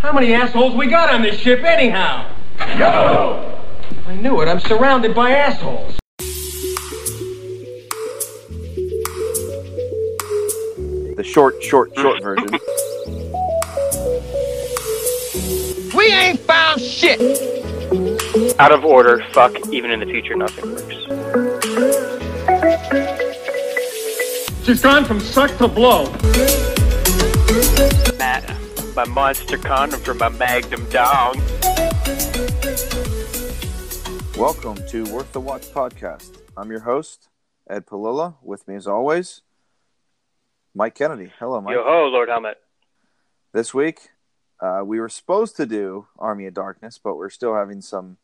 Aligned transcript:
How 0.00 0.12
many 0.12 0.32
assholes 0.32 0.76
we 0.76 0.86
got 0.86 1.12
on 1.12 1.22
this 1.22 1.40
ship 1.40 1.64
anyhow? 1.64 2.30
Yo! 2.78 3.60
I 4.06 4.14
knew 4.14 4.40
it. 4.40 4.46
I'm 4.46 4.60
surrounded 4.60 5.12
by 5.12 5.32
assholes. 5.32 5.98
The 11.16 11.24
short, 11.24 11.60
short, 11.64 11.90
short 11.96 12.22
version. 12.22 12.48
We 15.96 16.12
ain't 16.12 16.38
found 16.38 16.80
shit. 16.80 17.20
Out 18.60 18.70
of 18.70 18.84
order, 18.84 19.24
fuck, 19.32 19.56
even 19.72 19.90
in 19.90 19.98
the 19.98 20.06
future, 20.06 20.36
nothing 20.36 20.74
works. 20.74 20.94
She's 24.64 24.80
gone 24.80 25.04
from 25.04 25.18
suck 25.18 25.58
to 25.58 25.66
blow. 25.66 26.04
Matt, 28.98 29.08
my 29.08 29.14
monster 29.14 29.58
condom 29.58 30.00
for 30.00 30.14
my 30.14 30.28
magnum 30.28 30.84
dong. 30.90 31.34
Welcome 34.36 34.76
to 34.88 35.04
Worth 35.12 35.30
the 35.30 35.40
Watch 35.40 35.66
podcast. 35.68 36.40
I'm 36.56 36.68
your 36.68 36.80
host, 36.80 37.28
Ed 37.70 37.86
Palilla. 37.86 38.34
With 38.42 38.66
me, 38.66 38.74
as 38.74 38.88
always, 38.88 39.42
Mike 40.74 40.96
Kennedy. 40.96 41.30
Hello, 41.38 41.60
Mike. 41.60 41.74
Yo 41.74 41.84
ho, 41.84 42.08
Lord 42.08 42.28
Helmet. 42.28 42.56
This 43.52 43.72
week, 43.72 44.08
uh, 44.60 44.82
we 44.84 44.98
were 44.98 45.08
supposed 45.08 45.54
to 45.58 45.66
do 45.66 46.08
Army 46.18 46.46
of 46.46 46.54
Darkness, 46.54 46.98
but 46.98 47.14
we're 47.14 47.30
still 47.30 47.54
having 47.54 47.80
some 47.80 48.16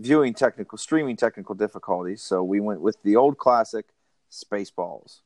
viewing 0.00 0.34
technical, 0.34 0.76
streaming 0.76 1.16
technical 1.16 1.54
difficulties. 1.54 2.20
So 2.20 2.42
we 2.42 2.58
went 2.58 2.80
with 2.80 3.00
the 3.04 3.14
old 3.14 3.38
classic, 3.38 3.86
Spaceballs. 4.32 5.20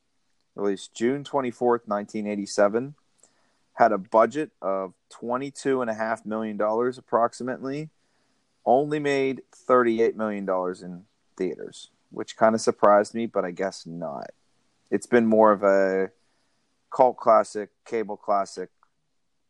Released 0.53 0.93
June 0.93 1.23
24th, 1.23 1.87
1987. 1.87 2.93
Had 3.73 3.91
a 3.91 3.97
budget 3.97 4.51
of 4.61 4.93
$22.5 5.13 6.25
million 6.25 6.59
approximately. 6.61 7.89
Only 8.65 8.99
made 8.99 9.41
$38 9.67 10.15
million 10.15 10.47
in 10.83 11.03
theaters, 11.35 11.89
which 12.11 12.37
kind 12.37 12.53
of 12.53 12.61
surprised 12.61 13.15
me, 13.15 13.25
but 13.25 13.43
I 13.43 13.51
guess 13.51 13.85
not. 13.85 14.31
It's 14.91 15.07
been 15.07 15.25
more 15.25 15.51
of 15.51 15.63
a 15.63 16.11
cult 16.91 17.17
classic, 17.17 17.69
cable 17.85 18.17
classic, 18.17 18.69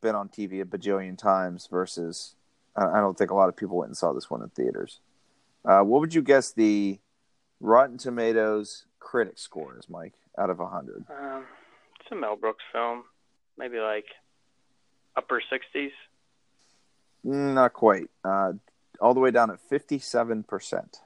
been 0.01 0.15
on 0.15 0.29
TV 0.29 0.61
a 0.61 0.65
bajillion 0.65 1.17
times 1.17 1.67
versus 1.69 2.35
I 2.75 2.99
don't 2.99 3.17
think 3.17 3.31
a 3.31 3.35
lot 3.35 3.49
of 3.49 3.57
people 3.57 3.77
went 3.77 3.89
and 3.89 3.97
saw 3.97 4.13
this 4.13 4.29
one 4.29 4.41
in 4.41 4.49
theaters. 4.49 4.99
Uh, 5.65 5.81
what 5.81 5.99
would 5.99 6.13
you 6.13 6.21
guess 6.21 6.51
the 6.51 6.99
Rotten 7.59 7.97
Tomatoes 7.97 8.85
critic 8.99 9.37
score 9.37 9.77
is, 9.77 9.89
Mike, 9.89 10.13
out 10.37 10.49
of 10.49 10.59
100? 10.59 11.05
Um, 11.09 11.45
it's 11.99 12.11
a 12.11 12.15
Mel 12.15 12.35
Brooks 12.35 12.63
film. 12.71 13.03
Maybe 13.61 13.77
like 13.77 14.05
upper 15.15 15.39
60s. 15.39 15.91
Mm, 17.23 17.53
Not 17.53 17.73
quite. 17.73 18.09
Uh, 18.23 18.53
all 18.99 19.13
the 19.13 19.19
way 19.19 19.29
down 19.29 19.51
at 19.51 19.59
57%. 19.69 21.01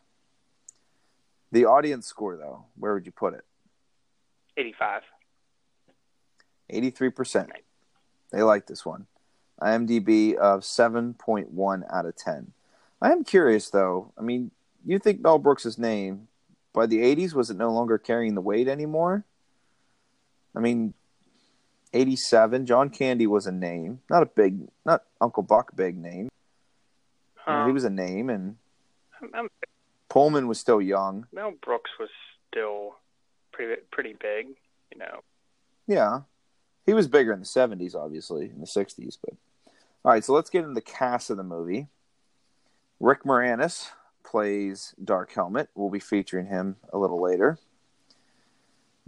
The 1.52 1.66
audience 1.66 2.08
score, 2.08 2.38
though, 2.38 2.64
where 2.78 2.94
would 2.94 3.06
you 3.06 3.12
put 3.12 3.34
it? 3.34 3.44
85. 4.56 5.02
83%. 6.72 7.50
They 8.32 8.42
like 8.42 8.68
this 8.68 8.86
one. 8.86 9.08
IMDb 9.62 10.36
of 10.36 10.62
7.1 10.62 11.84
out 11.94 12.06
of 12.06 12.16
10. 12.16 12.54
I 13.02 13.12
am 13.12 13.26
curious, 13.26 13.70
though. 13.70 14.14
I 14.18 14.22
mean, 14.22 14.52
you 14.86 14.98
think 14.98 15.22
Mel 15.22 15.40
Brooks' 15.40 15.78
name, 15.78 16.30
by 16.74 16.86
the 16.86 17.00
80s, 17.00 17.34
was 17.34 17.50
it 17.50 17.58
no 17.58 17.72
longer 17.72 17.98
carrying 17.98 18.36
the 18.36 18.42
weight 18.42 18.70
anymore? 18.70 19.26
I 20.56 20.60
mean, 20.60 20.94
87, 21.96 22.66
John 22.66 22.90
Candy 22.90 23.26
was 23.26 23.48
a 23.48 23.52
name. 23.52 24.02
Not 24.10 24.22
a 24.22 24.26
big, 24.26 24.68
not 24.86 25.04
Uncle 25.22 25.44
Buck 25.44 25.76
big 25.76 25.98
name. 25.98 26.30
You 27.48 27.54
know, 27.54 27.68
he 27.68 27.72
was 27.72 27.86
a 27.86 27.90
name, 27.90 28.30
and 28.30 28.58
I'm- 29.22 29.32
I'm- 29.34 29.50
Pullman 30.10 30.48
was 30.48 30.60
still 30.60 30.82
young. 30.82 31.28
Mel 31.32 31.52
Brooks 31.52 31.92
was 32.00 32.10
still 32.48 32.98
pretty 33.52 33.82
pretty 33.92 34.14
big, 34.14 34.56
you 34.92 34.98
know. 34.98 35.22
Yeah. 35.88 36.22
He 36.86 36.94
was 36.94 37.08
bigger 37.08 37.34
in 37.34 37.40
the 37.40 37.46
70s, 37.46 37.96
obviously, 37.96 38.50
in 38.50 38.60
the 38.60 38.68
60s. 38.68 39.18
But 39.18 39.36
all 40.04 40.12
right, 40.12 40.24
so 40.24 40.34
let's 40.34 40.50
get 40.50 40.64
into 40.64 40.74
the 40.74 40.82
cast 40.82 41.30
of 41.30 41.38
the 41.38 41.44
movie. 41.44 41.88
Rick 43.00 43.24
Moranis 43.24 43.92
plays 44.24 44.94
Dark 45.04 45.32
Helmet. 45.32 45.70
We'll 45.76 45.90
be 45.90 46.00
featuring 46.00 46.48
him 46.48 46.78
a 46.92 46.98
little 46.98 47.22
later. 47.22 47.58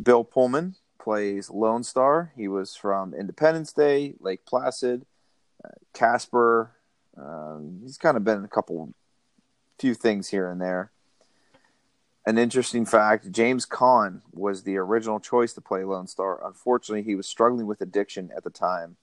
Bill 0.02 0.24
Pullman 0.24 0.76
plays 0.98 1.50
Lone 1.50 1.84
Star. 1.84 2.32
He 2.36 2.48
was 2.48 2.76
from 2.76 3.14
Independence 3.14 3.74
Day, 3.74 4.16
Lake 4.20 4.46
Placid, 4.46 5.06
uh, 5.64 5.70
Casper. 5.94 6.72
Um, 7.18 7.80
he's 7.84 7.98
kind 7.98 8.18
of 8.18 8.24
been 8.24 8.40
in 8.40 8.46
a 8.46 8.50
couple, 8.50 8.94
few 9.80 9.94
things 9.94 10.30
here 10.30 10.50
and 10.50 10.62
there. 10.62 10.92
An 12.26 12.38
interesting 12.38 12.86
fact 12.86 13.32
James 13.32 13.66
Caan 13.66 14.22
was 14.34 14.64
the 14.64 14.76
original 14.76 15.20
choice 15.20 15.54
to 15.54 15.62
play 15.62 15.86
Lone 15.86 16.08
Star. 16.08 16.46
Unfortunately, 16.46 17.04
he 17.04 17.16
was 17.16 17.26
struggling 17.26 17.68
with 17.68 17.80
addiction 17.80 18.32
at 18.36 18.44
the 18.44 18.50
time, 18.50 18.98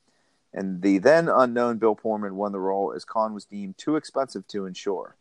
and 0.53 0.83
the 0.83 0.99
then 0.99 1.29
unknown 1.29 1.79
Bill 1.79 1.95
Pullman 1.95 2.37
won 2.37 2.53
the 2.53 2.61
role 2.61 2.93
as 2.93 3.07
Caan 3.07 3.33
was 3.33 3.47
deemed 3.47 3.79
too 3.79 3.97
expensive 3.97 4.47
to 4.49 4.67
insure. 4.67 5.17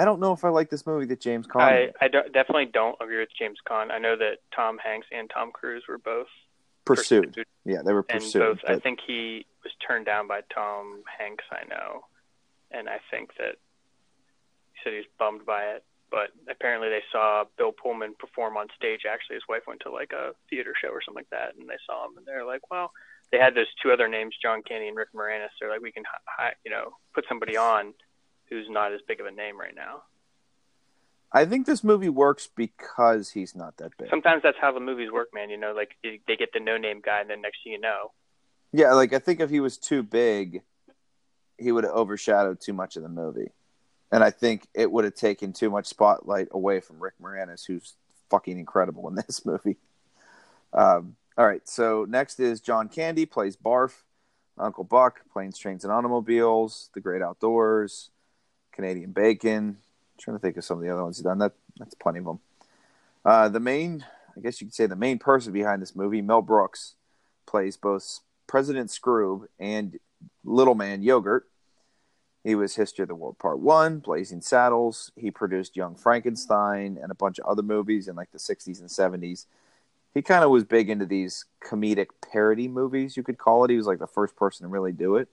I 0.00 0.04
don't 0.04 0.20
know 0.20 0.32
if 0.32 0.44
I 0.44 0.48
like 0.50 0.70
this 0.70 0.86
movie 0.86 1.06
that 1.06 1.20
James 1.20 1.46
Caan 1.46 1.60
I. 1.62 1.92
I 2.00 2.08
don't- 2.08 2.32
definitely 2.32 2.66
don't 2.66 2.96
agree 3.00 3.18
with 3.18 3.30
James 3.38 3.58
Caan. 3.68 3.90
I 3.90 3.98
know 3.98 4.16
that 4.16 4.38
Tom 4.54 4.78
Hanks 4.78 5.06
and 5.12 5.28
Tom 5.28 5.50
Cruise 5.52 5.84
were 5.88 5.98
both 5.98 6.28
pursued. 6.84 7.44
Yeah, 7.64 7.82
they 7.84 7.92
were 7.92 8.04
and 8.08 8.20
pursued. 8.20 8.40
both. 8.40 8.58
I 8.66 8.78
think 8.78 9.00
he 9.06 9.46
was 9.64 9.72
turned 9.86 10.06
down 10.06 10.26
by 10.28 10.42
Tom 10.54 11.02
Hanks. 11.18 11.44
I 11.50 11.64
know, 11.68 12.04
and 12.70 12.88
I 12.88 12.98
think 13.10 13.30
that 13.38 13.56
he 14.72 14.80
said 14.84 14.92
he 14.92 14.98
was 14.98 15.06
bummed 15.18 15.44
by 15.44 15.62
it. 15.64 15.84
But 16.10 16.30
apparently, 16.48 16.88
they 16.88 17.02
saw 17.12 17.44
Bill 17.58 17.72
Pullman 17.72 18.14
perform 18.18 18.56
on 18.56 18.68
stage. 18.74 19.00
Actually, 19.06 19.34
his 19.36 19.48
wife 19.48 19.64
went 19.66 19.80
to 19.80 19.90
like 19.90 20.12
a 20.12 20.32
theater 20.48 20.72
show 20.80 20.88
or 20.88 21.02
something 21.02 21.20
like 21.22 21.30
that, 21.30 21.54
and 21.58 21.68
they 21.68 21.76
saw 21.86 22.06
him, 22.06 22.16
and 22.16 22.26
they're 22.26 22.44
like, 22.44 22.70
"Well." 22.70 22.92
They 23.30 23.36
had 23.36 23.54
those 23.54 23.66
two 23.82 23.92
other 23.92 24.08
names, 24.08 24.34
John 24.40 24.62
Candy 24.62 24.88
and 24.88 24.96
Rick 24.96 25.10
Moranis. 25.14 25.50
They're 25.60 25.68
like, 25.68 25.82
we 25.82 25.92
can, 25.92 26.02
hi- 26.10 26.18
hi- 26.38 26.54
you 26.64 26.70
know, 26.70 26.96
put 27.14 27.26
somebody 27.28 27.58
on 27.58 27.92
who's 28.48 28.66
not 28.68 28.92
as 28.92 29.00
big 29.06 29.20
of 29.20 29.26
a 29.26 29.30
name 29.30 29.58
right 29.58 29.74
now. 29.74 30.02
I 31.30 31.44
think 31.44 31.66
this 31.66 31.84
movie 31.84 32.08
works 32.08 32.48
because 32.54 33.30
he's 33.30 33.54
not 33.54 33.76
that 33.76 33.96
big. 33.98 34.08
Sometimes 34.08 34.42
that's 34.42 34.56
how 34.58 34.72
the 34.72 34.80
movies 34.80 35.10
work, 35.12 35.28
man. 35.34 35.50
You 35.50 35.58
know, 35.58 35.72
like 35.72 35.96
they 36.02 36.36
get 36.36 36.52
the 36.52 36.60
no-name 36.60 37.02
guy, 37.04 37.20
and 37.20 37.28
then 37.28 37.42
next 37.42 37.58
thing 37.62 37.72
you 37.72 37.80
know, 37.80 38.12
Yeah, 38.72 38.94
like 38.94 39.12
I 39.12 39.18
think 39.18 39.40
if 39.40 39.50
he 39.50 39.60
was 39.60 39.76
too 39.76 40.02
big, 40.02 40.62
he 41.58 41.70
would 41.70 41.84
have 41.84 41.92
overshadowed 41.92 42.60
too 42.60 42.72
much 42.72 42.96
of 42.96 43.02
the 43.02 43.08
movie. 43.08 43.50
And 44.10 44.24
I 44.24 44.30
think 44.30 44.66
it 44.72 44.90
would 44.90 45.04
have 45.04 45.14
taken 45.14 45.52
too 45.52 45.68
much 45.68 45.86
spotlight 45.86 46.48
away 46.52 46.80
from 46.80 46.98
Rick 46.98 47.14
Moranis, 47.22 47.66
who's 47.66 47.94
fucking 48.30 48.58
incredible 48.58 49.06
in 49.08 49.14
this 49.26 49.44
movie. 49.44 49.76
Um, 50.72 51.16
all 51.36 51.46
right, 51.46 51.66
so 51.68 52.06
next 52.08 52.40
is 52.40 52.60
John 52.60 52.88
Candy 52.88 53.26
plays 53.26 53.56
Barf, 53.56 53.92
Uncle 54.56 54.84
Buck, 54.84 55.20
Planes, 55.32 55.58
Trains, 55.58 55.84
and 55.84 55.92
Automobiles, 55.92 56.90
The 56.94 57.00
Great 57.00 57.22
Outdoors, 57.22 58.10
Canadian 58.78 59.10
Bacon. 59.10 59.76
trying 60.18 60.36
to 60.36 60.40
think 60.40 60.56
of 60.56 60.64
some 60.64 60.78
of 60.78 60.84
the 60.84 60.90
other 60.90 61.02
ones 61.02 61.16
he's 61.16 61.24
done. 61.24 61.38
That 61.38 61.52
that's 61.78 61.96
plenty 61.96 62.20
of 62.20 62.26
them. 62.26 62.38
Uh, 63.24 63.48
the 63.48 63.58
main, 63.58 64.04
I 64.36 64.40
guess 64.40 64.60
you 64.60 64.68
could 64.68 64.74
say, 64.74 64.86
the 64.86 64.94
main 64.94 65.18
person 65.18 65.52
behind 65.52 65.82
this 65.82 65.96
movie, 65.96 66.22
Mel 66.22 66.42
Brooks, 66.42 66.94
plays 67.44 67.76
both 67.76 68.20
President 68.46 68.90
Scroob 68.90 69.46
and 69.58 69.98
Little 70.44 70.76
Man 70.76 71.02
Yogurt. 71.02 71.48
He 72.44 72.54
was 72.54 72.76
History 72.76 73.02
of 73.02 73.08
the 73.08 73.16
World 73.16 73.38
Part 73.38 73.58
One, 73.58 73.98
Blazing 73.98 74.42
Saddles. 74.42 75.10
He 75.16 75.32
produced 75.32 75.76
Young 75.76 75.96
Frankenstein 75.96 76.98
and 77.02 77.10
a 77.10 77.16
bunch 77.16 77.40
of 77.40 77.46
other 77.46 77.62
movies 77.62 78.06
in 78.06 78.14
like 78.14 78.30
the 78.30 78.38
'60s 78.38 78.78
and 78.78 78.88
'70s. 78.88 79.46
He 80.14 80.22
kind 80.22 80.44
of 80.44 80.50
was 80.50 80.62
big 80.62 80.88
into 80.88 81.04
these 81.04 81.46
comedic 81.64 82.08
parody 82.32 82.68
movies, 82.68 83.16
you 83.16 83.24
could 83.24 83.38
call 83.38 83.64
it. 83.64 83.70
He 83.70 83.76
was 83.76 83.86
like 83.86 83.98
the 83.98 84.06
first 84.06 84.36
person 84.36 84.64
to 84.64 84.68
really 84.68 84.92
do 84.92 85.16
it. 85.16 85.28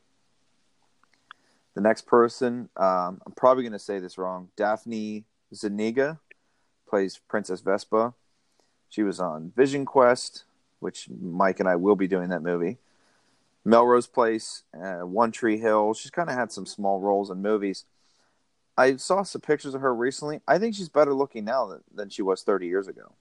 The 1.76 1.82
next 1.82 2.08
person, 2.08 2.70
um, 2.78 3.22
I'm 3.26 3.34
probably 3.36 3.64
going 3.64 3.74
to 3.74 3.80
say 3.80 4.00
this 4.00 4.18
wrong. 4.18 4.50
Daphne 4.56 5.26
Zuniga 5.54 6.20
plays 6.88 7.20
Princess 7.28 7.62
Vespa. 7.62 8.14
She 8.90 9.04
was 9.04 9.20
on 9.20 9.52
Vision 9.56 9.86
Quest, 9.86 10.46
which 10.80 11.10
Mike 11.10 11.60
and 11.60 11.68
I 11.68 11.76
will 11.76 11.96
be 11.96 12.08
doing 12.08 12.30
that 12.30 12.42
movie. 12.42 12.78
Melrose 13.66 14.08
Place, 14.08 14.64
uh, 14.74 15.06
One 15.06 15.32
Tree 15.32 15.58
Hill. 15.58 15.94
She's 15.94 16.12
kind 16.12 16.30
of 16.30 16.36
had 16.36 16.52
some 16.52 16.66
small 16.66 17.02
roles 17.02 17.30
in 17.30 17.42
movies. 17.42 17.86
I 18.78 18.96
saw 18.98 19.24
some 19.24 19.42
pictures 19.42 19.74
of 19.74 19.82
her 19.82 19.94
recently. 19.94 20.42
I 20.48 20.60
think 20.60 20.76
she's 20.76 20.90
better 20.90 21.14
looking 21.14 21.46
now 21.46 21.66
than, 21.68 21.82
than 21.94 22.10
she 22.10 22.22
was 22.22 22.44
30 22.44 22.68
years 22.68 22.88
ago. 22.88 23.14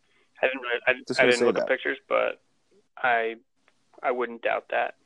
I 0.43 0.47
didn't 0.47 0.61
really, 0.61 0.81
I, 0.87 1.23
I 1.23 1.31
didn't 1.31 1.47
look 1.47 1.55
that. 1.57 1.63
at 1.63 1.69
pictures, 1.69 1.99
but 2.09 2.41
I 2.97 3.37
I 4.03 4.11
wouldn't 4.11 4.43
doubt 4.43 4.67
that. 4.71 4.97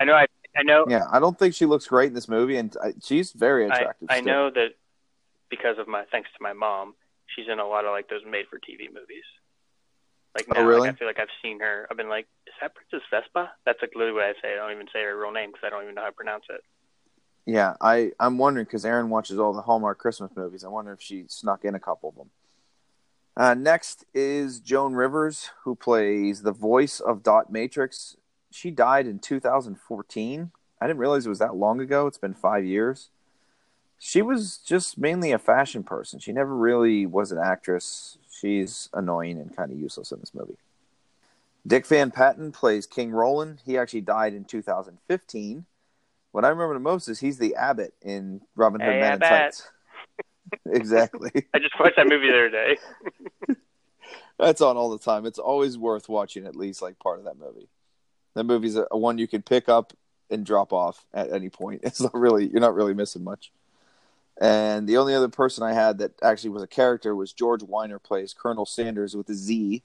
I 0.00 0.04
know 0.04 0.14
I 0.14 0.26
I 0.56 0.62
know 0.62 0.84
Yeah, 0.88 1.04
I 1.10 1.20
don't 1.20 1.38
think 1.38 1.54
she 1.54 1.66
looks 1.66 1.86
great 1.86 2.08
in 2.08 2.14
this 2.14 2.28
movie, 2.28 2.56
and 2.56 2.74
I, 2.82 2.92
she's 3.02 3.32
very 3.32 3.66
attractive. 3.66 4.08
I 4.10 4.20
still. 4.20 4.32
know 4.32 4.50
that 4.50 4.70
because 5.50 5.78
of 5.78 5.88
my 5.88 6.04
thanks 6.10 6.28
to 6.36 6.42
my 6.42 6.52
mom, 6.52 6.94
she's 7.34 7.46
in 7.50 7.58
a 7.58 7.66
lot 7.66 7.84
of 7.84 7.92
like 7.92 8.08
those 8.08 8.22
made 8.28 8.46
for 8.48 8.58
TV 8.58 8.86
movies. 8.92 9.24
Like 10.34 10.46
Oh, 10.54 10.64
really? 10.64 10.82
like, 10.82 10.94
I 10.94 10.98
feel 10.98 11.08
like 11.08 11.18
I've 11.18 11.28
seen 11.42 11.60
her. 11.60 11.86
I've 11.90 11.96
been 11.96 12.08
like, 12.08 12.26
is 12.46 12.54
that 12.60 12.72
Princess 12.74 13.06
Vespa? 13.10 13.50
That's 13.66 13.80
like 13.82 13.90
literally 13.94 14.14
what 14.14 14.24
I 14.24 14.32
say. 14.40 14.52
I 14.52 14.56
don't 14.56 14.72
even 14.72 14.86
say 14.92 15.02
her 15.02 15.18
real 15.18 15.32
name 15.32 15.50
because 15.50 15.66
I 15.66 15.70
don't 15.70 15.82
even 15.82 15.94
know 15.94 16.02
how 16.02 16.08
to 16.08 16.12
pronounce 16.12 16.44
it. 16.48 16.60
Yeah, 17.46 17.74
I 17.80 18.12
I'm 18.20 18.38
wondering 18.38 18.64
because 18.66 18.84
Aaron 18.84 19.10
watches 19.10 19.38
all 19.38 19.52
the 19.52 19.62
Hallmark 19.62 19.98
Christmas 19.98 20.30
movies. 20.36 20.62
I 20.64 20.68
wonder 20.68 20.92
if 20.92 21.00
she 21.00 21.24
snuck 21.28 21.64
in 21.64 21.74
a 21.74 21.80
couple 21.80 22.10
of 22.10 22.14
them. 22.16 22.30
Uh, 23.36 23.54
next 23.54 24.04
is 24.12 24.60
Joan 24.60 24.92
Rivers, 24.92 25.50
who 25.64 25.74
plays 25.74 26.42
the 26.42 26.52
voice 26.52 27.00
of 27.00 27.22
Dot 27.22 27.50
Matrix. 27.50 28.16
She 28.50 28.70
died 28.70 29.06
in 29.06 29.18
2014. 29.18 30.50
I 30.80 30.86
didn't 30.86 30.98
realize 30.98 31.26
it 31.26 31.30
was 31.30 31.38
that 31.38 31.56
long 31.56 31.80
ago. 31.80 32.06
It's 32.06 32.18
been 32.18 32.34
five 32.34 32.64
years. 32.64 33.10
She 33.98 34.22
was 34.22 34.56
just 34.56 34.96
mainly 34.96 35.30
a 35.30 35.38
fashion 35.38 35.84
person. 35.84 36.20
She 36.20 36.32
never 36.32 36.56
really 36.56 37.04
was 37.04 37.32
an 37.32 37.38
actress. 37.38 38.16
She's 38.30 38.88
annoying 38.94 39.38
and 39.38 39.54
kind 39.54 39.70
of 39.70 39.78
useless 39.78 40.10
in 40.10 40.20
this 40.20 40.34
movie. 40.34 40.56
Dick 41.66 41.86
Van 41.86 42.10
Patten 42.10 42.52
plays 42.52 42.86
King 42.86 43.10
Roland. 43.10 43.60
He 43.66 43.76
actually 43.76 44.00
died 44.00 44.32
in 44.32 44.44
2015. 44.44 45.66
What 46.32 46.44
I 46.44 46.48
remember 46.48 46.74
the 46.74 46.80
most 46.80 47.08
is 47.08 47.20
he's 47.20 47.38
the 47.38 47.54
abbot 47.56 47.92
in 48.00 48.40
Robin 48.56 48.80
Hood 48.80 48.94
Hey, 48.94 49.00
Men 49.00 49.14
in 49.14 49.20
Tights. 49.20 49.68
exactly. 50.66 51.30
I 51.54 51.58
just 51.58 51.78
watched 51.78 51.96
that 51.96 52.06
movie 52.06 52.28
the 52.28 52.32
other 52.32 52.50
day. 52.50 52.78
That's 54.38 54.62
on 54.62 54.76
all 54.78 54.90
the 54.90 54.98
time. 54.98 55.26
It's 55.26 55.38
always 55.38 55.76
worth 55.76 56.08
watching 56.08 56.46
at 56.46 56.56
least 56.56 56.80
like 56.80 56.98
part 56.98 57.18
of 57.18 57.26
that 57.26 57.38
movie. 57.38 57.68
That 58.34 58.44
movie's 58.44 58.76
a, 58.76 58.86
a 58.90 58.98
one 58.98 59.18
you 59.18 59.28
could 59.28 59.44
pick 59.44 59.68
up 59.68 59.92
and 60.30 60.46
drop 60.46 60.72
off 60.72 61.06
at 61.12 61.32
any 61.32 61.48
point. 61.48 61.80
It's 61.84 62.00
not 62.00 62.14
really 62.14 62.48
you're 62.48 62.60
not 62.60 62.74
really 62.74 62.94
missing 62.94 63.24
much. 63.24 63.52
And 64.40 64.88
the 64.88 64.96
only 64.96 65.14
other 65.14 65.28
person 65.28 65.62
I 65.62 65.74
had 65.74 65.98
that 65.98 66.12
actually 66.22 66.50
was 66.50 66.62
a 66.62 66.66
character 66.66 67.14
was 67.14 67.32
George 67.32 67.60
Wyner 67.60 68.02
plays 68.02 68.32
Colonel 68.32 68.64
Sanders 68.64 69.14
with 69.14 69.28
a 69.28 69.34
Z. 69.34 69.82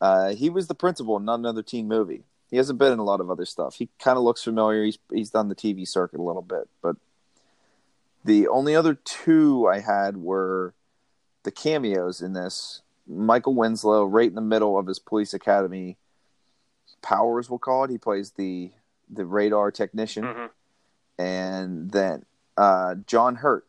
Uh, 0.00 0.34
he 0.34 0.50
was 0.50 0.66
the 0.66 0.74
principal 0.74 1.16
in 1.16 1.24
not 1.24 1.38
another 1.38 1.62
teen 1.62 1.88
movie. 1.88 2.24
He 2.50 2.56
hasn't 2.56 2.78
been 2.78 2.92
in 2.92 2.98
a 2.98 3.04
lot 3.04 3.20
of 3.20 3.30
other 3.30 3.46
stuff. 3.46 3.76
He 3.76 3.88
kind 3.98 4.18
of 4.18 4.24
looks 4.24 4.42
familiar. 4.42 4.84
He's 4.84 4.98
he's 5.12 5.30
done 5.30 5.48
the 5.48 5.54
TV 5.54 5.86
circuit 5.86 6.20
a 6.20 6.22
little 6.22 6.42
bit, 6.42 6.68
but 6.82 6.96
the 8.24 8.48
only 8.48 8.74
other 8.74 8.94
two 8.94 9.66
I 9.66 9.80
had 9.80 10.18
were 10.18 10.74
the 11.44 11.50
cameos 11.50 12.20
in 12.20 12.32
this. 12.32 12.82
Michael 13.06 13.54
Winslow, 13.54 14.04
right 14.04 14.28
in 14.28 14.34
the 14.34 14.40
middle 14.40 14.78
of 14.78 14.86
his 14.86 14.98
police 14.98 15.32
academy 15.32 15.96
powers, 17.02 17.48
we'll 17.50 17.58
call 17.58 17.84
it. 17.84 17.90
He 17.90 17.98
plays 17.98 18.32
the 18.32 18.70
the 19.08 19.24
radar 19.24 19.70
technician, 19.70 20.24
hmm 20.24 20.46
and 21.18 21.90
then 21.90 22.24
uh, 22.56 22.94
John 23.06 23.36
Hurt 23.36 23.66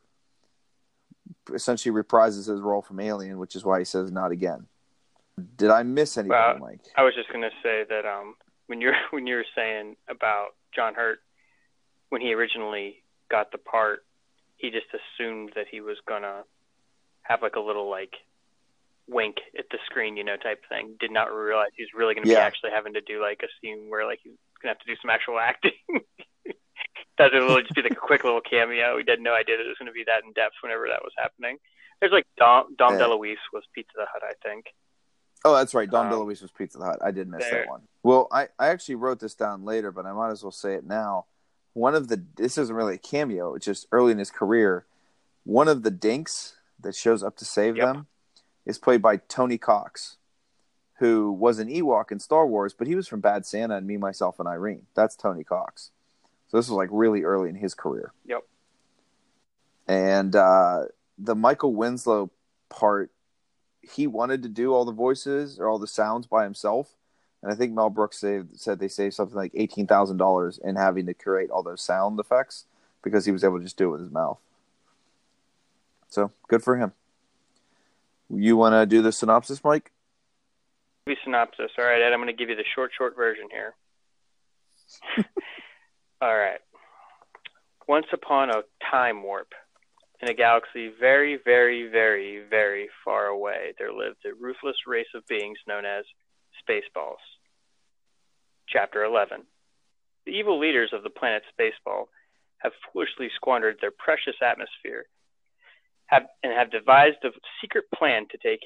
essentially 1.53 1.93
reprises 1.93 2.47
his 2.47 2.61
role 2.61 2.81
from 2.81 2.99
Alien, 2.99 3.37
which 3.39 3.55
is 3.55 3.65
why 3.65 3.79
he 3.79 3.85
says 3.85 4.11
"not 4.11 4.31
again." 4.31 4.67
Did 5.57 5.69
I 5.71 5.83
miss 5.83 6.17
anything, 6.17 6.29
Well, 6.29 6.59
Mike? 6.59 6.81
I 6.95 7.03
was 7.03 7.15
just 7.15 7.31
gonna 7.31 7.49
say 7.63 7.83
that 7.89 8.05
um, 8.05 8.35
when 8.67 8.79
you're 8.81 8.95
when 9.11 9.27
you 9.27 9.35
were 9.35 9.45
saying 9.55 9.95
about 10.07 10.49
John 10.73 10.93
Hurt, 10.93 11.19
when 12.09 12.21
he 12.21 12.33
originally 12.33 13.03
got 13.29 13.51
the 13.51 13.57
part, 13.57 14.05
he 14.57 14.69
just 14.69 14.87
assumed 14.93 15.51
that 15.55 15.65
he 15.69 15.81
was 15.81 15.97
gonna 16.07 16.43
have 17.23 17.41
like 17.41 17.55
a 17.55 17.59
little 17.59 17.89
like 17.89 18.13
wink 19.11 19.37
at 19.59 19.65
the 19.71 19.77
screen, 19.85 20.15
you 20.15 20.23
know, 20.23 20.37
type 20.37 20.63
thing. 20.69 20.95
Did 20.99 21.11
not 21.11 21.33
realize 21.33 21.69
he 21.75 21.83
was 21.83 21.89
really 21.93 22.15
gonna 22.15 22.25
be 22.25 22.35
actually 22.47 22.71
having 22.71 22.93
to 22.93 23.01
do 23.01 23.21
like 23.21 23.41
a 23.43 23.51
scene 23.59 23.87
where 23.89 24.05
like 24.05 24.19
he's 24.23 24.33
gonna 24.61 24.71
have 24.73 24.79
to 24.79 24.87
do 24.87 24.95
some 25.01 25.09
actual 25.11 25.37
acting. 25.39 25.71
Thought 27.17 27.33
it 27.35 27.43
would 27.43 27.63
just 27.65 27.75
be 27.75 27.81
like 27.83 27.91
a 27.91 27.95
quick 27.95 28.23
little 28.23 28.41
cameo. 28.41 28.95
We 28.95 29.03
had 29.07 29.19
no 29.19 29.33
idea 29.33 29.57
that 29.57 29.65
it 29.65 29.67
was 29.67 29.77
gonna 29.77 29.91
be 29.91 30.05
that 30.07 30.23
in 30.25 30.31
depth 30.33 30.55
whenever 30.63 30.87
that 30.87 31.03
was 31.03 31.13
happening. 31.17 31.57
There's 31.99 32.11
like 32.11 32.25
Dom 32.37 32.75
Dom 32.77 32.93
Yeah. 32.93 33.01
DeLuise 33.01 33.43
was 33.53 33.63
Pizza 33.75 33.91
the 33.95 34.05
Hut, 34.11 34.23
I 34.23 34.33
think. 34.47 34.65
Oh, 35.43 35.55
that's 35.55 35.73
right. 35.73 35.89
Dom 35.89 36.07
Um, 36.07 36.13
DeLuise 36.13 36.41
was 36.41 36.51
Pizza 36.51 36.77
the 36.77 36.85
Hut. 36.85 36.99
I 37.03 37.11
did 37.11 37.27
miss 37.27 37.43
there. 37.49 37.61
that 37.63 37.69
one. 37.69 37.81
Well, 38.03 38.27
I, 38.31 38.47
I 38.57 38.69
actually 38.69 38.95
wrote 38.95 39.19
this 39.19 39.35
down 39.35 39.65
later, 39.65 39.91
but 39.91 40.05
I 40.05 40.13
might 40.13 40.31
as 40.31 40.41
well 40.43 40.51
say 40.51 40.73
it 40.75 40.85
now. 40.85 41.25
One 41.73 41.95
of 41.95 42.07
the 42.07 42.23
this 42.37 42.57
isn't 42.57 42.75
really 42.75 42.95
a 42.95 42.99
cameo. 42.99 43.53
It's 43.55 43.65
just 43.65 43.87
early 43.91 44.11
in 44.13 44.17
his 44.17 44.31
career. 44.31 44.85
One 45.43 45.67
of 45.67 45.83
the 45.83 45.91
dinks 45.91 46.55
that 46.79 46.95
shows 46.95 47.21
up 47.23 47.35
to 47.37 47.45
save 47.45 47.77
Yep. 47.77 47.85
them 47.85 48.07
is 48.65 48.77
played 48.77 49.01
by 49.01 49.17
Tony 49.17 49.57
Cox, 49.57 50.17
who 50.99 51.31
was 51.31 51.59
an 51.59 51.67
Ewok 51.67 52.11
in 52.11 52.19
Star 52.19 52.45
Wars, 52.45 52.73
but 52.73 52.87
he 52.87 52.95
was 52.95 53.07
from 53.07 53.19
Bad 53.21 53.45
Santa 53.45 53.75
and 53.75 53.87
Me, 53.87 53.97
Myself, 53.97 54.39
and 54.39 54.47
Irene. 54.47 54.85
That's 54.95 55.15
Tony 55.15 55.43
Cox. 55.43 55.91
So 56.47 56.57
this 56.57 56.67
was 56.67 56.77
like 56.77 56.89
really 56.91 57.23
early 57.23 57.49
in 57.49 57.55
his 57.55 57.73
career. 57.73 58.11
Yep. 58.25 58.43
And 59.87 60.35
uh, 60.35 60.85
the 61.17 61.35
Michael 61.35 61.73
Winslow 61.73 62.29
part 62.69 63.11
he 63.81 64.05
wanted 64.07 64.43
to 64.43 64.49
do 64.49 64.73
all 64.73 64.85
the 64.85 64.91
voices 64.91 65.59
or 65.59 65.67
all 65.67 65.79
the 65.79 65.87
sounds 65.87 66.27
by 66.27 66.43
himself. 66.43 66.93
And 67.41 67.51
I 67.51 67.55
think 67.55 67.73
Mel 67.73 67.89
Brooks 67.89 68.19
saved, 68.19 68.59
said 68.59 68.79
they 68.79 68.87
saved 68.87 69.15
something 69.15 69.35
like 69.35 69.51
eighteen 69.55 69.87
thousand 69.87 70.17
dollars 70.17 70.59
in 70.63 70.75
having 70.75 71.07
to 71.07 71.13
create 71.13 71.49
all 71.49 71.63
those 71.63 71.81
sound 71.81 72.19
effects 72.19 72.65
because 73.03 73.25
he 73.25 73.31
was 73.31 73.43
able 73.43 73.57
to 73.57 73.63
just 73.63 73.77
do 73.77 73.87
it 73.87 73.91
with 73.93 74.01
his 74.01 74.11
mouth. 74.11 74.37
So 76.07 76.31
good 76.47 76.63
for 76.63 76.77
him. 76.77 76.91
You 78.33 78.57
want 78.57 78.73
to 78.73 78.85
do 78.85 79.01
the 79.01 79.11
synopsis, 79.11 79.63
Mike? 79.63 79.91
movie 81.11 81.19
synopsis. 81.23 81.71
All 81.77 81.85
right, 81.85 82.01
Ed, 82.01 82.13
I'm 82.13 82.19
going 82.19 82.27
to 82.27 82.33
give 82.33 82.49
you 82.49 82.55
the 82.55 82.63
short, 82.75 82.91
short 82.97 83.15
version 83.15 83.47
here. 83.51 83.75
All 86.21 86.37
right. 86.37 86.59
Once 87.87 88.07
upon 88.13 88.49
a 88.49 88.63
time 88.89 89.23
warp, 89.23 89.53
in 90.21 90.29
a 90.29 90.33
galaxy 90.33 90.91
very, 90.99 91.39
very, 91.43 91.89
very, 91.89 92.43
very 92.47 92.89
far 93.03 93.25
away, 93.25 93.73
there 93.79 93.91
lived 93.91 94.23
a 94.25 94.33
ruthless 94.39 94.75
race 94.85 95.07
of 95.15 95.25
beings 95.27 95.57
known 95.67 95.83
as 95.85 96.05
Spaceballs. 96.61 97.15
Chapter 98.67 99.03
11. 99.03 99.43
The 100.25 100.31
evil 100.31 100.59
leaders 100.59 100.91
of 100.93 101.03
the 101.03 101.09
planet 101.09 101.41
Spaceball 101.51 102.05
have 102.59 102.71
foolishly 102.93 103.29
squandered 103.35 103.77
their 103.81 103.91
precious 103.91 104.35
atmosphere 104.41 105.07
have, 106.11 106.23
and 106.43 106.53
have 106.53 106.71
devised 106.71 107.17
a 107.23 107.29
secret 107.61 107.85
plan 107.95 108.27
to 108.31 108.37
take 108.37 108.59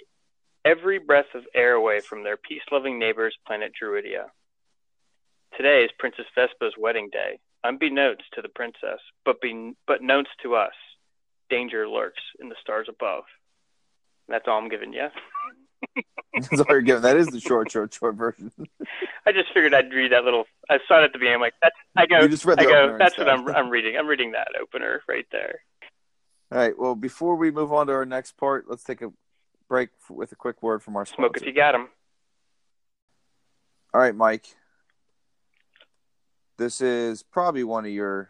every 0.66 1.00
breath 1.00 1.34
of 1.36 1.44
air 1.54 1.74
away 1.74 2.00
from 2.00 2.24
their 2.24 2.38
peace 2.38 2.64
loving 2.72 3.00
neighbors, 3.00 3.36
planet 3.46 3.72
Druidia. 3.82 4.26
Today 5.56 5.84
is 5.84 5.92
Princess 6.00 6.26
Vespa's 6.36 6.74
wedding 6.78 7.10
day, 7.12 7.40
unbeknownst 7.64 8.24
to 8.34 8.42
the 8.42 8.50
princess, 8.50 9.00
but, 9.24 9.40
be, 9.40 9.74
but 9.88 10.02
known 10.02 10.26
to 10.42 10.56
us. 10.56 10.74
Danger 11.50 11.88
lurks 11.88 12.24
in 12.40 12.50
the 12.50 12.56
stars 12.60 12.88
above. 12.90 13.24
That's 14.28 14.46
all 14.48 14.58
I'm 14.58 14.68
giving 14.70 14.92
you. 14.92 15.08
That's 16.34 16.60
all 16.60 16.66
you're 16.70 16.82
giving. 16.82 17.04
That 17.04 17.18
is 17.18 17.28
the 17.28 17.40
short, 17.40 17.72
short, 17.72 17.94
short 17.94 18.16
version. 18.16 18.52
I 19.28 19.32
just 19.32 19.54
figured 19.54 19.76
I'd 19.76 19.94
read 19.94 20.12
that 20.12 20.24
little. 20.26 20.46
I 20.70 20.80
saw 20.88 21.02
it 21.02 21.06
at 21.06 21.14
the 21.14 21.20
beginning. 21.20 21.36
I'm 21.36 21.42
like, 21.42 21.54
that's. 21.62 21.76
I 21.96 22.08
go. 22.08 22.22
You 22.22 22.28
just 22.28 22.44
read 22.44 22.58
the 22.58 22.64
I 22.64 22.66
go. 22.66 22.98
That's 22.98 23.18
what. 23.18 23.30
I'm. 23.30 23.48
I'm 23.48 23.70
reading. 23.70 23.96
I'm 23.98 24.08
reading 24.08 24.32
that 24.32 24.50
opener 24.60 25.02
right 25.08 25.28
there. 25.32 25.60
All 26.52 26.58
right. 26.60 26.78
Well, 26.78 26.96
before 26.96 27.36
we 27.36 27.52
move 27.52 27.74
on 27.74 27.88
to 27.88 27.94
our 27.94 28.06
next 28.06 28.34
part, 28.38 28.66
let's 28.70 28.84
take 28.84 29.02
a 29.02 29.12
break 29.68 29.90
with 30.10 30.32
a 30.32 30.36
quick 30.36 30.62
word 30.62 30.84
from 30.84 30.96
our 30.96 31.06
sponsor. 31.06 31.22
Smoke 31.22 31.38
if 31.38 31.46
you 31.46 31.54
got 31.54 31.76
'em. 31.76 31.90
All 33.94 34.02
right, 34.02 34.16
Mike. 34.16 34.56
This 36.58 36.82
is 36.82 37.24
probably 37.24 37.64
one 37.64 37.86
of 37.86 37.92
your, 37.92 38.30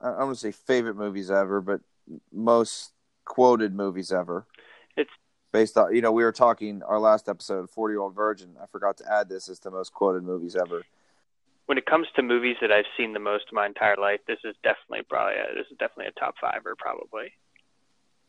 I- 0.00 0.10
I'm 0.10 0.18
going 0.18 0.34
to 0.34 0.40
say 0.40 0.52
favorite 0.52 0.96
movies 0.96 1.30
ever, 1.30 1.60
but 1.60 1.80
most 2.30 2.92
quoted 3.24 3.74
movies 3.74 4.12
ever. 4.12 4.46
It's- 4.96 5.16
based 5.52 5.76
on, 5.78 5.94
you 5.94 6.02
know, 6.02 6.12
we 6.12 6.22
were 6.24 6.32
talking 6.32 6.82
our 6.82 6.98
last 6.98 7.28
episode, 7.28 7.70
40 7.70 7.92
Year 7.94 8.00
Old 8.00 8.14
Virgin. 8.14 8.56
I 8.62 8.66
forgot 8.66 8.96
to 8.98 9.10
add 9.12 9.28
this 9.28 9.48
as 9.48 9.58
the 9.60 9.70
most 9.70 9.92
quoted 9.92 10.22
movies 10.22 10.54
ever. 10.56 10.84
When 11.66 11.78
it 11.78 11.86
comes 11.86 12.06
to 12.16 12.22
movies 12.22 12.56
that 12.60 12.70
I've 12.70 12.84
seen 12.96 13.12
the 13.14 13.20
most 13.20 13.46
in 13.50 13.56
my 13.56 13.66
entire 13.66 13.96
life, 13.96 14.20
this 14.26 14.38
is 14.44 14.54
definitely 14.62 15.04
probably 15.08 15.36
a, 15.36 15.54
this 15.54 15.66
is 15.70 15.78
definitely 15.78 16.06
a 16.06 16.20
top 16.20 16.34
fiver 16.40 16.74
probably. 16.78 17.32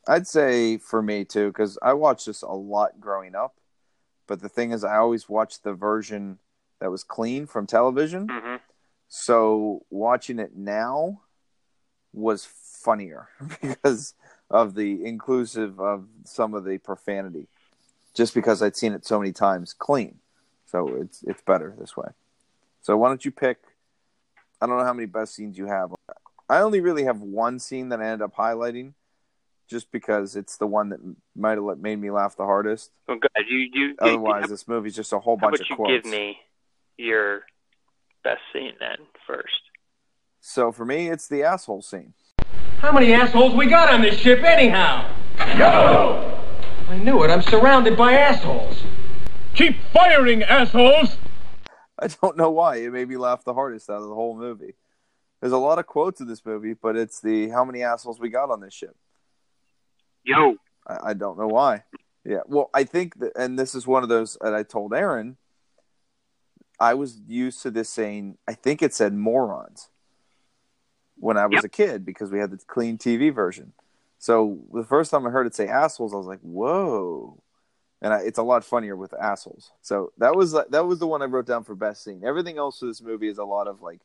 I'd 0.08 0.28
say 0.28 0.78
for 0.78 1.02
me 1.02 1.26
too, 1.26 1.48
because 1.48 1.78
I 1.82 1.94
watched 1.94 2.28
this 2.28 2.42
a 2.42 2.52
lot 2.52 3.00
growing 3.00 3.36
up. 3.36 3.56
But 4.28 4.42
the 4.42 4.50
thing 4.50 4.72
is, 4.72 4.84
I 4.84 4.98
always 4.98 5.30
watched 5.30 5.64
the 5.64 5.74
version 5.74 6.40
that 6.80 6.92
was 6.92 7.04
clean 7.04 7.46
from 7.46 7.68
television. 7.68 8.28
hmm 8.28 8.56
So 9.08 9.86
watching 9.90 10.40
it 10.40 10.56
now 10.56 11.22
was 12.14 12.46
funnier 12.46 13.30
because 13.62 14.14
of 14.50 14.76
the 14.76 15.06
inclusive 15.06 15.80
of 15.80 16.08
some 16.24 16.54
of 16.54 16.64
the 16.64 16.78
profanity. 16.78 17.48
Just 18.14 18.34
because 18.34 18.62
I'd 18.62 18.78
seen 18.78 18.94
it 18.94 19.06
so 19.06 19.20
many 19.20 19.34
times 19.34 19.74
clean. 19.74 20.20
So 20.66 20.96
it's 20.96 21.24
it's 21.24 21.42
better 21.42 21.76
this 21.78 21.98
way. 21.98 22.08
So 22.86 22.96
why 22.98 23.08
don't 23.08 23.26
you 23.26 23.32
pick 23.32 23.58
I 24.62 24.68
don't 24.68 24.78
know 24.78 24.86
how 24.86 24.94
many 24.94 25.08
best 25.08 25.34
scenes 25.34 25.58
you 25.58 25.66
have. 25.66 25.90
I 26.48 26.60
only 26.60 26.82
really 26.82 27.06
have 27.06 27.20
one 27.20 27.58
scene 27.58 27.90
that 27.90 28.00
I 28.00 28.06
ended 28.06 28.22
up 28.22 28.36
highlighting 28.36 28.94
just 29.68 29.92
because 29.92 30.36
it's 30.36 30.58
the 30.58 30.68
one 30.68 30.90
that 30.90 31.00
might 31.36 31.58
have 31.58 31.80
made 31.80 32.00
me 32.00 32.12
laugh 32.12 32.38
the 32.38 32.46
hardest. 32.46 32.92
Oh, 33.08 33.14
well, 33.14 33.20
good. 33.22 33.46
You 33.50 33.58
you. 33.58 33.86
you 33.88 33.96
Otherwise, 34.00 34.50
this 34.50 34.68
movie's 34.68 34.96
just 34.96 35.12
a 35.14 35.20
whole 35.20 35.36
how 35.36 35.48
bunch 35.48 35.62
about 35.62 35.66
of 35.66 35.70
you 35.72 35.76
quotes. 35.76 36.04
give 36.04 36.12
me 36.12 36.38
your 36.98 37.42
best 38.24 38.42
scene 38.54 38.74
then 38.80 38.98
first? 39.26 39.62
So 40.40 40.72
for 40.72 40.86
me, 40.86 41.10
it's 41.10 41.28
the 41.28 41.42
asshole 41.42 41.82
scene. 41.82 42.14
How 42.78 42.92
many 42.92 43.14
assholes 43.14 43.56
we 43.56 43.66
got 43.66 43.92
on 43.92 44.02
this 44.04 44.20
ship 44.20 44.44
anyhow? 44.44 45.12
Go! 45.58 46.40
I 46.88 46.98
knew 47.00 47.24
it. 47.24 47.32
I'm 47.32 47.42
surrounded 47.42 47.98
by 47.98 48.14
assholes. 48.14 48.84
Keep 49.56 49.78
firing, 49.92 50.44
assholes! 50.44 51.18
I 52.00 52.08
don't 52.08 52.38
know 52.38 52.52
why. 52.52 52.78
It 52.78 52.92
made 52.92 53.08
me 53.08 53.18
laugh 53.18 53.44
the 53.44 53.54
hardest 53.54 53.90
out 53.90 54.02
of 54.02 54.10
the 54.10 54.16
whole 54.16 54.38
movie. 54.38 54.74
There's 55.40 55.54
a 55.54 55.58
lot 55.58 55.80
of 55.80 55.86
quotes 55.86 56.20
in 56.22 56.28
this 56.28 56.46
movie, 56.46 56.74
but 56.74 56.96
it's 56.96 57.22
the 57.22 57.50
how 57.50 57.64
many 57.66 57.84
assholes 57.84 58.20
we 58.20 58.30
got 58.30 58.50
on 58.50 58.62
this 58.62 58.74
ship. 58.74 58.96
Yo, 60.24 60.56
I, 60.88 61.10
I 61.10 61.14
don't 61.14 61.38
know 61.38 61.48
why. 61.48 61.84
Yeah, 62.24 62.40
well, 62.48 62.70
I 62.74 62.84
think 62.84 63.20
that, 63.20 63.34
and 63.38 63.58
this 63.60 63.76
is 63.76 63.86
one 63.86 64.02
of 64.04 64.10
those 64.10 64.38
that 64.42 64.56
I 64.56 64.64
told 64.64 64.94
Aaron. 64.94 65.38
I 66.80 66.94
was 66.96 67.20
used 67.28 67.62
to 67.62 67.72
this 67.72 67.90
saying. 67.90 68.38
I 68.48 68.54
think 68.54 68.82
it 68.82 68.94
said 68.94 69.14
morons 69.14 69.90
when 71.18 71.38
I 71.38 71.46
was 71.46 71.58
Yep. 71.58 71.64
a 71.66 71.70
kid 71.70 72.06
because 72.06 72.32
we 72.32 72.40
had 72.40 72.52
the 72.52 72.58
clean 72.58 72.98
TV 72.98 73.34
version. 73.34 73.74
So 74.18 74.60
the 74.74 74.84
first 74.84 75.12
time 75.12 75.28
I 75.28 75.30
heard 75.30 75.48
it 75.48 75.56
say 75.56 75.68
assholes, 75.68 76.14
I 76.14 76.18
was 76.18 76.26
like, 76.26 76.42
"Whoa!" 76.42 77.42
And 78.06 78.14
I, 78.14 78.20
it's 78.20 78.38
a 78.38 78.44
lot 78.44 78.64
funnier 78.64 78.96
with 78.96 79.16
assholes. 79.16 79.72
So 79.82 80.14
that 80.20 80.36
was 80.36 80.52
that 80.54 80.86
was 80.86 81.00
the 81.00 81.08
one 81.08 81.24
I 81.24 81.26
wrote 81.26 81.48
down 81.48 81.64
for 81.64 81.74
best 81.74 82.04
scene. 82.04 82.22
Everything 82.24 82.60
else 82.60 82.78
for 82.78 82.86
this 82.86 83.02
movie 83.02 83.28
is 83.28 83.40
a 83.40 83.44
lot 83.44 83.68
of 83.68 83.82
like 83.82 84.00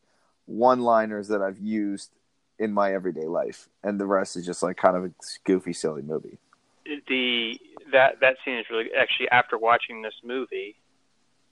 one-liners 0.46 1.28
that 1.28 1.42
I've 1.42 1.58
used 1.58 2.10
in 2.58 2.72
my 2.72 2.94
everyday 2.94 3.26
life, 3.26 3.68
and 3.84 4.00
the 4.00 4.06
rest 4.06 4.36
is 4.38 4.46
just 4.46 4.62
like 4.62 4.78
kind 4.78 4.96
of 4.96 5.04
a 5.04 5.10
goofy, 5.44 5.74
silly 5.74 6.00
movie. 6.00 6.38
the 7.08 7.60
that 7.92 8.20
that 8.22 8.36
scene 8.42 8.56
is 8.56 8.64
really 8.70 8.86
actually 8.98 9.28
after 9.28 9.58
watching 9.58 10.00
this 10.00 10.14
movie, 10.24 10.76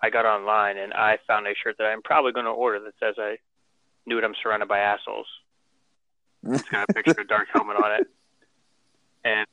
I 0.00 0.08
got 0.08 0.24
online 0.24 0.78
and 0.78 0.94
I 0.94 1.18
found 1.26 1.46
a 1.46 1.54
shirt 1.62 1.76
that 1.78 1.84
I'm 1.84 2.00
probably 2.00 2.32
going 2.32 2.46
to 2.46 2.50
order 2.52 2.80
that 2.80 2.94
says 2.98 3.16
I 3.18 3.36
knew 4.06 4.16
it. 4.16 4.24
I'm 4.24 4.34
surrounded 4.42 4.68
by 4.70 4.78
assholes. 4.78 5.26
It's 6.44 6.62
got 6.70 6.88
a 6.88 6.94
picture 6.94 7.20
of 7.20 7.28
Dark 7.28 7.48
Helmet 7.52 7.76
on 7.76 7.92
it, 8.00 8.06
and 9.24 9.46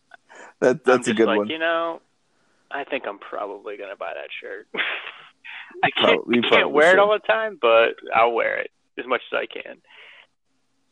That 0.62 0.86
that's 0.86 1.10
a 1.10 1.14
good 1.14 1.28
like, 1.28 1.40
one. 1.40 1.50
you 1.50 1.60
know, 1.60 2.00
I 2.72 2.84
think 2.84 3.04
I'm 3.08 3.20
probably 3.20 3.78
going 3.78 3.90
to 3.90 3.96
buy 3.96 4.14
that 4.16 4.30
shirt. 4.42 4.68
I 5.84 5.92
can't, 5.92 6.16
Probably- 6.18 6.38
I 6.40 6.42
can't 6.42 6.52
probably 6.54 6.74
wear 6.74 6.94
it 6.94 7.00
all 7.00 7.12
the 7.14 7.20
time, 7.20 7.58
but 7.62 7.96
I'll 8.14 8.32
wear 8.32 8.58
it 8.60 8.72
as 8.98 9.06
much 9.06 9.22
as 9.32 9.38
I 9.38 9.46
can. 9.46 9.78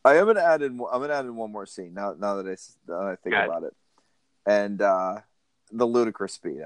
I 0.06 0.16
am 0.16 0.26
gonna 0.26 0.40
add 0.40 0.60
in. 0.60 0.72
I'm 0.92 1.00
gonna 1.00 1.14
add 1.14 1.24
in 1.24 1.34
one 1.34 1.50
more 1.50 1.64
scene 1.64 1.94
now. 1.94 2.14
Now 2.18 2.34
that 2.36 2.46
I, 2.46 2.52
s- 2.52 2.76
now 2.86 3.04
that 3.04 3.12
I 3.12 3.16
think 3.16 3.34
Go 3.34 3.42
about 3.44 3.62
it, 3.62 3.72
and 4.44 4.82
uh, 4.82 5.20
the 5.72 5.86
ludicrous 5.86 6.34
speed. 6.34 6.60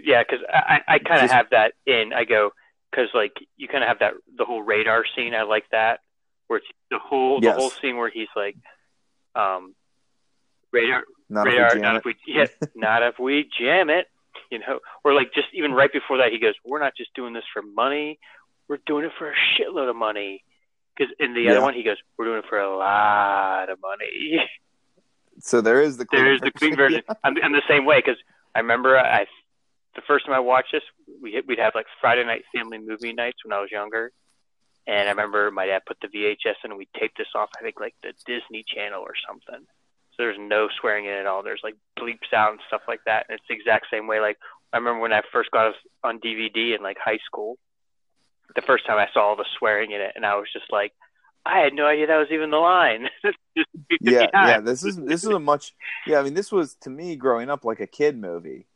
Yeah, 0.00 0.24
because 0.24 0.44
I, 0.52 0.80
I 0.88 0.98
kind 0.98 1.24
of 1.24 1.30
have 1.30 1.50
that 1.50 1.74
in. 1.86 2.12
I 2.12 2.24
go 2.24 2.50
because 2.90 3.06
like 3.14 3.34
you 3.56 3.68
kind 3.68 3.84
of 3.84 3.88
have 3.88 4.00
that 4.00 4.14
the 4.36 4.44
whole 4.44 4.62
radar 4.62 5.04
scene. 5.14 5.32
I 5.32 5.42
like 5.42 5.66
that 5.70 6.00
where 6.48 6.56
it's 6.58 6.66
the 6.90 6.98
whole 6.98 7.38
Yes. 7.40 7.54
the 7.54 7.60
whole 7.60 7.70
scene 7.70 7.96
where 7.96 8.10
he's 8.10 8.26
like, 8.34 8.56
um, 9.36 9.76
radar 10.72 11.04
Not 11.28 11.46
if 11.46 11.52
we 11.52 11.58
radar. 11.58 11.70
jam 11.74 11.80
Not 11.82 11.94
it. 11.94 11.98
if 11.98 12.04
we 12.04 12.16
yeah, 12.26 12.46
not 12.74 13.02
if 13.04 13.18
we 13.20 13.48
jam 13.60 13.90
it. 13.90 14.08
You 14.52 14.58
know, 14.58 14.80
or 15.02 15.14
like 15.14 15.32
just 15.34 15.48
even 15.54 15.72
right 15.72 15.90
before 15.90 16.18
that, 16.18 16.30
he 16.30 16.38
goes, 16.38 16.52
"We're 16.62 16.78
not 16.78 16.94
just 16.94 17.14
doing 17.14 17.32
this 17.32 17.44
for 17.54 17.62
money. 17.62 18.18
We're 18.68 18.80
doing 18.84 19.06
it 19.06 19.12
for 19.18 19.30
a 19.30 19.34
shitload 19.34 19.88
of 19.88 19.96
money." 19.96 20.44
Because 20.94 21.10
in 21.18 21.32
the 21.32 21.48
other 21.48 21.62
one, 21.62 21.72
he 21.72 21.82
goes, 21.82 21.96
"We're 22.18 22.26
doing 22.26 22.38
it 22.40 22.44
for 22.50 22.58
a 22.58 22.76
lot 22.76 23.70
of 23.70 23.78
money." 23.80 24.46
So 25.38 25.62
there 25.62 25.80
is 25.80 25.96
the 25.96 26.04
clean 26.04 26.22
There 26.22 26.34
is 26.34 26.42
the 26.42 26.50
clean 26.50 26.76
version. 26.76 27.00
I'm, 27.24 27.34
I'm 27.42 27.52
the 27.52 27.62
same 27.66 27.86
way 27.86 28.00
because 28.04 28.18
I 28.54 28.60
remember 28.60 28.98
I 28.98 29.24
the 29.94 30.02
first 30.06 30.26
time 30.26 30.34
I 30.34 30.40
watched 30.40 30.72
this, 30.72 30.82
we 31.22 31.40
we'd 31.46 31.58
have 31.58 31.74
like 31.74 31.86
Friday 32.02 32.24
night 32.24 32.42
family 32.54 32.78
movie 32.78 33.14
nights 33.14 33.38
when 33.44 33.52
I 33.52 33.60
was 33.60 33.70
younger, 33.70 34.12
and 34.86 35.08
I 35.08 35.10
remember 35.10 35.50
my 35.50 35.66
dad 35.66 35.82
put 35.86 35.98
the 36.00 36.08
VHS 36.08 36.64
in 36.64 36.70
and 36.70 36.76
we 36.76 36.86
taped 36.98 37.18
this 37.18 37.28
off. 37.34 37.50
I 37.58 37.62
think 37.62 37.80
like 37.80 37.94
the 38.02 38.12
Disney 38.26 38.64
Channel 38.66 39.00
or 39.00 39.14
something. 39.26 39.66
So 40.12 40.24
there's 40.24 40.36
no 40.38 40.68
swearing 40.80 41.06
in 41.06 41.12
at 41.12 41.26
all. 41.26 41.42
There's 41.42 41.62
like 41.64 41.76
bleeps 41.98 42.32
out 42.34 42.52
and 42.52 42.60
stuff 42.68 42.82
like 42.86 43.00
that. 43.06 43.26
And 43.28 43.38
it's 43.38 43.44
the 43.48 43.54
exact 43.54 43.86
same 43.90 44.06
way. 44.06 44.20
Like 44.20 44.38
I 44.72 44.76
remember 44.78 45.00
when 45.00 45.12
I 45.12 45.22
first 45.32 45.50
got 45.50 45.68
it 45.68 45.74
on 46.04 46.18
DVD 46.18 46.76
in 46.76 46.82
like 46.82 46.98
high 47.02 47.18
school. 47.26 47.56
The 48.54 48.62
first 48.62 48.86
time 48.86 48.98
I 48.98 49.08
saw 49.14 49.28
all 49.28 49.36
the 49.36 49.46
swearing 49.58 49.92
in 49.92 50.00
it, 50.02 50.12
and 50.14 50.26
I 50.26 50.34
was 50.36 50.46
just 50.52 50.66
like, 50.70 50.92
I 51.44 51.60
had 51.60 51.72
no 51.72 51.86
idea 51.86 52.06
that 52.06 52.18
was 52.18 52.28
even 52.30 52.50
the 52.50 52.58
line. 52.58 53.08
Just 53.56 53.68
50 53.90 53.98
yeah, 54.00 54.28
yeah. 54.32 54.60
This 54.60 54.84
is 54.84 54.96
this 54.96 55.24
is 55.24 55.30
a 55.30 55.38
much. 55.38 55.74
Yeah, 56.06 56.20
I 56.20 56.22
mean, 56.22 56.34
this 56.34 56.52
was 56.52 56.74
to 56.82 56.90
me 56.90 57.16
growing 57.16 57.50
up 57.50 57.64
like 57.64 57.80
a 57.80 57.86
kid 57.86 58.16
movie, 58.16 58.66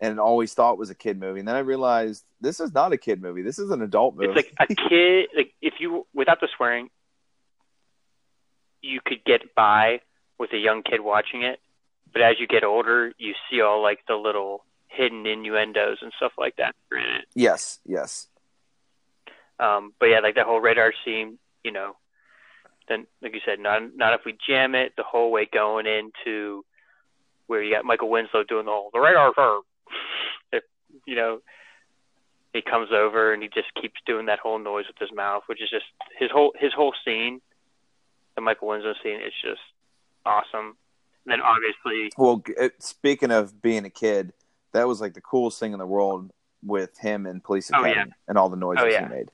and 0.00 0.18
always 0.18 0.54
thought 0.54 0.78
was 0.78 0.90
a 0.90 0.94
kid 0.94 1.20
movie. 1.20 1.40
And 1.40 1.48
then 1.48 1.54
I 1.54 1.60
realized 1.60 2.24
this 2.40 2.60
is 2.60 2.72
not 2.72 2.92
a 2.92 2.96
kid 2.96 3.20
movie. 3.20 3.42
This 3.42 3.58
is 3.58 3.70
an 3.70 3.82
adult 3.82 4.16
movie. 4.16 4.32
It's 4.40 4.50
like 4.58 4.70
a 4.70 4.74
kid. 4.74 5.28
Like 5.36 5.54
if 5.60 5.74
you 5.80 6.06
without 6.14 6.40
the 6.40 6.48
swearing, 6.56 6.88
you 8.80 9.00
could 9.04 9.22
get 9.24 9.54
by 9.54 10.00
with 10.38 10.52
a 10.52 10.58
young 10.58 10.82
kid 10.82 11.00
watching 11.00 11.42
it. 11.42 11.60
But 12.12 12.22
as 12.22 12.36
you 12.40 12.46
get 12.46 12.64
older, 12.64 13.12
you 13.18 13.34
see 13.50 13.60
all 13.60 13.82
like 13.82 14.00
the 14.06 14.14
little 14.14 14.64
hidden 14.88 15.26
innuendos 15.26 15.98
and 16.00 16.12
stuff 16.16 16.32
like 16.38 16.56
that 16.56 16.74
in 16.90 16.98
it. 16.98 17.26
yes, 17.34 17.78
yes. 17.84 18.28
Um, 19.60 19.92
but 19.98 20.06
yeah, 20.06 20.20
like 20.20 20.36
that 20.36 20.46
whole 20.46 20.60
radar 20.60 20.92
scene, 21.04 21.38
you 21.64 21.72
know. 21.72 21.96
Then, 22.88 23.06
like 23.20 23.34
you 23.34 23.40
said, 23.44 23.60
not 23.60 23.96
not 23.96 24.14
if 24.14 24.22
we 24.24 24.36
jam 24.46 24.74
it 24.74 24.94
the 24.96 25.02
whole 25.02 25.30
way 25.30 25.46
going 25.52 25.86
into 25.86 26.64
where 27.46 27.62
you 27.62 27.74
got 27.74 27.84
Michael 27.84 28.08
Winslow 28.08 28.44
doing 28.44 28.64
the 28.66 28.70
whole 28.70 28.90
the 28.92 29.00
radar 29.00 29.32
curve. 29.32 29.62
If, 30.50 30.64
you 31.06 31.14
know, 31.14 31.40
he 32.54 32.62
comes 32.62 32.88
over 32.90 33.34
and 33.34 33.42
he 33.42 33.50
just 33.50 33.68
keeps 33.74 34.00
doing 34.06 34.26
that 34.26 34.38
whole 34.38 34.58
noise 34.58 34.86
with 34.86 34.96
his 34.98 35.14
mouth, 35.14 35.42
which 35.46 35.62
is 35.62 35.68
just 35.68 35.84
his 36.18 36.30
whole 36.30 36.54
his 36.58 36.72
whole 36.72 36.94
scene. 37.04 37.42
The 38.34 38.40
Michael 38.40 38.68
Winslow 38.68 38.94
scene 39.02 39.20
is 39.20 39.34
just 39.42 39.60
awesome. 40.28 40.76
And 41.24 41.32
then 41.32 41.40
obviously, 41.40 42.10
Well, 42.16 42.42
speaking 42.78 43.30
of 43.30 43.60
being 43.60 43.84
a 43.84 43.90
kid, 43.90 44.32
that 44.72 44.86
was 44.86 45.00
like 45.00 45.14
the 45.14 45.20
coolest 45.20 45.58
thing 45.58 45.72
in 45.72 45.78
the 45.78 45.86
world 45.86 46.30
with 46.64 46.96
him 46.98 47.26
and 47.26 47.42
Police 47.42 47.70
Oh, 47.72 47.80
Academy 47.80 47.94
yeah. 48.08 48.14
and 48.28 48.36
all 48.38 48.48
the 48.48 48.56
noises 48.56 48.84
Oh, 48.84 48.88
yeah. 48.88 49.08
he 49.08 49.14
made. 49.14 49.30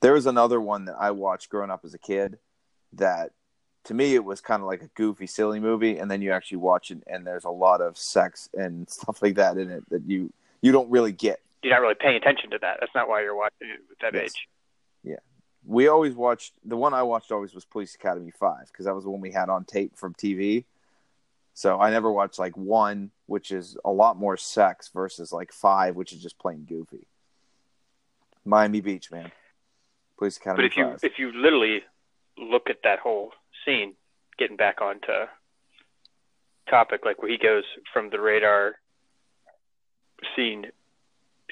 There 0.00 0.12
was 0.12 0.26
another 0.26 0.60
one 0.60 0.84
that 0.86 0.96
I 0.98 1.10
watched 1.12 1.48
growing 1.48 1.70
up 1.70 1.84
as 1.84 1.94
a 1.94 1.98
kid 1.98 2.38
that 2.94 3.30
to 3.84 3.94
me 3.94 4.14
it 4.14 4.24
was 4.24 4.40
kind 4.40 4.62
of 4.62 4.66
like 4.66 4.82
a 4.82 4.88
goofy, 4.94 5.26
silly 5.26 5.60
movie, 5.60 5.98
and 5.98 6.10
then 6.10 6.22
you 6.22 6.30
actually 6.32 6.58
watch 6.58 6.90
it 6.90 7.02
and 7.06 7.26
there's 7.26 7.44
a 7.44 7.50
lot 7.50 7.80
of 7.80 7.96
sex 7.98 8.48
and 8.54 8.88
stuff 8.96 9.22
like 9.22 9.34
that 9.36 9.56
in 9.56 9.70
it 9.70 9.88
that 9.90 10.02
you 10.06 10.32
you 10.62 10.72
don't 10.72 10.90
really 10.90 11.12
get. 11.12 11.40
you're 11.62 11.72
not 11.74 11.80
really 11.82 11.94
paying 11.94 12.16
attention 12.16 12.50
to 12.50 12.58
that. 12.58 12.78
That's 12.80 12.94
not 12.94 13.08
why 13.08 13.22
you're 13.22 13.36
watching 13.36 13.68
it 13.68 13.80
at 13.90 14.12
that 14.12 14.20
Yes. 14.22 14.30
age. 14.30 14.48
We 15.66 15.88
always 15.88 16.14
watched 16.14 16.54
the 16.64 16.76
one 16.76 16.94
I 16.94 17.02
watched 17.02 17.32
always 17.32 17.54
was 17.54 17.64
Police 17.64 17.94
Academy 17.94 18.30
Five 18.30 18.66
because 18.66 18.84
that 18.84 18.94
was 18.94 19.04
the 19.04 19.10
one 19.10 19.20
we 19.20 19.32
had 19.32 19.48
on 19.48 19.64
tape 19.64 19.96
from 19.96 20.14
TV. 20.14 20.64
So 21.54 21.80
I 21.80 21.90
never 21.90 22.10
watched 22.10 22.38
like 22.38 22.56
one, 22.56 23.10
which 23.26 23.50
is 23.50 23.76
a 23.84 23.90
lot 23.90 24.18
more 24.18 24.36
sex, 24.36 24.90
versus 24.92 25.32
like 25.32 25.52
five, 25.52 25.94
which 25.94 26.12
is 26.12 26.22
just 26.22 26.38
plain 26.38 26.64
goofy. 26.64 27.06
Miami 28.44 28.80
Beach, 28.80 29.10
man. 29.10 29.30
Police 30.18 30.36
Academy. 30.36 30.68
But 30.68 30.72
if 30.72 30.76
you 30.76 30.96
if 31.02 31.18
you 31.18 31.40
literally 31.40 31.82
look 32.36 32.68
at 32.68 32.78
that 32.84 32.98
whole 32.98 33.32
scene, 33.64 33.94
getting 34.38 34.56
back 34.56 34.80
onto 34.82 35.12
topic, 36.68 37.04
like 37.04 37.22
where 37.22 37.30
he 37.30 37.38
goes 37.38 37.64
from 37.92 38.10
the 38.10 38.20
radar 38.20 38.74
scene 40.34 40.66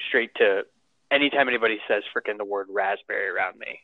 straight 0.07 0.35
to 0.35 0.63
anytime 1.11 1.47
anybody 1.47 1.79
says 1.87 2.03
freaking 2.15 2.37
the 2.37 2.45
word 2.45 2.67
raspberry 2.69 3.29
around 3.29 3.57
me, 3.57 3.79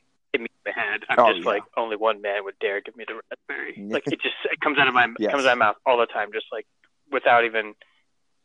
it 0.66 0.70
makes 0.70 0.78
my 0.78 0.84
head. 0.84 1.01
I'm 1.10 1.20
Oh, 1.20 1.32
just 1.34 1.46
yeah. 1.46 1.51
like 1.51 1.63
only 1.78 1.96
one 1.96 2.22
man 2.22 2.44
would 2.44 2.58
dare 2.60 2.82
give 2.82 2.96
me 2.96 3.06
the 3.08 3.16
raspberry. 3.30 3.82
Like 3.89 4.08
it 4.08 4.22
just 4.22 4.36
it 4.46 4.60
comes 4.62 4.78
out 4.78 4.88
of 4.88 4.94
my 4.94 5.08
Yes. 5.20 5.32
comes 5.32 5.46
out 5.46 5.54
of 5.54 5.58
my 5.60 5.66
mouth 5.68 5.75
all 5.86 5.98
the 5.98 6.06
time, 6.06 6.30
just 6.34 6.48
like 6.51 6.66
without 7.12 7.46
even. 7.46 7.74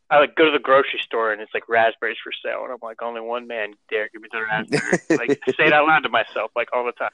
I 0.07 0.19
like 0.19 0.35
go 0.35 0.45
to 0.45 0.51
the 0.51 0.59
grocery 0.59 0.99
store 1.01 1.31
and 1.33 1.41
it's 1.41 1.51
like 1.53 1.67
raspberries 1.67 2.17
for 2.23 2.31
sale, 2.31 2.63
and 2.63 2.71
I'm 2.71 2.77
like, 2.83 3.01
only 3.01 3.21
one 3.21 3.47
man 3.47 3.73
dare 3.89 4.07
give 4.13 4.21
me 4.21 4.27
the 4.31 4.41
raspberry. 4.41 4.99
like 5.27 5.39
say 5.57 5.65
it 5.67 5.73
out 5.73 5.87
loud 5.87 6.03
to 6.03 6.09
myself, 6.09 6.51
like 6.55 6.69
all 6.73 6.85
the 6.85 6.91
time. 6.91 7.09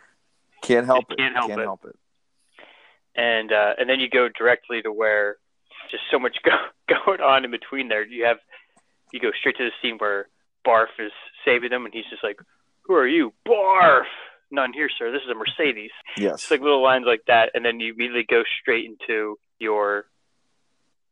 can't 0.61 0.85
help 0.85 1.05
you 1.09 1.13
it. 1.15 1.17
can't 1.17 1.33
help 1.35 1.47
can't 1.47 1.61
it. 1.61 1.63
help 1.63 1.85
it. 1.85 1.95
and 3.15 3.51
uh, 3.53 3.73
and 3.79 3.89
then 3.89 3.99
you 4.01 4.09
go 4.09 4.27
directly 4.29 4.81
to 4.81 4.91
where 4.91 5.37
just 5.89 6.03
so 6.11 6.19
much 6.19 6.37
go, 6.43 6.51
going 7.05 7.21
on 7.21 7.45
in 7.45 7.51
between 7.51 7.87
there. 7.87 8.05
You 8.05 8.25
have 8.25 8.37
you 9.13 9.19
go 9.21 9.31
straight 9.39 9.57
to 9.57 9.63
the 9.63 9.71
scene 9.81 9.97
where 9.97 10.27
Barf 10.67 10.87
is 10.99 11.11
saving 11.45 11.69
them, 11.69 11.85
and 11.85 11.93
he's 11.93 12.05
just 12.09 12.23
like, 12.23 12.39
"Who 12.83 12.93
are 12.95 13.07
you, 13.07 13.33
Barf?" 13.47 14.03
None 14.51 14.73
here, 14.73 14.89
sir. 14.97 15.11
This 15.11 15.21
is 15.23 15.29
a 15.29 15.35
Mercedes. 15.35 15.91
Yes. 16.17 16.43
It's 16.43 16.51
like 16.51 16.61
little 16.61 16.83
lines 16.83 17.05
like 17.07 17.23
that, 17.27 17.51
and 17.53 17.63
then 17.63 17.79
you 17.79 17.93
immediately 17.93 18.25
go 18.29 18.43
straight 18.61 18.85
into 18.85 19.37
your 19.59 20.05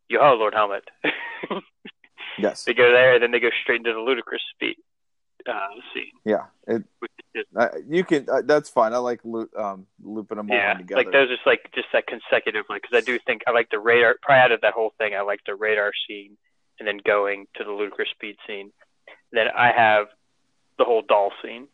your 0.10 0.22
oh 0.24 0.36
Lord 0.36 0.53
Helmet. 0.53 0.84
yes. 2.38 2.65
they 2.65 2.74
go 2.74 2.91
there, 2.91 3.13
and 3.13 3.24
then 3.24 3.31
they 3.31 3.39
go 3.39 3.50
straight 3.63 3.77
into 3.77 3.93
the 3.93 4.00
ludicrous 4.00 4.41
speed 4.53 4.75
uh, 5.48 5.67
scene. 5.93 6.12
Yeah. 6.25 6.46
It, 6.67 6.84
Which 7.00 7.12
is 7.34 7.46
just, 7.46 7.58
uh, 7.58 7.77
you 7.88 8.03
can. 8.03 8.27
Uh, 8.29 8.41
that's 8.46 8.69
fine. 8.69 8.93
I 8.93 8.98
like 8.98 9.22
um, 9.58 9.86
looping 10.03 10.38
them 10.38 10.50
all 10.51 10.58
yeah, 10.58 10.72
in 10.74 10.77
together. 10.79 11.03
like 11.03 11.12
those, 11.12 11.29
just 11.29 11.46
like 11.46 11.72
just 11.74 11.88
that 11.93 12.08
consecutive, 12.08 12.65
like 12.69 12.81
because 12.81 12.98
I 12.98 13.05
do 13.05 13.17
think 13.25 13.43
I 13.48 13.51
like 13.51 13.69
the 13.69 13.79
radar. 13.79 14.15
Probably 14.22 14.41
out 14.41 14.51
of 14.51 14.62
that 14.62 14.74
whole 14.74 14.93
thing, 14.98 15.13
I 15.15 15.22
like 15.22 15.39
the 15.46 15.55
radar 15.55 15.91
scene, 16.08 16.38
and 16.79 16.88
then 16.88 17.00
going 17.05 17.48
to 17.55 17.63
the 17.63 17.72
ludicrous 17.72 18.10
speed 18.13 18.36
scene. 18.46 18.72
Then 19.31 19.48
I 19.55 19.72
have 19.72 20.08
the 20.77 20.86
whole 20.86 21.03
doll 21.08 21.31
scene. 21.43 21.67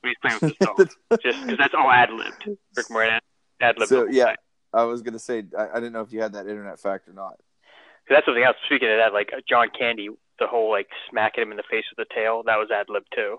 When 0.00 0.12
he's 0.12 0.16
playing 0.38 0.38
with 0.42 0.58
doll, 1.08 1.18
just 1.22 1.40
because 1.42 1.58
that's 1.58 1.74
all 1.74 1.90
ad 1.90 2.10
libbed. 2.10 2.48
Rick 2.76 2.86
ad 3.60 3.78
libbed. 3.78 3.88
So, 3.88 4.06
yeah. 4.06 4.34
I 4.72 4.84
was 4.84 5.02
gonna 5.02 5.18
say 5.18 5.44
I, 5.58 5.68
I 5.70 5.74
didn't 5.74 5.92
know 5.92 6.02
if 6.02 6.12
you 6.12 6.20
had 6.20 6.34
that 6.34 6.46
internet 6.46 6.78
fact 6.78 7.08
or 7.08 7.14
not. 7.14 7.40
that's 8.08 8.26
something 8.26 8.44
else. 8.44 8.56
Speaking 8.66 8.90
of 8.90 8.98
that, 8.98 9.12
like 9.12 9.30
uh, 9.32 9.40
John 9.48 9.68
Candy, 9.76 10.08
the 10.38 10.46
whole 10.46 10.70
like 10.70 10.88
smacking 11.10 11.42
him 11.42 11.50
in 11.50 11.56
the 11.56 11.62
face 11.70 11.84
with 11.90 12.06
the 12.06 12.14
tail, 12.14 12.42
that 12.44 12.56
was 12.56 12.68
ad 12.70 12.86
libbed 12.88 13.08
too. 13.14 13.38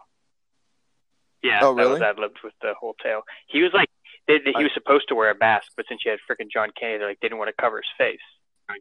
Yeah, 1.43 1.59
Oh, 1.61 1.75
that 1.75 1.87
was 1.87 2.01
ad 2.01 2.17
libbed 2.19 2.39
with 2.43 2.53
the 2.61 2.73
whole 2.77 2.95
tail. 3.01 3.21
He 3.47 3.61
was 3.61 3.71
like, 3.73 3.89
they, 4.27 4.39
they, 4.39 4.51
he 4.57 4.63
was 4.63 4.73
supposed 4.73 5.07
to 5.07 5.15
wear 5.15 5.31
a 5.31 5.37
mask, 5.37 5.71
but 5.77 5.85
since 5.87 6.01
you 6.03 6.11
had 6.11 6.19
freaking 6.29 6.51
John 6.51 6.69
Candy, 6.77 6.97
they 6.97 7.05
like 7.05 7.19
didn't 7.21 7.37
want 7.37 7.49
to 7.55 7.61
cover 7.61 7.77
his 7.77 7.85
face. 7.97 8.19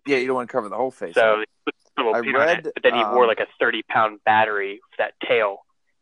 Yeah, 0.07 0.17
you 0.17 0.27
don't 0.27 0.37
want 0.37 0.49
to 0.49 0.53
cover 0.53 0.69
the 0.69 0.77
whole 0.77 0.91
face. 0.91 1.15
So 1.15 1.39
they 1.39 1.45
put 1.65 1.75
a 1.97 2.03
little 2.03 2.15
I 2.17 2.45
read, 2.45 2.67
it, 2.67 2.73
but 2.75 2.83
then 2.83 2.95
he 2.95 3.01
wore 3.05 3.23
um, 3.23 3.29
like 3.29 3.41
a 3.41 3.47
thirty 3.61 3.83
pound 3.83 4.21
battery 4.25 4.81
with 4.91 4.99
that 4.99 5.13
tail 5.27 5.59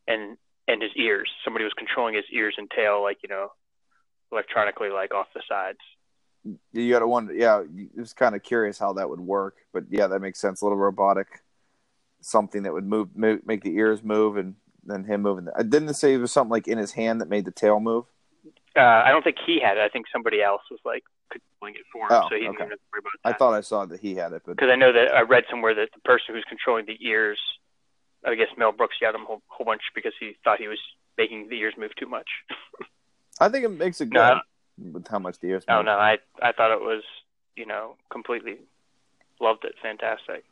and 0.08 0.36
and 0.68 0.82
his 0.82 0.92
ears. 0.96 1.30
Somebody 1.44 1.64
was 1.64 1.72
controlling 1.74 2.14
his 2.14 2.24
ears 2.32 2.54
and 2.58 2.70
tail, 2.70 3.02
like 3.02 3.18
you 3.22 3.28
know, 3.28 3.48
electronically, 4.32 4.90
like 4.90 5.14
off 5.14 5.26
the 5.34 5.42
sides. 5.48 5.78
you 6.72 6.90
got 6.92 7.00
to 7.00 7.06
wonder. 7.08 7.34
Yeah, 7.34 7.62
it 7.62 7.98
was 7.98 8.12
kind 8.12 8.34
of 8.34 8.42
curious 8.42 8.78
how 8.78 8.92
that 8.94 9.08
would 9.08 9.20
work, 9.20 9.56
but 9.72 9.84
yeah, 9.90 10.06
that 10.08 10.20
makes 10.20 10.40
sense. 10.40 10.60
A 10.60 10.64
little 10.64 10.78
robotic, 10.78 11.42
something 12.20 12.62
that 12.64 12.72
would 12.72 12.86
move, 12.86 13.16
move 13.16 13.40
make 13.46 13.62
the 13.62 13.74
ears 13.76 14.02
move, 14.02 14.36
and 14.36 14.54
then 14.84 15.04
him 15.04 15.22
moving. 15.22 15.48
I 15.56 15.62
didn't 15.62 15.94
say 15.94 16.14
it 16.14 16.18
was 16.18 16.32
something 16.32 16.50
like 16.50 16.68
in 16.68 16.78
his 16.78 16.92
hand 16.92 17.20
that 17.20 17.28
made 17.28 17.44
the 17.44 17.50
tail 17.52 17.80
move. 17.80 18.04
Uh, 18.76 18.80
I 19.04 19.08
don't 19.10 19.22
think 19.24 19.36
he 19.44 19.58
had 19.58 19.78
it. 19.78 19.80
I 19.80 19.88
think 19.88 20.06
somebody 20.12 20.42
else 20.42 20.60
was 20.70 20.80
like 20.84 21.02
controlling 21.30 21.74
it 21.76 21.86
for 21.92 22.02
him, 22.02 22.08
Oh, 22.22 22.28
so 22.28 22.34
he 22.34 22.42
didn't 22.42 22.56
okay. 22.56 22.64
have 22.64 22.70
to 22.72 22.78
worry 22.92 23.00
about 23.00 23.34
I 23.34 23.36
thought 23.36 23.54
I 23.54 23.62
saw 23.62 23.86
that 23.86 24.00
he 24.00 24.14
had 24.14 24.32
it, 24.32 24.42
but 24.44 24.56
because 24.56 24.70
I 24.70 24.76
know 24.76 24.92
that 24.92 25.14
I 25.14 25.22
read 25.22 25.44
somewhere 25.50 25.74
that 25.74 25.88
the 25.94 26.00
person 26.00 26.34
who's 26.34 26.44
controlling 26.48 26.84
the 26.86 26.98
ears, 27.00 27.38
I 28.26 28.34
guess 28.34 28.48
Mel 28.56 28.72
Brooks 28.72 28.96
yelled 29.00 29.14
at 29.14 29.18
him 29.20 29.24
a 29.24 29.26
whole, 29.28 29.42
whole 29.48 29.64
bunch 29.66 29.82
because 29.94 30.12
he 30.18 30.36
thought 30.44 30.58
he 30.58 30.68
was 30.68 30.78
making 31.16 31.48
the 31.48 31.56
ears 31.60 31.74
move 31.78 31.94
too 31.96 32.06
much. 32.06 32.28
I 33.40 33.48
think 33.48 33.64
it 33.64 33.68
makes 33.70 34.00
it 34.00 34.10
good 34.10 34.14
No. 34.18 34.40
with 34.92 35.06
how 35.08 35.18
much 35.18 35.38
the 35.40 35.48
ears. 35.48 35.64
Oh 35.68 35.76
move. 35.76 35.86
no, 35.86 35.92
I 35.92 36.18
I 36.42 36.52
thought 36.52 36.72
it 36.72 36.80
was 36.80 37.02
you 37.56 37.66
know 37.66 37.96
completely 38.10 38.56
loved 39.40 39.64
it, 39.64 39.74
fantastic. 39.82 40.44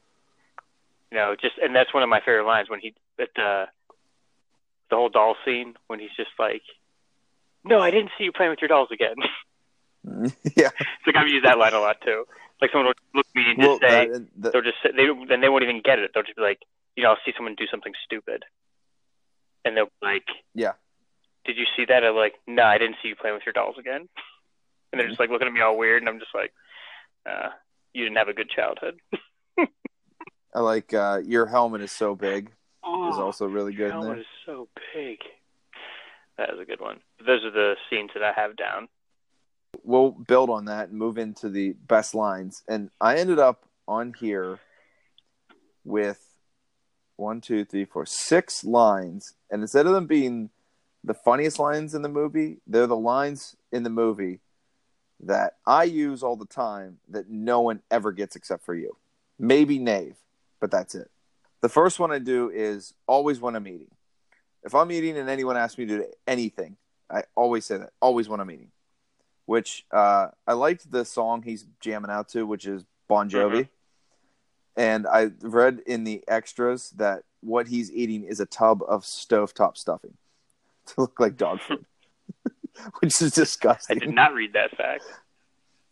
You 1.10 1.18
know, 1.18 1.34
just 1.40 1.56
and 1.62 1.74
that's 1.74 1.92
one 1.94 2.02
of 2.02 2.08
my 2.08 2.20
favorite 2.20 2.46
lines 2.46 2.68
when 2.70 2.80
he 2.80 2.94
at 3.20 3.28
the 3.36 3.66
the 4.90 4.96
whole 4.96 5.08
doll 5.08 5.36
scene 5.44 5.74
when 5.86 5.98
he's 5.98 6.14
just 6.16 6.30
like, 6.38 6.62
"No, 7.64 7.80
I 7.80 7.90
didn't 7.90 8.10
see 8.18 8.24
you 8.24 8.32
playing 8.32 8.50
with 8.50 8.60
your 8.60 8.68
dolls 8.68 8.88
again." 8.92 9.16
yeah. 10.56 10.68
it's 10.78 11.06
like 11.06 11.16
I've 11.16 11.28
used 11.28 11.46
that 11.46 11.56
line 11.58 11.72
a 11.72 11.80
lot 11.80 11.96
too. 12.02 12.24
Like 12.60 12.70
someone 12.70 12.86
will 12.88 12.94
look 13.14 13.26
at 13.26 13.34
me 13.34 13.50
and 13.50 13.58
just 13.58 13.68
Well, 13.68 13.78
say, 13.80 14.08
that, 14.08 14.26
that, 14.42 14.52
they'll 14.52 14.62
just 14.62 14.76
say, 14.82 14.90
they 14.94 15.06
then 15.28 15.40
they 15.40 15.48
won't 15.48 15.62
even 15.64 15.80
get 15.82 15.98
it. 15.98 16.10
They'll 16.12 16.22
just 16.22 16.36
be 16.36 16.42
like, 16.42 16.60
you 16.96 17.02
know, 17.02 17.10
I'll 17.10 17.18
see 17.24 17.32
someone 17.36 17.54
do 17.54 17.66
something 17.70 17.92
stupid, 18.04 18.44
and 19.64 19.76
they'll 19.76 19.86
be 19.86 19.90
like, 20.02 20.26
Yeah. 20.54 20.72
did 21.44 21.56
you 21.56 21.66
see 21.76 21.84
that? 21.86 22.04
I'm 22.04 22.14
like, 22.16 22.34
no, 22.46 22.62
I 22.64 22.78
didn't 22.78 22.96
see 23.02 23.08
you 23.08 23.16
playing 23.16 23.34
with 23.34 23.44
your 23.46 23.52
dolls 23.52 23.76
again. 23.78 24.08
And 24.92 25.00
they're 25.00 25.08
just 25.08 25.18
like 25.18 25.28
looking 25.30 25.48
at 25.48 25.52
me 25.52 25.60
all 25.60 25.76
weird, 25.76 26.02
and 26.02 26.08
I'm 26.08 26.20
just 26.20 26.32
like, 26.32 26.52
uh, 27.26 27.48
you 27.92 28.04
didn't 28.04 28.16
have 28.18 28.28
a 28.28 28.32
good 28.32 28.48
childhood. 28.48 29.00
I 30.54 30.60
like 30.60 30.94
uh, 30.94 31.20
your 31.24 31.46
helmet 31.46 31.80
is 31.80 31.90
so 31.90 32.14
big 32.14 32.52
Oh, 32.84 33.10
is 33.10 33.18
also 33.18 33.46
really 33.46 33.72
good 33.72 33.90
helmet 33.90 34.20
is 34.20 34.26
so 34.46 34.68
big. 34.94 35.18
That 36.38 36.50
is 36.50 36.60
a 36.60 36.64
good 36.64 36.80
one. 36.80 37.00
Those 37.26 37.44
are 37.44 37.50
the 37.50 37.74
scenes 37.90 38.10
that 38.14 38.22
I 38.22 38.30
have 38.40 38.54
down. 38.54 38.86
We'll 39.82 40.12
build 40.12 40.48
on 40.48 40.66
that 40.66 40.90
and 40.90 40.96
move 40.98 41.18
into 41.18 41.48
the 41.48 41.72
best 41.72 42.14
lines. 42.14 42.62
And 42.68 42.90
I 43.00 43.16
ended 43.16 43.40
up 43.40 43.64
on 43.88 44.12
here 44.12 44.60
with 45.84 46.24
one, 47.16 47.40
two, 47.40 47.64
three, 47.64 47.84
four, 47.84 48.06
six 48.06 48.64
lines. 48.64 49.34
And 49.50 49.62
instead 49.62 49.86
of 49.86 49.92
them 49.92 50.06
being 50.06 50.50
the 51.02 51.14
funniest 51.14 51.58
lines 51.58 51.94
in 51.94 52.02
the 52.02 52.08
movie, 52.08 52.58
they're 52.66 52.86
the 52.86 52.96
lines 52.96 53.56
in 53.72 53.82
the 53.82 53.90
movie 53.90 54.40
that 55.20 55.56
I 55.66 55.84
use 55.84 56.22
all 56.22 56.36
the 56.36 56.46
time 56.46 56.98
that 57.08 57.28
no 57.28 57.60
one 57.60 57.80
ever 57.90 58.12
gets 58.12 58.36
except 58.36 58.64
for 58.64 58.74
you. 58.74 58.96
Maybe 59.38 59.78
Nave, 59.78 60.16
but 60.60 60.70
that's 60.70 60.94
it. 60.94 61.10
The 61.60 61.68
first 61.68 61.98
one 61.98 62.12
I 62.12 62.18
do 62.18 62.50
is 62.50 62.94
always 63.06 63.40
when 63.40 63.56
I'm 63.56 63.66
eating. 63.66 63.90
If 64.64 64.74
I'm 64.74 64.90
eating 64.90 65.16
and 65.16 65.28
anyone 65.28 65.56
asks 65.56 65.78
me 65.78 65.86
to 65.86 65.98
do 65.98 66.06
anything, 66.26 66.76
I 67.10 67.24
always 67.34 67.64
say 67.64 67.78
that. 67.78 67.90
Always 68.00 68.28
when 68.28 68.40
I'm 68.40 68.50
eating. 68.50 68.70
Which 69.46 69.84
uh, 69.90 70.28
I 70.46 70.54
liked 70.54 70.90
the 70.90 71.04
song 71.04 71.42
he's 71.42 71.66
jamming 71.80 72.10
out 72.10 72.28
to, 72.30 72.46
which 72.46 72.66
is 72.66 72.84
Bon 73.08 73.28
Jovi. 73.28 73.62
Mhm. 73.62 73.68
And 74.76 75.06
I 75.06 75.30
read 75.40 75.80
in 75.86 76.04
the 76.04 76.22
extras 76.26 76.90
that 76.96 77.22
what 77.40 77.68
he's 77.68 77.92
eating 77.92 78.24
is 78.24 78.40
a 78.40 78.46
tub 78.46 78.82
of 78.86 79.02
stovetop 79.02 79.76
stuffing 79.76 80.14
to 80.86 80.94
look 81.00 81.20
like 81.20 81.36
dog 81.36 81.60
food, 81.60 81.84
which 83.00 83.20
is 83.22 83.32
disgusting. 83.32 83.96
I 84.02 84.06
did 84.06 84.14
not 84.14 84.34
read 84.34 84.52
that 84.54 84.76
fact, 84.76 85.04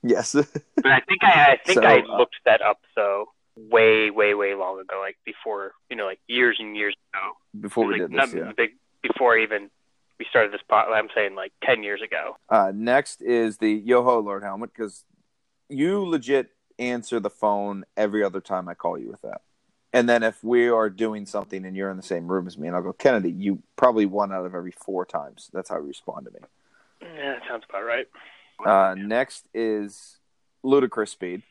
Yes. 0.03 0.33
but 0.33 0.47
I 0.87 1.01
think 1.01 1.23
I, 1.23 1.53
I 1.53 1.59
think 1.65 1.79
So, 1.79 1.85
I 1.87 2.01
uh, 2.01 2.17
looked 2.19 2.37
that 2.45 2.61
up 2.61 2.81
though 2.97 3.27
way, 3.57 4.11
way, 4.11 4.35
way 4.35 4.55
long 4.55 4.81
ago, 4.81 4.99
like 5.01 5.17
before 5.25 5.73
you 5.91 5.97
know, 5.97 6.07
like 6.07 6.21
years 6.27 6.57
and 6.59 6.77
years 6.77 6.95
ago. 7.13 7.33
Before 7.61 7.87
we 7.87 7.93
like, 7.95 8.03
did 8.03 8.11
not 8.11 8.31
this, 8.31 8.35
yeah. 8.37 8.53
big 8.57 8.71
before 9.03 9.37
even 9.37 9.71
we 10.19 10.27
started 10.31 10.53
this 10.53 10.61
pot. 10.69 10.93
I'm 10.93 11.09
saying 11.15 11.35
like 11.35 11.53
ten 11.63 11.83
years 11.83 12.01
ago. 12.03 12.37
Uh, 12.49 12.73
next 12.75 13.23
is 13.23 13.59
the 13.59 13.71
Yoho 13.71 14.21
Lord 14.21 14.43
helmet 14.43 14.71
because 14.75 15.05
you 15.69 16.05
legit 16.05 16.51
answer 16.79 17.21
the 17.21 17.31
phone 17.31 17.85
every 17.97 18.23
other 18.23 18.41
time 18.41 18.69
I 18.69 18.75
call 18.75 18.99
you 18.99 19.11
with 19.11 19.23
that. 19.23 19.43
And 19.93 20.09
then 20.09 20.23
if 20.23 20.43
we 20.43 20.69
are 20.69 20.89
doing 20.89 21.27
something 21.27 21.67
and 21.67 21.77
you're 21.77 21.91
in 21.91 21.99
the 21.99 22.03
same 22.03 22.27
room 22.27 22.47
as 22.47 22.57
me, 22.57 22.67
and 22.67 22.77
I'll 22.77 22.83
go 22.83 22.93
Kennedy, 22.93 23.31
you 23.31 23.63
probably 23.77 24.07
one 24.07 24.33
out 24.33 24.47
of 24.47 24.55
every 24.55 24.73
four 24.73 25.05
times. 25.05 25.51
That's 25.53 25.69
how 25.69 25.77
you 25.77 25.89
respond 25.89 26.27
to 26.27 26.33
me. 26.33 26.39
Yeah, 27.03 27.35
that 27.35 27.43
sounds 27.49 27.65
about 27.69 27.83
right. 27.85 28.09
Uh, 28.65 28.95
next 28.95 29.49
is 29.53 30.19
ludicrous 30.63 31.11
speed, 31.11 31.43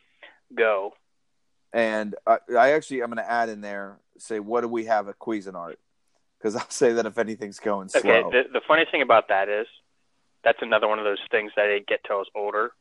Go. 0.56 0.94
and 1.74 2.16
I, 2.26 2.38
I 2.58 2.72
actually 2.72 3.02
I'm 3.02 3.12
going 3.12 3.24
to 3.24 3.30
add 3.30 3.50
in 3.50 3.62
there 3.62 3.98
say 4.18 4.40
what 4.40 4.62
do 4.62 4.70
we 4.70 4.86
have 4.86 5.10
at 5.10 5.20
Cuisinart 5.20 5.76
because 6.38 6.56
I'll 6.56 6.70
say 6.70 6.94
that 6.94 7.06
if 7.06 7.18
anything's 7.18 7.60
going 7.60 7.90
slow, 7.90 8.00
Okay. 8.00 8.24
The 8.32 8.44
the 8.54 8.62
funny 8.68 8.86
thing 8.90 9.02
about 9.02 9.28
that 9.28 9.50
is 9.50 9.68
that's 10.44 10.60
another 10.62 10.88
one 10.88 11.00
of 11.00 11.06
those 11.06 11.20
things 11.30 11.52
that 11.56 11.66
I 11.66 11.68
didn't 11.68 11.88
get 11.88 12.00
till 12.06 12.16
I 12.16 12.20
was 12.20 12.30
older, 12.34 12.72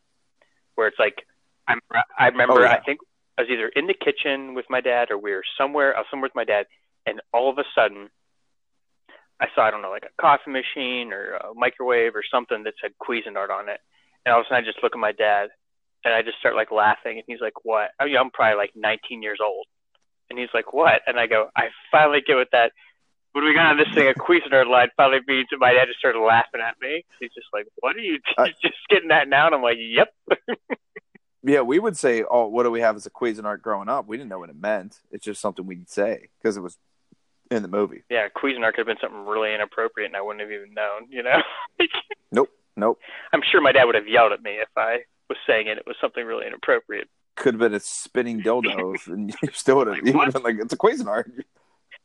where 0.77 0.87
it's 0.87 0.99
like 0.99 1.27
I'm 1.71 1.81
I 2.19 2.29
remember 2.29 2.55
Oh, 2.55 2.63
yeah. 2.63 2.73
I 2.73 2.81
think 2.81 3.01
I 3.39 3.43
was 3.43 3.51
either 3.51 3.69
in 3.69 3.87
the 3.87 3.95
kitchen 3.95 4.55
with 4.55 4.67
my 4.69 4.81
dad 4.81 5.11
or 5.11 5.19
we 5.19 5.33
were 5.33 5.45
somewhere 5.59 5.97
I 5.97 6.01
was 6.01 6.07
somewhere 6.11 6.29
with 6.29 6.35
my 6.35 6.45
dad, 6.45 6.67
and 7.07 7.21
all 7.33 7.51
of 7.51 7.59
a 7.59 7.65
sudden 7.75 8.11
I 9.41 9.47
saw 9.55 9.63
I 9.67 9.71
don't 9.71 9.83
know 9.83 9.91
like 9.91 10.05
a 10.05 10.23
coffee 10.23 10.51
machine 10.51 11.13
or 11.13 11.35
a 11.37 11.55
microwave 11.55 12.15
or 12.15 12.23
something 12.31 12.63
that 12.65 12.75
said 12.81 12.93
Cuisinart 13.01 13.51
on 13.51 13.69
it, 13.69 13.81
and 14.25 14.33
all 14.33 14.41
of 14.41 14.47
a 14.47 14.49
sudden 14.49 14.65
I 14.65 14.67
just 14.67 14.83
look 14.83 14.95
at 14.95 15.01
my 15.01 15.13
dad 15.13 15.49
and 16.05 16.15
I 16.15 16.23
just 16.23 16.39
start 16.39 16.57
like 16.57 16.71
laughing, 16.71 17.17
and 17.19 17.25
he's 17.27 17.41
like, 17.41 17.65
"What?" 17.65 17.91
I 17.99 18.07
mean, 18.07 18.17
I'm 18.17 18.31
probably 18.31 18.57
like 18.57 18.73
19 18.75 19.23
years 19.23 19.39
old, 19.43 19.67
and 20.29 20.39
he's 20.39 20.49
like, 20.55 20.73
"What?" 20.73 21.03
And 21.07 21.19
I 21.21 21.27
go, 21.27 21.49
"I 21.57 21.69
finally 21.91 22.21
get 22.27 22.37
what 22.37 22.49
that." 22.53 22.73
When 23.33 23.45
we 23.45 23.55
got 23.55 23.67
on 23.71 23.77
this 23.77 23.87
thing, 23.95 24.09
a 24.09 24.15
Cuisinart 24.15 24.67
line 24.69 24.89
finally 24.97 25.21
and 25.29 25.61
my 25.61 25.73
dad 25.73 25.87
just 25.87 26.01
started 26.01 26.19
laughing 26.21 26.61
at 26.61 26.75
me. 26.81 27.05
He's 27.21 27.31
just 27.33 27.47
like, 27.53 27.67
"What 27.77 27.97
are 27.97 28.01
you 28.01 28.19
I- 28.39 28.49
just 28.63 28.75
getting 28.89 29.09
that 29.09 29.29
now?" 29.29 29.47
And 29.47 29.55
I'm 29.55 29.63
like, 29.63 29.77
"Yep." 29.79 30.13
yeah, 31.43 31.61
we 31.63 31.79
would 31.79 31.97
say, 31.97 32.25
oh, 32.29 32.47
what 32.47 32.65
do 32.65 32.71
we 32.71 32.81
have 32.81 32.97
as 32.97 33.07
a 33.07 33.11
Cuisinart 33.11 33.63
growing 33.63 33.89
up? 33.89 34.07
We 34.07 34.17
didn't 34.17 34.31
know 34.31 34.39
what 34.39 34.51
it 34.51 34.61
meant. 34.61 35.01
It's 35.11 35.25
just 35.25 35.41
something 35.41 35.67
we'd 35.67 35.89
say 35.89 36.29
because 36.41 36.57
it 36.57 36.61
was 36.61 36.79
in 37.51 37.63
the 37.63 37.69
movie. 37.69 38.03
yeah, 38.11 38.29
Cuisinart 38.29 38.75
could 38.75 38.79
have 38.79 38.87
been 38.87 38.99
something 39.01 39.27
really 39.27 39.53
inappropriate, 39.55 40.09
and 40.11 40.17
I 40.17 40.21
wouldn't 40.21 40.41
have 40.43 40.53
even 40.53 40.73
known. 40.75 41.07
You 41.09 41.23
know, 41.25 41.43
Nope. 42.33 42.51
Nope. 42.77 42.99
I'm 43.33 43.43
sure 43.51 43.61
my 43.61 43.73
dad 43.73 43.85
would 43.85 43.97
have 43.97 44.07
yelled 44.07 44.33
at 44.33 44.43
me 44.43 44.53
if 44.53 44.69
I 44.77 44.99
was 45.29 45.37
saying 45.47 45.67
it. 45.67 45.79
It 45.79 45.87
was 45.87 45.97
something 46.01 46.25
really 46.25 46.47
inappropriate. 46.47 47.09
Could 47.37 47.55
have 47.55 47.59
been 47.61 47.75
a 47.75 47.81
spinning 47.81 48.41
dildo, 48.41 48.95
and 49.09 49.35
you 49.43 49.49
still 49.53 49.77
would 49.79 49.89
have. 49.89 49.97
Like, 49.97 50.07
You 50.07 50.13
would 50.17 50.25
have 50.27 50.35
been 50.35 50.43
like, 50.43 50.57
it's 50.61 50.73
a 50.73 50.77
Cuisinart. 50.77 51.25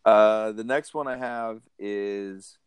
Uh, 0.04 0.52
the 0.52 0.64
next 0.64 0.94
one 0.94 1.08
I 1.08 1.18
have 1.18 1.62
is, 1.80 2.58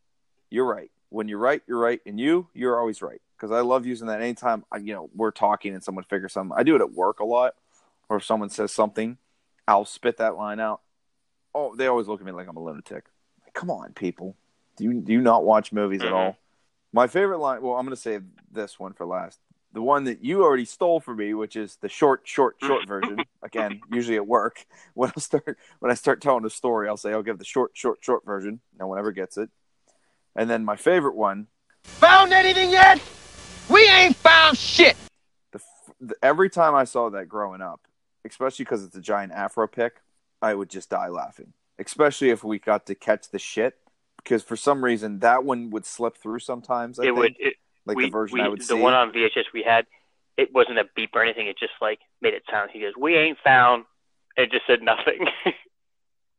you're 0.51 0.67
right. 0.67 0.91
When 1.11 1.29
you're 1.29 1.39
right, 1.39 1.63
you're 1.67 1.79
right, 1.79 2.01
and 2.07 2.19
you, 2.21 2.49
you're 2.55 2.79
always 2.79 3.01
right. 3.03 3.21
Because 3.38 3.53
I 3.53 3.61
love 3.61 3.87
using 3.87 4.09
that 4.09 4.20
anytime 4.20 4.64
I, 4.72 4.79
you 4.79 4.94
know 4.94 5.11
we're 5.14 5.31
talking 5.31 5.72
and 5.74 5.83
someone 5.85 6.05
figures 6.05 6.33
something. 6.33 6.57
I 6.59 6.64
do 6.64 6.74
it 6.74 6.81
at 6.81 6.92
work 6.92 7.20
a 7.20 7.24
lot, 7.24 7.55
or 8.09 8.16
if 8.16 8.24
someone 8.24 8.51
says 8.51 8.72
something, 8.72 9.16
I'll 9.68 9.85
spit 9.85 10.16
that 10.16 10.37
line 10.37 10.59
out. 10.59 10.81
Oh, 11.55 11.74
they 11.77 11.87
always 11.87 12.09
look 12.09 12.20
at 12.20 12.27
me 12.27 12.33
like 12.33 12.48
I'm 12.48 12.57
a 12.57 12.62
lunatic. 12.62 13.05
Like, 13.44 13.55
come 13.55 13.70
on, 13.70 13.92
people. 13.92 14.37
Do 14.77 14.85
you 14.85 14.94
do 14.94 15.12
you 15.12 15.20
not 15.20 15.44
watch 15.44 15.72
movies 15.72 16.03
at 16.03 16.11
Mhm. 16.11 16.14
all? 16.14 16.37
My 16.92 17.07
favorite 17.07 17.38
line. 17.38 17.62
Well, 17.62 17.74
I'm 17.74 17.85
going 17.85 17.94
to 17.94 18.01
save 18.01 18.24
this 18.51 18.79
one 18.81 18.92
for 18.94 19.05
last. 19.07 19.38
The 19.72 19.83
one 19.83 20.05
that 20.05 20.24
you 20.24 20.42
already 20.42 20.64
stole 20.64 20.98
for 21.01 21.14
me, 21.14 21.35
which 21.35 21.55
is 21.55 21.77
the 21.77 21.88
short, 21.88 22.22
short, 22.24 22.57
short 22.62 22.87
version. 22.88 23.18
Again, 23.42 23.81
usually 23.92 24.16
at 24.16 24.27
work. 24.27 24.64
When 24.94 25.12
I 25.16 25.20
start 25.20 25.59
when 25.79 25.90
I 25.92 25.94
start 25.94 26.20
telling 26.20 26.44
a 26.44 26.51
story, 26.51 26.88
I'll 26.88 26.96
say 26.96 27.12
I'll 27.12 27.22
give 27.22 27.38
the 27.38 27.44
short, 27.44 27.70
short, 27.74 27.98
short 28.01 28.24
version. 28.24 28.61
No 28.79 28.87
one 28.88 28.98
ever 28.98 29.12
gets 29.12 29.37
it. 29.37 29.51
And 30.35 30.48
then 30.51 30.64
my 30.64 30.74
favorite 30.77 31.14
one, 31.14 31.46
Found 31.85 32.33
anything 32.33 32.70
yet? 32.70 33.01
We 33.69 33.89
ain't 33.89 34.17
found 34.17 34.57
shit. 34.57 34.97
the, 35.53 35.61
the 36.01 36.15
every 36.23 36.49
time 36.51 36.75
I 36.75 36.85
saw 36.85 37.11
that 37.11 37.29
growing 37.29 37.61
up, 37.61 37.87
especially 38.25 38.65
because 38.65 38.85
it's 38.85 38.97
a 38.97 39.01
giant 39.01 39.33
Afro 39.33 39.67
pick, 39.67 40.01
I 40.41 40.55
would 40.55 40.71
just 40.71 40.91
die 40.91 41.09
laughing. 41.09 41.53
Especially 41.79 42.31
if 42.31 42.43
we 42.43 42.59
got 42.59 42.87
to 42.87 42.95
catch 42.95 43.31
the 43.31 43.39
shit, 43.39 43.77
because 44.17 44.43
for 44.43 44.57
some 44.57 44.85
reason 44.85 45.21
that 45.21 45.45
one 45.45 45.71
would 45.71 45.87
slip 45.87 46.17
through 46.17 46.41
sometimes. 46.41 46.99
I 46.99 47.03
it 47.03 47.07
think, 47.07 47.19
would. 47.19 47.37
It, 47.39 47.55
like 47.87 47.97
we, 47.97 48.05
the 48.07 48.11
version 48.11 48.39
we, 48.39 48.45
I 48.45 48.49
would 48.49 48.61
the 48.61 48.65
see. 48.65 48.77
The 48.77 48.83
one 48.83 48.95
on 48.95 49.13
VHS 49.13 49.45
we 49.55 49.63
had, 49.63 49.87
it 50.37 50.53
wasn't 50.53 50.79
a 50.79 50.85
beep 50.97 51.11
or 51.15 51.23
anything. 51.23 51.47
It 51.47 51.59
just 51.59 51.73
like 51.81 52.01
made 52.21 52.35
it 52.35 52.43
sound. 52.51 52.71
He 52.73 52.81
goes, 52.81 52.95
"We 52.99 53.17
ain't 53.17 53.39
found." 53.45 53.85
It 54.37 54.53
just 54.53 54.67
said 54.67 54.83
nothing. 54.83 55.27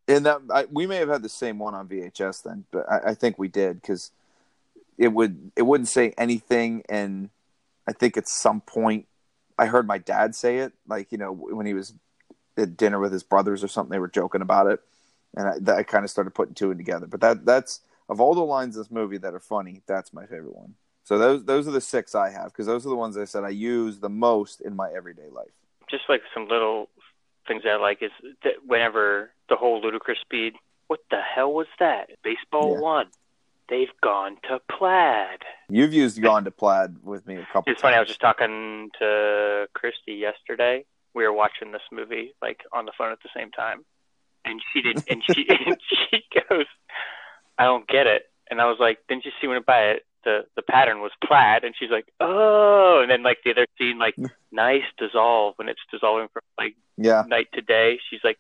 And 0.10 0.26
that 0.26 0.42
I, 0.52 0.66
we 0.72 0.88
may 0.88 0.96
have 0.96 1.10
had 1.10 1.22
the 1.22 1.30
same 1.30 1.60
one 1.60 1.76
on 1.76 1.88
VHS 1.88 2.42
then, 2.42 2.66
but 2.72 2.92
I, 2.92 3.12
I 3.12 3.14
think 3.14 3.38
we 3.38 3.48
did 3.48 3.80
because 3.80 4.10
it 5.00 5.08
would 5.08 5.52
it 5.56 5.64
wouldn't 5.64 5.88
say 5.88 6.14
anything, 6.18 6.84
and 6.90 7.30
I 7.88 7.94
think 7.94 8.18
at 8.18 8.28
some 8.28 8.62
point 8.62 9.08
I 9.58 9.66
heard 9.66 9.88
my 9.88 9.98
dad 9.98 10.36
say 10.36 10.58
it, 10.58 10.74
like 10.88 11.12
you 11.12 11.18
know 11.18 11.32
when 11.32 11.66
he 11.66 11.74
was 11.74 11.94
at 12.58 12.76
dinner 12.76 13.00
with 13.00 13.14
his 13.14 13.24
brothers 13.24 13.64
or 13.64 13.70
something, 13.70 13.92
they 13.92 14.00
were 14.00 14.10
joking 14.10 14.42
about 14.42 14.68
it, 14.68 14.82
and 15.36 15.48
I, 15.48 15.54
that, 15.62 15.78
I 15.78 15.84
kind 15.84 16.04
of 16.04 16.12
started 16.12 16.32
putting 16.32 16.54
two 16.54 16.70
and 16.70 16.78
together. 16.78 17.08
But 17.08 17.22
that 17.22 17.46
that's 17.46 17.80
of 18.10 18.20
all 18.20 18.36
the 18.36 18.42
lines 18.42 18.76
in 18.76 18.82
this 18.82 18.92
movie 18.92 19.18
that 19.18 19.34
are 19.34 19.40
funny, 19.40 19.82
that's 19.88 20.14
my 20.14 20.26
favorite 20.26 20.56
one. 20.56 20.76
So 21.06 21.18
those 21.18 21.46
those 21.46 21.68
are 21.68 21.72
the 21.72 21.82
six 21.82 22.14
I 22.14 22.30
have 22.30 22.52
because 22.52 22.66
those 22.66 22.86
are 22.86 22.90
the 22.90 22.96
ones 22.96 23.18
I 23.18 23.24
said 23.24 23.46
I 23.46 23.50
use 23.50 24.00
the 24.00 24.10
most 24.10 24.60
in 24.60 24.76
my 24.76 24.92
everyday 24.92 25.30
life. 25.32 25.48
Just 25.90 26.04
like 26.10 26.22
some 26.34 26.50
little 26.50 26.90
things 27.48 27.64
that 27.64 27.72
I 27.72 27.78
like 27.78 28.04
is 28.04 28.12
that 28.44 28.66
whenever 28.68 29.32
the 29.48 29.56
whole 29.56 29.82
ludicrous 29.82 30.20
speed, 30.20 30.54
what 30.88 31.00
the 31.10 31.22
hell 31.22 31.54
was 31.54 31.68
that? 31.80 32.10
Baseball 32.22 32.74
Yeah. 32.74 32.80
one. 32.82 33.08
They've 33.70 33.88
gone 34.02 34.38
to 34.50 34.60
plaid. 34.76 35.40
You've 35.70 35.94
used 35.94 36.20
Gone 36.22 36.44
to 36.46 36.52
Plaid 36.52 36.98
with 37.04 37.28
me 37.28 37.36
a 37.36 37.48
couple. 37.54 37.72
It's 37.72 37.82
funny. 37.82 37.96
I 37.96 38.00
was 38.00 38.08
just 38.08 38.20
talking 38.20 38.90
to 38.98 39.68
Christy 39.76 40.14
yesterday. 40.14 40.86
We 41.14 41.24
were 41.24 41.34
watching 41.34 41.72
this 41.72 41.82
movie 41.92 42.34
like 42.42 42.62
on 42.74 42.86
the 42.86 42.92
phone 42.98 43.12
at 43.12 43.20
the 43.22 43.30
same 43.36 43.52
time, 43.52 43.86
and 44.44 44.60
she 44.74 44.82
did, 44.82 45.04
and 45.08 45.22
she 45.24 45.46
and 45.66 45.78
she 45.88 46.24
goes, 46.50 46.66
"I 47.60 47.66
don't 47.66 47.88
get 47.88 48.08
it." 48.08 48.24
And 48.50 48.60
I 48.60 48.66
was 48.66 48.78
like, 48.80 49.00
"Didn't 49.08 49.26
you 49.26 49.32
see 49.40 49.48
when 49.48 49.58
it 49.58 49.66
by 49.68 49.92
it? 49.92 50.06
The 50.24 50.46
the 50.56 50.64
pattern 50.64 51.02
was 51.02 51.12
plaid." 51.24 51.64
And 51.64 51.76
she's 51.78 51.92
like, 51.92 52.08
"Oh." 52.20 53.00
And 53.02 53.12
then 53.12 53.22
like 53.22 53.38
the 53.46 53.52
other 53.52 53.68
scene, 53.78 54.00
like 54.00 54.16
nice 54.52 54.84
dissolve 54.98 55.54
when 55.58 55.70
it's 55.70 55.82
dissolving 55.92 56.28
from 56.34 56.42
like 56.58 56.76
yeah, 56.98 57.24
night 57.28 57.48
to 57.54 57.62
day. 57.62 58.00
She's 58.10 58.22
like, 58.24 58.40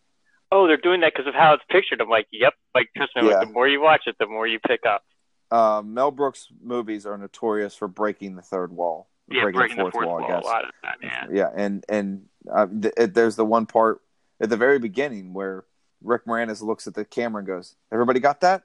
"Oh, 0.51 0.65
they're 0.65 0.77
doing 0.77 1.01
that 1.01 1.13
because 1.13 1.27
of 1.27 1.35
how 1.35 1.53
it's 1.53 1.63
pictured." 1.69 2.01
I'm 2.01 2.09
like, 2.09 2.27
"Yep." 2.31 2.53
Like 2.73 2.89
trust 2.97 3.15
me, 3.15 3.21
like, 3.23 3.41
the 3.41 3.53
more 3.53 3.67
you 3.67 3.79
watch 3.79 4.03
it, 4.07 4.15
the 4.19 4.27
more 4.27 4.47
you 4.47 4.59
pick 4.59 4.87
up. 4.87 5.03
Uh, 5.51 5.81
Mel 5.85 6.11
Brooks 6.11 6.47
movies 6.61 7.05
are 7.05 7.17
notorious 7.17 7.75
for 7.75 7.87
breaking 7.87 8.35
the 8.35 8.41
third 8.41 8.71
wall, 8.71 9.07
Yeah, 9.29 9.49
breaking, 9.49 9.77
the 9.77 9.91
fourth 9.91 10.05
wall, 10.05 10.21
I 10.23 10.25
a 10.25 10.27
guess. 10.27 10.43
lot 10.43 10.63
of 10.65 10.71
that. 10.83 10.97
Yeah. 11.01 11.25
Yeah, 11.31 11.49
and 11.55 11.85
and 11.89 12.25
uh, 12.51 12.67
th- 12.67 12.93
it, 12.97 13.13
there's 13.13 13.35
the 13.35 13.45
one 13.45 13.65
part 13.65 14.01
at 14.39 14.49
the 14.49 14.57
very 14.57 14.79
beginning 14.79 15.33
where 15.33 15.65
Rick 16.03 16.25
Moranis 16.25 16.61
looks 16.61 16.87
at 16.87 16.93
the 16.93 17.03
camera 17.05 17.39
and 17.39 17.47
goes, 17.47 17.75
"Everybody 17.91 18.19
got 18.19 18.41
that?" 18.41 18.63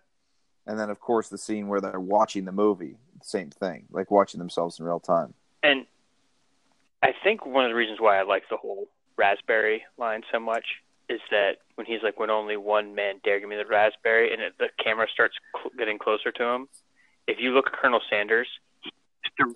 And 0.67 0.79
then, 0.79 0.89
of 0.91 1.01
course, 1.01 1.29
the 1.29 1.39
scene 1.39 1.69
where 1.69 1.81
they're 1.81 2.01
watching 2.01 2.45
the 2.47 2.53
movie, 2.53 2.97
same 3.23 3.51
thing, 3.51 3.85
like 3.91 4.11
watching 4.11 4.39
themselves 4.39 4.79
in 4.79 4.85
real 4.87 5.01
time. 5.01 5.35
And 5.63 5.85
I 7.03 7.13
think 7.23 7.45
one 7.45 7.65
of 7.65 7.71
the 7.71 7.75
reasons 7.75 8.01
why 8.01 8.19
I 8.19 8.23
like 8.23 8.45
the 8.49 8.57
whole 8.57 8.89
raspberry 9.17 9.85
line 9.99 10.23
so 10.33 10.41
much 10.41 10.65
is 11.09 11.21
that 11.31 11.59
when 11.75 11.87
he's 11.87 12.03
like, 12.03 12.19
"When 12.19 12.31
only 12.31 12.57
one 12.57 12.95
man 12.95 13.21
dare 13.25 13.41
give 13.41 13.49
me 13.49 13.57
the 13.57 13.67
raspberry," 13.67 14.33
and 14.33 14.41
it, 14.43 14.55
the 14.59 14.69
camera 14.83 15.07
starts 15.13 15.35
cl- 15.57 15.71
getting 15.79 15.99
closer 15.99 16.33
to 16.33 16.45
him. 16.45 16.69
If 17.27 17.39
you 17.41 17.53
look 17.53 17.67
at 17.67 17.73
Colonel 17.75 18.01
Sanders, 18.11 18.49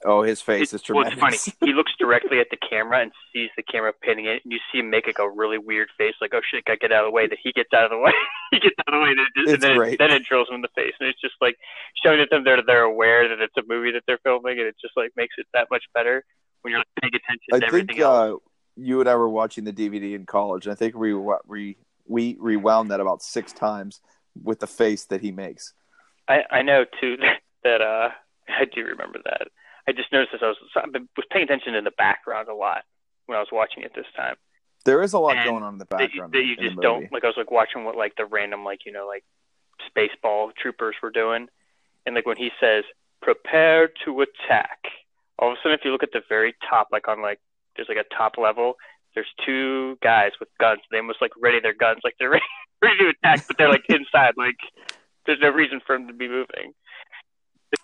Oh, 0.05 0.23
his 0.23 0.41
face 0.43 0.73
is 0.73 0.81
It- 0.83 0.91
well, 0.91 1.05
tremendous. 1.05 1.47
it's 1.47 1.57
funny. 1.59 1.71
He 1.71 1.77
looks 1.77 1.93
directly 2.01 2.41
at 2.41 2.49
the 2.51 2.57
camera 2.57 2.99
and 3.01 3.13
sees 3.33 3.51
the 3.57 3.63
camera 3.63 3.93
pinning 3.93 4.25
it, 4.25 4.43
and 4.43 4.53
you 4.53 4.59
see 4.73 4.79
him 4.79 4.91
make 4.91 5.07
like 5.07 5.19
a 5.21 5.29
really 5.31 5.59
weird 5.59 5.89
face, 5.97 6.15
like 6.21 6.35
"Oh 6.35 6.41
shit, 6.43 6.65
I 6.67 6.71
gotta 6.71 6.79
get 6.79 6.93
out 6.93 7.05
of 7.05 7.09
the 7.09 7.13
way." 7.15 7.27
That 7.29 7.39
he 7.41 7.53
gets 7.53 7.73
out 7.73 7.85
of 7.85 7.91
the 7.91 7.99
way. 7.99 8.13
he 8.51 8.59
gets 8.59 8.75
out 8.81 8.95
of 8.95 8.99
the 8.99 9.05
way, 9.05 9.11
and, 9.11 9.21
it 9.21 9.53
and 9.53 9.63
then, 9.63 9.77
great. 9.77 9.93
It, 9.95 9.99
then 9.99 10.11
it 10.11 10.25
drills 10.25 10.49
him 10.49 10.57
in 10.57 10.63
the 10.63 10.69
face, 10.75 10.95
and 10.99 11.09
it's 11.09 11.21
just 11.21 11.35
like 11.41 11.57
showing 12.03 12.19
that 12.19 12.31
them 12.31 12.43
they're 12.45 12.61
they're 12.67 12.83
aware 12.83 13.29
that 13.29 13.41
it's 13.41 13.57
a 13.57 13.63
movie 13.69 13.93
that 13.93 14.03
they're 14.07 14.19
filming, 14.25 14.59
and 14.59 14.67
it 14.67 14.75
just 14.81 14.97
like 14.97 15.13
makes 15.17 15.35
it 15.39 15.47
that 15.55 15.69
much 15.71 15.85
better 15.95 16.25
when 16.63 16.73
you're 16.73 16.81
like 16.81 16.89
paying 17.01 17.15
attention 17.15 17.47
to 17.53 17.65
I 17.65 17.67
everything 17.69 17.87
think 17.89 18.01
else. 18.01 18.41
uh, 18.43 18.48
you 18.79 19.01
and 19.01 19.09
I 19.09 19.17
were 19.17 19.29
watching 19.29 19.65
the 19.65 19.73
DVD 19.73 20.15
in 20.15 20.25
college. 20.25 20.67
and 20.67 20.73
I 20.73 20.77
think 20.77 20.95
we 20.95 21.13
we 21.47 21.77
we 22.07 22.37
rewound 22.39 22.91
that 22.91 23.01
about 23.01 23.23
six 23.23 23.53
times 23.53 24.01
with 24.43 24.61
the 24.61 24.67
face 24.67 25.05
that 25.07 25.21
he 25.21 25.33
makes. 25.33 25.75
I 26.29 26.43
I 26.51 26.63
know 26.63 26.85
too 27.01 27.17
that 27.65 27.81
uh 27.81 28.11
I 28.49 28.65
do 28.65 28.85
remember 28.85 29.19
that. 29.25 29.49
I 29.87 29.93
just 29.93 30.13
noticed 30.13 30.33
this. 30.33 30.43
I 30.43 30.49
was 30.49 30.57
I 30.77 30.87
was 31.17 31.27
paying 31.31 31.45
attention 31.45 31.75
in 31.75 31.85
the 31.85 31.93
background 31.93 32.49
a 32.49 32.55
lot 32.55 32.85
when 33.27 33.37
I 33.37 33.41
was 33.41 33.49
watching 33.53 33.83
it 33.83 33.93
this 33.95 34.07
time. 34.17 34.37
There 34.85 35.03
is 35.03 35.13
a 35.13 35.19
lot 35.19 35.37
And 35.37 35.45
going 35.49 35.63
on 35.63 35.75
in 35.75 35.79
the 35.79 35.87
that 35.91 36.01
you, 36.01 36.07
background 36.07 36.33
that 36.33 36.45
you 36.45 36.57
just 36.57 36.81
don't 36.81 37.13
like. 37.13 37.25
I 37.25 37.27
was 37.27 37.37
like 37.37 37.51
watching 37.51 37.85
what 37.85 37.97
like 37.97 38.15
the 38.17 38.27
random 38.27 38.65
like 38.65 38.87
you 38.87 38.93
know 38.93 39.07
like 39.07 39.25
spaceball 39.91 40.55
troopers 40.57 40.95
were 41.03 41.11
doing, 41.11 41.49
and 42.07 42.15
like 42.15 42.27
when 42.27 42.37
he 42.37 42.51
says 42.61 42.85
prepare 43.21 43.91
to 44.05 44.21
attack, 44.21 44.79
all 45.39 45.51
of 45.51 45.55
a 45.55 45.57
sudden 45.63 45.77
if 45.79 45.85
you 45.85 45.91
look 45.91 46.05
at 46.05 46.13
the 46.13 46.23
very 46.29 46.55
top, 46.71 46.89
like 46.93 47.09
on 47.09 47.21
like 47.21 47.41
there's 47.79 47.89
like 47.89 48.05
a 48.05 48.15
top 48.15 48.35
level, 48.37 48.75
there's 49.15 49.29
two 49.47 49.97
guys 50.03 50.33
with 50.39 50.49
guns. 50.61 50.81
They 50.91 50.99
almost 50.99 51.23
like 51.23 51.33
ready 51.41 51.61
their 51.61 51.75
guns, 51.75 52.01
like 52.05 52.15
they're 52.19 52.31
ready, 52.37 52.45
ready 52.83 52.99
to 52.99 53.09
attack, 53.09 53.47
but 53.47 53.57
they're 53.57 53.71
like 53.71 53.85
inside, 53.89 54.35
like 54.37 54.59
there's 55.27 55.41
no 55.41 55.51
reason 55.51 55.81
for 55.87 55.97
them 55.97 56.09
to 56.09 56.15
be 56.15 56.29
moving. 56.29 56.75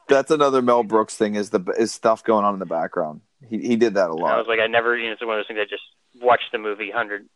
That's 0.08 0.30
another 0.30 0.62
Mel 0.62 0.82
Brooks 0.82 1.16
thing 1.16 1.34
is 1.34 1.50
the 1.50 1.60
is 1.78 1.92
stuff 1.92 2.24
going 2.24 2.44
on 2.44 2.54
in 2.54 2.60
the 2.60 2.66
background. 2.66 3.20
He 3.48 3.58
he 3.58 3.76
did 3.76 3.94
that 3.94 4.10
a 4.10 4.14
lot. 4.14 4.34
I 4.34 4.38
was 4.38 4.46
like, 4.46 4.60
I 4.60 4.66
never, 4.66 4.96
you 4.96 5.06
know, 5.06 5.12
it's 5.12 5.24
one 5.24 5.38
of 5.38 5.38
those 5.38 5.48
things 5.48 5.60
I 5.60 5.68
just 5.68 5.82
watched 6.22 6.52
the 6.52 6.58
movie 6.58 6.88
100, 6.88 7.28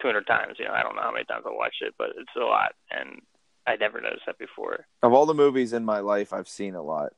200 0.00 0.26
times. 0.26 0.56
You 0.58 0.66
know, 0.66 0.72
I 0.72 0.82
don't 0.82 0.94
know 0.94 1.02
how 1.02 1.12
many 1.12 1.24
times 1.24 1.44
I 1.46 1.50
watched 1.52 1.82
it, 1.82 1.94
but 1.98 2.10
it's 2.10 2.30
a 2.36 2.44
lot, 2.44 2.72
and 2.90 3.20
I 3.66 3.76
never 3.76 4.00
noticed 4.00 4.26
that 4.26 4.38
before. 4.38 4.86
of 5.02 5.12
all 5.12 5.26
the 5.26 5.34
movies 5.34 5.72
in 5.72 5.84
my 5.84 6.00
life 6.00 6.32
I've 6.32 6.48
seen 6.48 6.74
a 6.74 6.82
lot, 6.82 7.12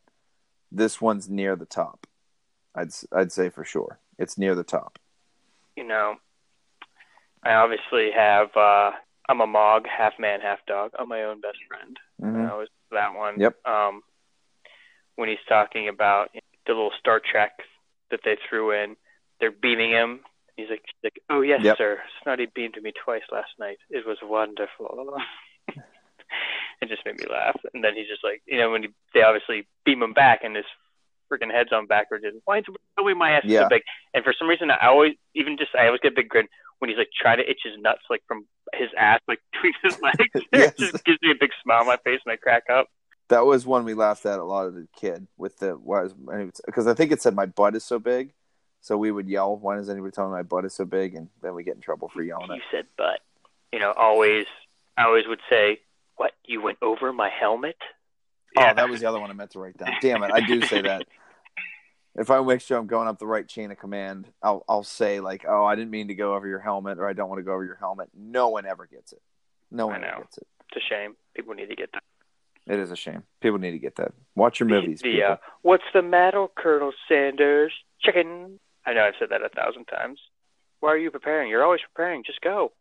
this 0.72 1.00
one's 1.00 1.28
near 1.28 1.56
the 1.56 1.66
top. 1.66 2.06
I'd 2.74 2.90
I'd 3.12 3.32
say 3.32 3.50
for 3.50 3.64
sure 3.64 3.98
it's 4.18 4.36
near 4.38 4.54
the 4.54 4.64
top. 4.64 4.98
You 5.76 5.84
know, 5.84 6.16
I 7.42 7.54
obviously 7.54 8.10
have. 8.14 8.48
uh 8.56 8.92
I'm 9.30 9.42
a 9.42 9.46
Mog, 9.46 9.86
half 9.86 10.14
man, 10.18 10.40
half 10.40 10.64
dog. 10.66 10.92
I'm 10.98 11.08
my 11.08 11.24
own 11.24 11.40
best 11.42 11.58
friend. 11.68 11.98
Mhm. 12.22 12.48
That 12.48 12.56
was 12.56 12.68
that 12.92 13.14
one. 13.14 13.38
Yep. 13.38 13.66
Um, 13.66 14.02
when 15.16 15.28
he's 15.28 15.38
talking 15.48 15.88
about 15.88 16.30
the 16.32 16.72
little 16.72 16.92
Star 16.98 17.20
Trek 17.20 17.52
that 18.10 18.20
they 18.24 18.38
threw 18.48 18.70
in, 18.72 18.96
they're 19.38 19.50
beaming 19.50 19.90
him. 19.90 20.20
He's 20.56 20.70
like, 20.70 20.82
he's 20.86 21.04
like 21.04 21.20
"Oh 21.28 21.42
yes, 21.42 21.60
Yep. 21.62 21.76
sir. 21.76 22.02
Snotty 22.22 22.46
beamed 22.46 22.74
to 22.74 22.80
me 22.80 22.92
twice 23.04 23.22
last 23.30 23.50
night. 23.58 23.78
It 23.90 24.06
was 24.06 24.16
wonderful." 24.22 25.18
it 26.80 26.88
just 26.88 27.04
made 27.04 27.18
me 27.20 27.26
laugh. 27.30 27.60
And 27.74 27.84
then 27.84 27.94
he's 27.94 28.08
just 28.08 28.24
like, 28.24 28.42
you 28.46 28.58
know, 28.58 28.70
when 28.70 28.82
he, 28.84 28.88
they 29.14 29.22
obviously 29.22 29.66
beam 29.84 30.02
him 30.02 30.14
back, 30.14 30.42
and 30.42 30.56
his 30.56 30.64
freaking 31.32 31.50
head's 31.52 31.72
on 31.72 31.86
backwards, 31.86 32.24
and 32.24 32.40
why 32.44 32.58
is 32.58 32.64
the 32.96 33.02
way 33.02 33.14
my 33.14 33.32
ass 33.32 33.44
is 33.44 33.52
so 33.52 33.68
big? 33.68 33.82
And 34.14 34.24
for 34.24 34.34
some 34.38 34.48
reason, 34.48 34.70
I 34.70 34.86
always, 34.86 35.14
even 35.34 35.56
just, 35.56 35.74
I 35.74 35.86
always 35.86 36.00
get 36.00 36.12
a 36.12 36.14
big 36.14 36.28
grin 36.28 36.46
when 36.78 36.88
he's 36.90 36.98
like 36.98 37.10
trying 37.18 37.38
to 37.38 37.48
itch 37.50 37.60
his 37.64 37.74
nuts, 37.80 38.02
like 38.10 38.22
from 38.28 38.46
his 38.74 38.88
ass, 38.96 39.20
like 39.28 39.40
between 39.52 39.74
his 39.82 40.00
legs. 40.00 40.46
Yes. 40.52 40.72
it 40.72 40.78
just 40.92 41.04
gives 41.04 41.18
me 41.22 41.30
a 41.30 41.34
big 41.38 41.50
smile 41.62 41.80
on 41.80 41.86
my 41.86 41.96
face, 41.98 42.20
and 42.24 42.32
I 42.32 42.36
crack 42.36 42.64
up. 42.70 42.88
That 43.28 43.44
was 43.44 43.66
one 43.66 43.84
we 43.84 43.92
laughed 43.94 44.24
at 44.24 44.38
a 44.38 44.44
lot 44.44 44.68
as 44.68 44.74
a 44.76 44.86
kid 44.98 45.26
with 45.36 45.58
the 45.58 45.72
why 45.72 46.02
was 46.02 46.14
because 46.64 46.86
I 46.86 46.94
think 46.94 47.12
it 47.12 47.20
said 47.20 47.34
my 47.34 47.44
butt 47.46 47.74
is 47.76 47.84
so 47.84 47.98
big, 47.98 48.32
so 48.80 48.96
we 48.96 49.10
would 49.10 49.28
yell. 49.28 49.56
Why 49.56 49.76
does 49.76 49.90
anybody 49.90 50.12
tell 50.12 50.26
me 50.26 50.32
my 50.32 50.42
butt 50.42 50.64
is 50.64 50.74
so 50.74 50.84
big? 50.86 51.14
And 51.14 51.28
then 51.42 51.54
we 51.54 51.62
get 51.62 51.74
in 51.74 51.82
trouble 51.82 52.08
for 52.08 52.22
yelling 52.22 52.48
You 52.48 52.54
it. 52.54 52.62
said 52.70 52.86
but. 52.96 53.20
You 53.70 53.80
know, 53.80 53.92
always, 53.92 54.46
I 54.96 55.04
always 55.04 55.26
would 55.28 55.40
say, 55.50 55.80
what, 56.16 56.32
you 56.46 56.62
went 56.62 56.78
over 56.80 57.12
my 57.12 57.28
helmet? 57.28 57.76
Oh, 58.56 58.74
that 58.74 58.88
was 58.88 59.00
the 59.00 59.06
other 59.08 59.20
one 59.20 59.30
I 59.30 59.34
meant 59.34 59.50
to 59.52 59.58
write 59.58 59.76
down. 59.76 59.92
Damn 60.00 60.22
it, 60.22 60.30
I 60.32 60.40
do 60.40 60.62
say 60.62 60.82
that. 60.82 61.06
If 62.18 62.32
I 62.32 62.40
make 62.42 62.60
sure 62.60 62.76
I'm 62.76 62.88
going 62.88 63.06
up 63.06 63.20
the 63.20 63.28
right 63.28 63.46
chain 63.46 63.70
of 63.70 63.78
command, 63.78 64.26
I'll 64.42 64.64
I'll 64.68 64.82
say 64.82 65.20
like, 65.20 65.44
"Oh, 65.48 65.64
I 65.64 65.76
didn't 65.76 65.92
mean 65.92 66.08
to 66.08 66.16
go 66.16 66.34
over 66.34 66.48
your 66.48 66.58
helmet," 66.58 66.98
or 66.98 67.08
"I 67.08 67.12
don't 67.12 67.28
want 67.28 67.38
to 67.38 67.44
go 67.44 67.52
over 67.52 67.64
your 67.64 67.76
helmet." 67.76 68.08
No 68.12 68.48
one 68.48 68.66
ever 68.66 68.86
gets 68.86 69.12
it. 69.12 69.22
No 69.70 69.86
one 69.86 70.02
ever 70.02 70.22
gets 70.22 70.38
it. 70.38 70.46
It's 70.72 70.84
a 70.84 70.88
shame. 70.88 71.14
People 71.36 71.54
need 71.54 71.68
to 71.68 71.76
get 71.76 71.90
that. 71.92 72.02
It 72.66 72.80
is 72.80 72.90
a 72.90 72.96
shame. 72.96 73.22
People 73.40 73.58
need 73.58 73.70
to 73.70 73.78
get 73.78 73.96
that. 73.96 74.12
Watch 74.34 74.58
your 74.58 74.68
movies. 74.68 75.00
The, 75.00 75.12
people. 75.12 75.32
uh, 75.32 75.36
what's 75.62 75.84
the 75.94 76.02
matter, 76.02 76.46
Colonel 76.56 76.92
Sanders? 77.08 77.72
Chicken. 78.02 78.58
I 78.84 78.94
know 78.94 79.04
I've 79.04 79.14
said 79.18 79.28
that 79.30 79.42
a 79.42 79.48
thousand 79.48 79.84
times. 79.84 80.20
Why 80.80 80.90
are 80.90 80.98
you 80.98 81.10
preparing? 81.12 81.48
You're 81.48 81.64
always 81.64 81.80
preparing. 81.94 82.24
Just 82.24 82.40
go. 82.40 82.72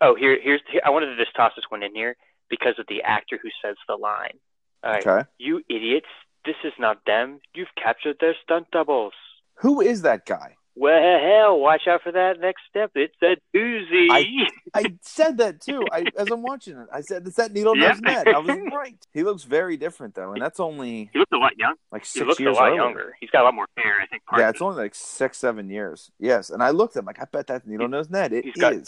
Oh, 0.00 0.14
here, 0.14 0.38
here's. 0.40 0.60
Here, 0.70 0.80
I 0.84 0.90
wanted 0.90 1.06
to 1.06 1.16
just 1.16 1.34
toss 1.34 1.52
this 1.56 1.64
one 1.70 1.82
in 1.82 1.94
here 1.94 2.16
because 2.48 2.74
of 2.78 2.86
the 2.88 3.02
actor 3.02 3.38
who 3.42 3.48
says 3.64 3.76
the 3.88 3.96
line. 3.96 4.38
All 4.86 4.92
right, 4.92 5.06
okay. 5.06 5.28
you 5.38 5.62
idiots! 5.68 6.06
This 6.44 6.56
is 6.64 6.72
not 6.78 6.98
them. 7.06 7.40
You've 7.54 7.74
captured 7.82 8.16
their 8.20 8.34
stunt 8.42 8.70
doubles. 8.70 9.12
Who 9.56 9.80
is 9.80 10.02
that 10.02 10.26
guy? 10.26 10.54
Well, 10.78 11.00
hell, 11.22 11.58
watch 11.58 11.86
out 11.88 12.02
for 12.02 12.12
that 12.12 12.38
next 12.38 12.60
step. 12.68 12.90
It's 12.94 13.14
a 13.22 13.36
doozy. 13.56 14.08
I- 14.10 14.46
I 14.74 14.94
said 15.00 15.38
that 15.38 15.62
too. 15.62 15.82
I, 15.90 16.04
as 16.18 16.30
I'm 16.30 16.42
watching 16.42 16.76
it, 16.76 16.86
I 16.92 17.00
said, 17.00 17.26
"It's 17.26 17.36
that 17.36 17.50
needle 17.52 17.74
nose 17.74 17.98
Yeah. 18.04 18.12
net." 18.14 18.28
I 18.28 18.38
was 18.38 18.58
right. 18.74 18.94
He 19.14 19.22
looks 19.22 19.44
very 19.44 19.78
different 19.78 20.14
though, 20.14 20.32
and 20.32 20.42
that's 20.42 20.60
only 20.60 21.08
he 21.14 21.18
looks 21.18 21.32
a 21.32 21.38
lot 21.38 21.56
young. 21.56 21.76
like 21.90 22.02
He 22.02 22.18
six 22.20 22.38
a 22.38 22.42
years 22.42 22.56
lot 22.56 22.64
earlier. 22.68 22.76
younger. 22.82 23.16
He's 23.20 23.30
got 23.30 23.40
a 23.42 23.44
lot 23.44 23.54
more 23.54 23.66
hair. 23.78 23.94
I 24.02 24.06
think. 24.06 24.22
Yeah, 24.36 24.50
it's 24.50 24.60
only 24.60 24.76
like 24.76 24.94
six, 24.94 25.38
seven 25.38 25.70
years. 25.70 26.10
Yes, 26.20 26.50
and 26.50 26.62
I 26.62 26.70
looked 26.70 26.94
at 26.96 27.00
him 27.00 27.06
like, 27.06 27.20
I 27.22 27.24
bet 27.24 27.46
that's 27.46 27.66
needle 27.66 27.88
nose 27.88 28.10
Ned. 28.10 28.34
It 28.34 28.44
He's 28.44 28.62
is. 28.62 28.86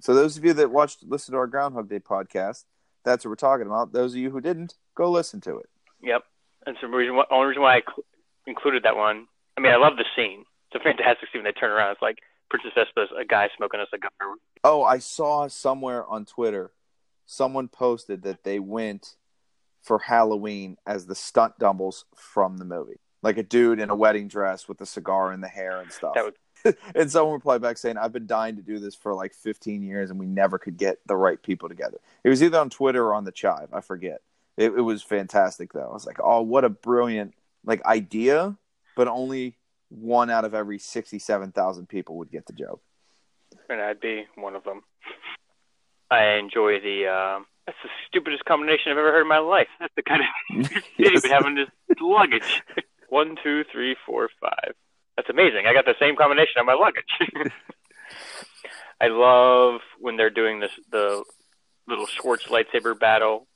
So 0.00 0.14
those 0.14 0.38
of 0.38 0.44
you 0.46 0.54
that 0.54 0.70
watched, 0.70 1.02
listen 1.04 1.32
to 1.32 1.38
our 1.38 1.46
Groundhog 1.46 1.90
Day 1.90 1.98
podcast, 2.00 2.64
that's 3.04 3.24
what 3.24 3.30
we're 3.30 3.36
talking 3.36 3.66
about. 3.66 3.92
Those 3.92 4.12
of 4.12 4.18
you 4.18 4.30
who 4.30 4.40
didn't, 4.40 4.74
go 4.94 5.10
listen 5.10 5.40
to 5.42 5.58
it. 5.58 5.68
Yep. 6.02 6.22
And 6.66 6.76
some 6.80 6.94
reason, 6.94 7.16
why, 7.16 7.24
only 7.30 7.48
reason 7.48 7.62
why 7.62 7.76
I 7.76 7.80
cl- 7.80 8.04
included 8.46 8.82
that 8.82 8.96
one. 8.96 9.26
I 9.56 9.60
mean, 9.60 9.72
I 9.72 9.76
love 9.76 9.96
the 9.96 10.04
scene. 10.16 10.44
It's 10.70 10.80
a 10.80 10.84
fantastic 10.84 11.28
scene. 11.32 11.42
When 11.42 11.44
They 11.52 11.58
turn 11.58 11.70
around. 11.70 11.92
It's 11.92 12.02
like 12.02 12.18
Princess 12.50 12.72
Vespa's 12.74 13.08
a 13.18 13.24
guy 13.24 13.48
smoking 13.56 13.80
a 13.80 13.86
cigar. 13.90 14.10
Oh, 14.64 14.82
I 14.82 14.98
saw 14.98 15.48
somewhere 15.48 16.06
on 16.06 16.24
Twitter, 16.26 16.72
someone 17.26 17.68
posted 17.68 18.22
that 18.22 18.44
they 18.44 18.58
went 18.58 19.16
for 19.82 19.98
Halloween 20.00 20.76
as 20.86 21.06
the 21.06 21.14
stunt 21.14 21.58
doubles 21.58 22.04
from 22.14 22.58
the 22.58 22.64
movie. 22.64 23.00
like 23.22 23.36
a 23.38 23.42
dude 23.42 23.80
in 23.80 23.90
a 23.90 23.96
wedding 23.96 24.28
dress 24.28 24.68
with 24.68 24.80
a 24.80 24.86
cigar 24.86 25.32
in 25.32 25.40
the 25.40 25.48
hair 25.48 25.80
and 25.80 25.90
stuff. 25.90 26.14
That 26.14 26.24
would 26.24 26.34
and 26.94 27.10
someone 27.10 27.34
replied 27.34 27.62
back 27.62 27.78
saying, 27.78 27.96
"I've 27.96 28.12
been 28.12 28.26
dying 28.26 28.56
to 28.56 28.62
do 28.62 28.78
this 28.78 28.94
for 28.94 29.14
like 29.14 29.34
15 29.34 29.82
years, 29.82 30.10
and 30.10 30.18
we 30.18 30.26
never 30.26 30.58
could 30.58 30.76
get 30.76 30.98
the 31.06 31.16
right 31.16 31.40
people 31.42 31.68
together." 31.68 31.98
It 32.24 32.28
was 32.28 32.42
either 32.42 32.58
on 32.58 32.70
Twitter 32.70 33.04
or 33.06 33.14
on 33.14 33.24
the 33.24 33.32
Chive. 33.32 33.68
I 33.72 33.80
forget. 33.80 34.20
It, 34.56 34.72
it 34.72 34.80
was 34.82 35.02
fantastic 35.02 35.72
though. 35.72 35.88
I 35.88 35.92
was 35.92 36.06
like, 36.06 36.18
"Oh, 36.22 36.42
what 36.42 36.64
a 36.64 36.68
brilliant 36.68 37.34
like 37.64 37.84
idea!" 37.84 38.56
But 38.96 39.08
only 39.08 39.56
one 39.90 40.28
out 40.28 40.44
of 40.44 40.52
every 40.54 40.78
67,000 40.78 41.88
people 41.88 42.16
would 42.18 42.30
get 42.30 42.44
the 42.46 42.52
joke. 42.52 42.82
and 43.70 43.80
I'd 43.80 44.00
be 44.00 44.26
one 44.34 44.54
of 44.56 44.64
them. 44.64 44.82
I 46.10 46.34
enjoy 46.38 46.80
the. 46.80 47.06
Um, 47.06 47.46
that's 47.66 47.78
the 47.82 47.90
stupidest 48.08 48.44
combination 48.46 48.90
I've 48.92 48.98
ever 48.98 49.12
heard 49.12 49.22
in 49.22 49.28
my 49.28 49.38
life. 49.38 49.68
That's 49.78 49.92
the 49.94 50.02
kind 50.02 50.22
of 50.22 50.66
shit 50.72 50.84
he 50.96 51.04
Yes. 51.04 51.22
would 51.22 51.30
have 51.30 51.44
in 51.46 51.56
his 51.58 51.68
luggage. 52.00 52.62
One, 53.10 53.36
two, 53.42 53.64
three, 53.70 53.94
four, 54.06 54.28
five. 54.40 54.74
That's 55.18 55.30
amazing. 55.30 55.66
I 55.66 55.74
got 55.74 55.84
the 55.84 55.96
same 55.98 56.14
combination 56.14 56.60
on 56.60 56.66
my 56.66 56.74
luggage. 56.74 57.50
I 59.00 59.08
love 59.08 59.80
when 59.98 60.16
they're 60.16 60.30
doing 60.30 60.60
this 60.60 60.70
the 60.92 61.24
little 61.88 62.06
Schwartz 62.06 62.46
lightsaber 62.46 62.96
battle, 62.96 63.48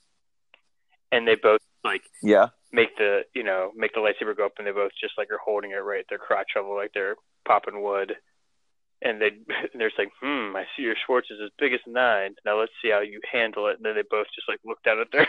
and 1.12 1.26
they 1.26 1.36
both 1.36 1.60
like 1.84 2.02
Yeah, 2.20 2.48
make 2.72 2.96
the 2.96 3.20
you 3.32 3.44
know 3.44 3.70
make 3.76 3.94
the 3.94 4.00
lightsaber 4.00 4.36
go 4.36 4.46
up, 4.46 4.54
and 4.58 4.66
they 4.66 4.72
both 4.72 4.90
just 5.00 5.14
like 5.16 5.30
are 5.30 5.38
holding 5.38 5.70
it 5.70 5.76
right 5.76 6.00
at 6.00 6.06
their 6.08 6.18
crotch 6.18 6.50
level, 6.56 6.74
like 6.74 6.90
they're 6.94 7.14
popping 7.46 7.80
wood. 7.80 8.14
And 9.00 9.20
they 9.20 9.28
and 9.28 9.68
they're 9.78 9.90
just 9.90 10.00
like, 10.00 10.10
hmm, 10.20 10.56
I 10.56 10.64
see 10.76 10.82
your 10.82 10.96
Schwartz 11.06 11.30
is 11.30 11.38
as 11.44 11.50
big 11.60 11.74
as 11.74 11.80
nine. 11.86 12.34
Now 12.44 12.58
let's 12.58 12.72
see 12.82 12.90
how 12.90 13.02
you 13.02 13.20
handle 13.30 13.68
it. 13.68 13.76
And 13.76 13.84
then 13.84 13.94
they 13.94 14.02
both 14.10 14.26
just 14.34 14.48
like 14.48 14.58
look 14.64 14.82
down 14.82 14.98
at 14.98 15.12
their, 15.12 15.28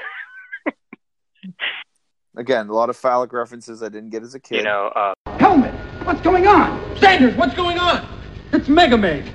again, 2.37 2.69
a 2.69 2.73
lot 2.73 2.89
of 2.89 2.97
phallic 2.97 3.33
references 3.33 3.83
I 3.83 3.89
didn't 3.89 4.09
get 4.09 4.23
as 4.23 4.33
a 4.33 4.39
kid. 4.39 4.57
you 4.57 4.63
know, 4.63 4.91
uh, 4.95 5.13
what's 6.05 6.21
going 6.21 6.47
on? 6.47 6.97
Sanders, 6.97 7.35
what's 7.35 7.53
going 7.55 7.77
on? 7.77 8.05
It's 8.51 8.67
Mega 8.67 8.97
Maid. 8.97 9.31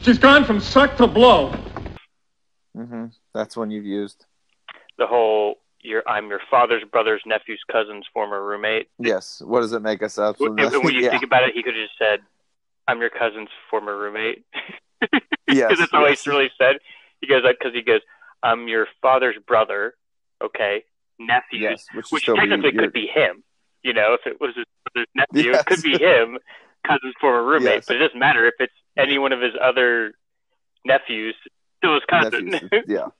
She's 0.00 0.18
gone 0.18 0.44
from 0.44 0.60
suck 0.60 0.96
to 0.96 1.06
blow. 1.06 1.54
Mm-hmm. 2.76 3.06
That's 3.34 3.56
one 3.56 3.70
you've 3.70 3.84
used. 3.84 4.24
the 4.98 5.06
whole 5.06 5.56
your 5.80 6.02
I'm 6.08 6.28
your 6.28 6.40
father's 6.50 6.82
brother's 6.90 7.22
nephew's 7.26 7.60
cousin's 7.70 8.06
former 8.12 8.44
roommate. 8.44 8.88
Yes. 8.98 9.42
What 9.44 9.60
does 9.60 9.72
it 9.72 9.82
make 9.82 10.02
us 10.02 10.16
When, 10.16 10.26
absolutely? 10.28 10.78
when 10.78 10.94
you 10.94 11.00
yeah. 11.04 11.10
think 11.10 11.24
about 11.24 11.42
it, 11.44 11.54
he 11.54 11.62
could 11.62 11.74
have 11.74 11.84
just 11.86 11.98
said, 11.98 12.20
"I'm 12.88 13.00
your 13.00 13.10
cousin's 13.10 13.48
former 13.70 13.96
roommate," 13.96 14.44
because 15.00 15.20
yes, 15.48 15.78
that's 15.78 15.92
all 15.92 16.08
yes. 16.08 16.22
he 16.24 16.30
really 16.30 16.50
said. 16.56 16.76
He 17.20 17.26
goes 17.26 17.42
because 17.42 17.74
he 17.74 17.82
goes, 17.82 18.00
"I'm 18.42 18.68
your 18.68 18.86
father's 19.00 19.36
brother." 19.46 19.94
Okay, 20.42 20.84
nephew, 21.18 21.60
Yes, 21.60 21.84
which, 21.94 22.06
which 22.10 22.24
technically 22.26 22.70
be, 22.70 22.76
your- 22.76 22.84
could 22.84 22.92
be 22.92 23.06
him. 23.06 23.42
You 23.82 23.92
know, 23.92 24.14
if 24.14 24.20
it 24.26 24.40
was 24.40 24.54
his 24.94 25.06
nephew, 25.14 25.52
Yes. 25.52 25.60
it 25.60 25.66
could 25.66 25.82
be 25.82 25.98
him, 25.98 26.38
cousin's 26.86 27.14
former 27.20 27.44
roommate. 27.44 27.74
Yes. 27.76 27.84
But 27.86 27.96
it 27.96 28.00
doesn't 28.00 28.18
matter 28.18 28.46
if 28.46 28.54
it's 28.60 28.72
any 28.96 29.18
one 29.18 29.32
of 29.32 29.40
his 29.40 29.52
other 29.60 30.12
nephews, 30.84 31.34
still 31.78 31.94
his 31.94 32.04
cousin. 32.08 32.46
nephews. 32.46 32.70
yeah. 32.86 33.06
so 33.06 33.12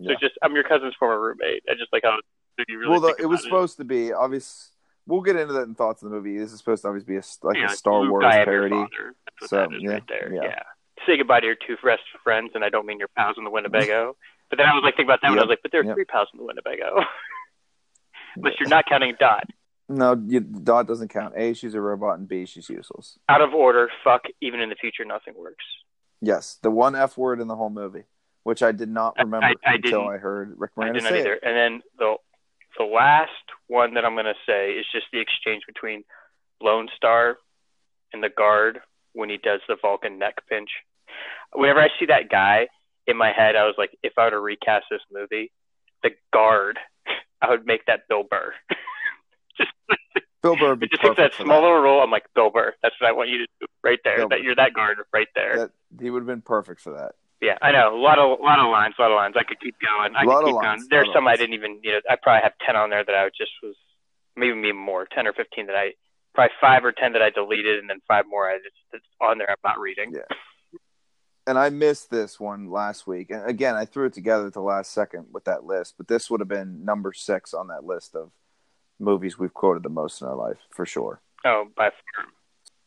Yeah. 0.00 0.14
just 0.20 0.34
I'm 0.42 0.54
your 0.54 0.64
cousin's 0.64 0.94
former 0.98 1.20
roommate. 1.20 1.62
I 1.68 1.74
just 1.74 1.92
like 1.92 2.02
how 2.04 2.18
you 2.68 2.78
really 2.78 2.90
well, 2.90 3.00
the, 3.00 3.14
it 3.18 3.26
was 3.26 3.40
about 3.40 3.44
supposed 3.44 3.76
to 3.78 3.84
be 3.84 4.12
obvious. 4.12 4.70
We'll 5.06 5.20
get 5.20 5.36
into 5.36 5.52
that 5.54 5.62
in 5.64 5.74
thoughts 5.74 6.02
of 6.02 6.10
the 6.10 6.16
movie. 6.16 6.38
This 6.38 6.52
is 6.52 6.58
supposed 6.58 6.82
to 6.82 6.88
obviously 6.88 7.14
be 7.14 7.18
a, 7.18 7.46
like 7.46 7.56
Yeah, 7.58 7.66
a 7.66 7.76
Star 7.76 8.00
Luke, 8.00 8.10
Wars 8.10 8.24
I 8.26 8.36
am 8.36 8.36
your 8.36 8.44
parody. 8.46 8.74
father. 8.74 9.14
That's 9.40 9.52
what 9.52 9.70
So, 9.70 9.76
yeah, 9.78 9.90
right 9.90 10.02
there. 10.08 10.32
yeah. 10.34 10.42
Yeah. 10.44 10.62
Say 11.06 11.16
goodbye 11.18 11.40
to 11.40 11.46
your 11.46 11.56
two 11.56 11.76
best 11.84 12.02
friends, 12.22 12.52
and 12.54 12.64
I 12.64 12.70
don't 12.70 12.86
mean 12.86 12.98
your 12.98 13.08
pals 13.08 13.36
in 13.36 13.44
the 13.44 13.50
Winnebago. 13.50 14.16
but 14.50 14.56
then 14.56 14.66
I 14.66 14.74
was 14.74 14.82
like 14.82 14.94
thinking 14.96 15.06
about 15.10 15.20
that, 15.22 15.30
and 15.32 15.38
I 15.38 15.42
was 15.42 15.50
like, 15.50 15.60
but 15.62 15.72
there 15.72 15.82
are 15.82 15.84
yep. 15.84 15.94
three 15.94 16.04
pals 16.06 16.28
in 16.32 16.38
the 16.38 16.44
Winnebago. 16.44 17.04
Unless 18.36 18.54
you're 18.58 18.68
not 18.68 18.86
counting 18.88 19.14
Dot. 19.18 19.44
No, 19.88 20.20
you, 20.26 20.40
Dot 20.40 20.86
doesn't 20.86 21.08
count. 21.08 21.34
A, 21.36 21.52
she's 21.52 21.74
a 21.74 21.80
robot, 21.80 22.18
and 22.18 22.26
B, 22.26 22.46
she's 22.46 22.68
useless. 22.70 23.18
Out 23.28 23.42
of 23.42 23.52
order, 23.52 23.90
fuck, 24.02 24.22
even 24.40 24.60
in 24.60 24.70
the 24.70 24.74
future, 24.76 25.04
nothing 25.04 25.34
works. 25.36 25.64
Yes, 26.22 26.58
the 26.62 26.70
one 26.70 26.94
F 26.96 27.18
word 27.18 27.40
in 27.40 27.48
the 27.48 27.56
whole 27.56 27.68
movie, 27.70 28.04
which 28.44 28.62
I 28.62 28.72
did 28.72 28.88
not 28.88 29.14
remember 29.18 29.46
I- 29.46 29.54
I 29.70 29.74
until 29.74 30.08
I 30.08 30.16
heard 30.16 30.54
Rick 30.58 30.70
I 30.78 30.80
Moranis 30.84 31.02
say 31.02 31.20
either. 31.20 31.34
it. 31.34 31.42
And 31.42 31.54
then 31.56 31.82
the 31.98 32.16
the 32.78 32.84
last 32.84 33.30
one 33.68 33.94
that 33.94 34.04
I'm 34.04 34.14
going 34.14 34.24
to 34.24 34.34
say 34.46 34.72
is 34.72 34.84
just 34.90 35.06
the 35.12 35.20
exchange 35.20 35.62
between 35.66 36.02
Lone 36.60 36.88
Star 36.96 37.38
and 38.12 38.20
the 38.22 38.30
guard 38.30 38.80
when 39.12 39.28
he 39.28 39.36
does 39.36 39.60
the 39.68 39.76
Vulcan 39.80 40.18
neck 40.18 40.38
pinch. 40.48 40.70
Whenever 41.52 41.80
I 41.80 41.88
see 42.00 42.06
that 42.06 42.30
guy 42.30 42.66
in 43.06 43.16
my 43.16 43.30
head, 43.30 43.54
I 43.54 43.64
was 43.66 43.76
like, 43.78 43.96
if 44.02 44.14
I 44.18 44.24
were 44.24 44.30
to 44.30 44.40
recast 44.40 44.86
this 44.90 45.02
movie, 45.12 45.52
the 46.02 46.10
guard, 46.32 46.78
I 47.42 47.50
would 47.50 47.64
make 47.64 47.86
that 47.86 48.08
Bill 48.08 48.24
Burr. 48.28 48.54
just 49.56 49.70
Bill 50.42 50.56
Burr 50.56 50.70
would 50.70 50.80
be 50.80 50.88
just 50.88 51.02
takes 51.02 51.16
that 51.16 51.34
small 51.34 51.62
little 51.62 51.80
role. 51.80 52.02
I'm 52.02 52.10
like 52.10 52.26
Bill 52.34 52.50
Burr. 52.50 52.74
That's 52.82 52.94
what 53.00 53.08
I 53.08 53.12
want 53.12 53.30
you 53.30 53.38
to 53.38 53.46
do 53.60 53.66
right 53.82 53.98
there. 54.04 54.18
Bill 54.18 54.28
that 54.28 54.42
you're 54.42 54.54
that 54.56 54.74
guard 54.74 54.98
right 55.12 55.28
there. 55.34 55.56
That 55.56 55.70
he 56.00 56.10
would 56.10 56.20
have 56.20 56.26
been 56.26 56.42
perfect 56.42 56.80
for 56.80 56.92
that. 56.92 57.12
Yeah, 57.40 57.58
I 57.60 57.72
know. 57.72 57.94
A 57.94 58.00
lot 58.00 58.18
of 58.18 58.40
lot 58.40 58.58
of 58.58 58.70
lines, 58.70 58.94
a 58.98 59.02
lot 59.02 59.10
of 59.10 59.16
lines. 59.16 59.34
I 59.38 59.42
could 59.42 59.60
keep 59.60 59.76
going. 59.80 60.14
I 60.14 60.24
Lot 60.24 60.40
could 60.40 60.42
of 60.42 60.46
keep 60.46 60.54
lines, 60.56 60.80
going. 60.82 60.88
There's 60.90 61.14
some 61.14 61.26
I 61.26 61.36
didn't 61.36 61.54
even 61.54 61.80
you 61.82 61.92
know 61.92 62.00
I 62.08 62.16
probably 62.16 62.42
have 62.42 62.52
ten 62.64 62.76
on 62.76 62.90
there 62.90 63.04
that 63.04 63.14
I 63.14 63.28
just 63.36 63.52
was 63.62 63.74
maybe 64.36 64.58
even 64.58 64.76
more, 64.76 65.06
ten 65.06 65.26
or 65.26 65.32
fifteen 65.32 65.66
that 65.66 65.76
I 65.76 65.92
probably 66.34 66.52
five 66.60 66.84
or 66.84 66.92
ten 66.92 67.12
that 67.12 67.22
I 67.22 67.30
deleted 67.30 67.78
and 67.78 67.88
then 67.88 68.00
five 68.08 68.24
more 68.28 68.48
I 68.48 68.56
just 68.58 68.76
that's 68.92 69.04
on 69.20 69.38
there 69.38 69.50
I'm 69.50 69.56
not 69.64 69.78
reading. 69.78 70.12
Yeah. 70.12 70.36
And 71.46 71.58
I 71.58 71.68
missed 71.68 72.10
this 72.10 72.40
one 72.40 72.70
last 72.70 73.06
week. 73.06 73.30
And 73.30 73.46
again, 73.46 73.74
I 73.74 73.84
threw 73.84 74.06
it 74.06 74.14
together 74.14 74.46
at 74.46 74.54
the 74.54 74.62
last 74.62 74.92
second 74.92 75.26
with 75.30 75.44
that 75.44 75.64
list, 75.64 75.94
but 75.98 76.08
this 76.08 76.30
would 76.30 76.40
have 76.40 76.48
been 76.48 76.84
number 76.84 77.12
six 77.12 77.52
on 77.52 77.68
that 77.68 77.84
list 77.84 78.14
of 78.14 78.30
movies 79.04 79.38
we've 79.38 79.54
quoted 79.54 79.82
the 79.82 79.88
most 79.88 80.20
in 80.20 80.26
our 80.28 80.34
life, 80.34 80.58
for 80.70 80.86
sure. 80.86 81.20
Oh, 81.44 81.66
by 81.76 81.90
far. 81.90 82.26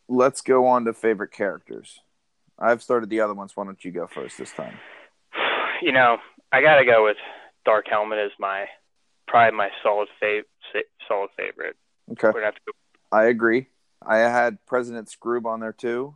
Let's 0.10 0.42
go 0.42 0.66
on 0.68 0.86
to 0.86 0.94
favorite 0.94 1.32
characters. 1.32 2.00
I've 2.60 2.82
started 2.82 3.10
the 3.10 3.22
other 3.22 3.34
ones. 3.34 3.56
Why 3.56 3.66
don't 3.66 3.84
you 3.84 3.92
go 3.92 4.08
first 4.08 4.38
this 4.38 4.52
time? 4.52 4.78
You 5.80 5.92
know, 5.92 6.18
I 6.52 6.64
gotta 6.64 6.84
go 6.86 7.04
with 7.04 7.18
Dark 7.64 7.86
Helmet 7.88 8.18
as 8.18 8.32
my 8.40 8.66
probably 9.28 9.56
my 9.56 9.70
solid 9.84 10.08
fav 10.20 10.42
solid 11.08 11.30
favorite. 11.38 11.76
Okay. 12.14 12.30
We're 12.30 12.32
gonna 12.34 12.46
have 12.46 12.56
to 12.56 12.62
go 12.66 12.72
I 13.12 13.26
agree. 13.26 13.68
I 14.06 14.18
had 14.18 14.58
President 14.66 15.08
Scroob 15.08 15.46
on 15.46 15.60
there 15.60 15.74
too, 15.74 16.16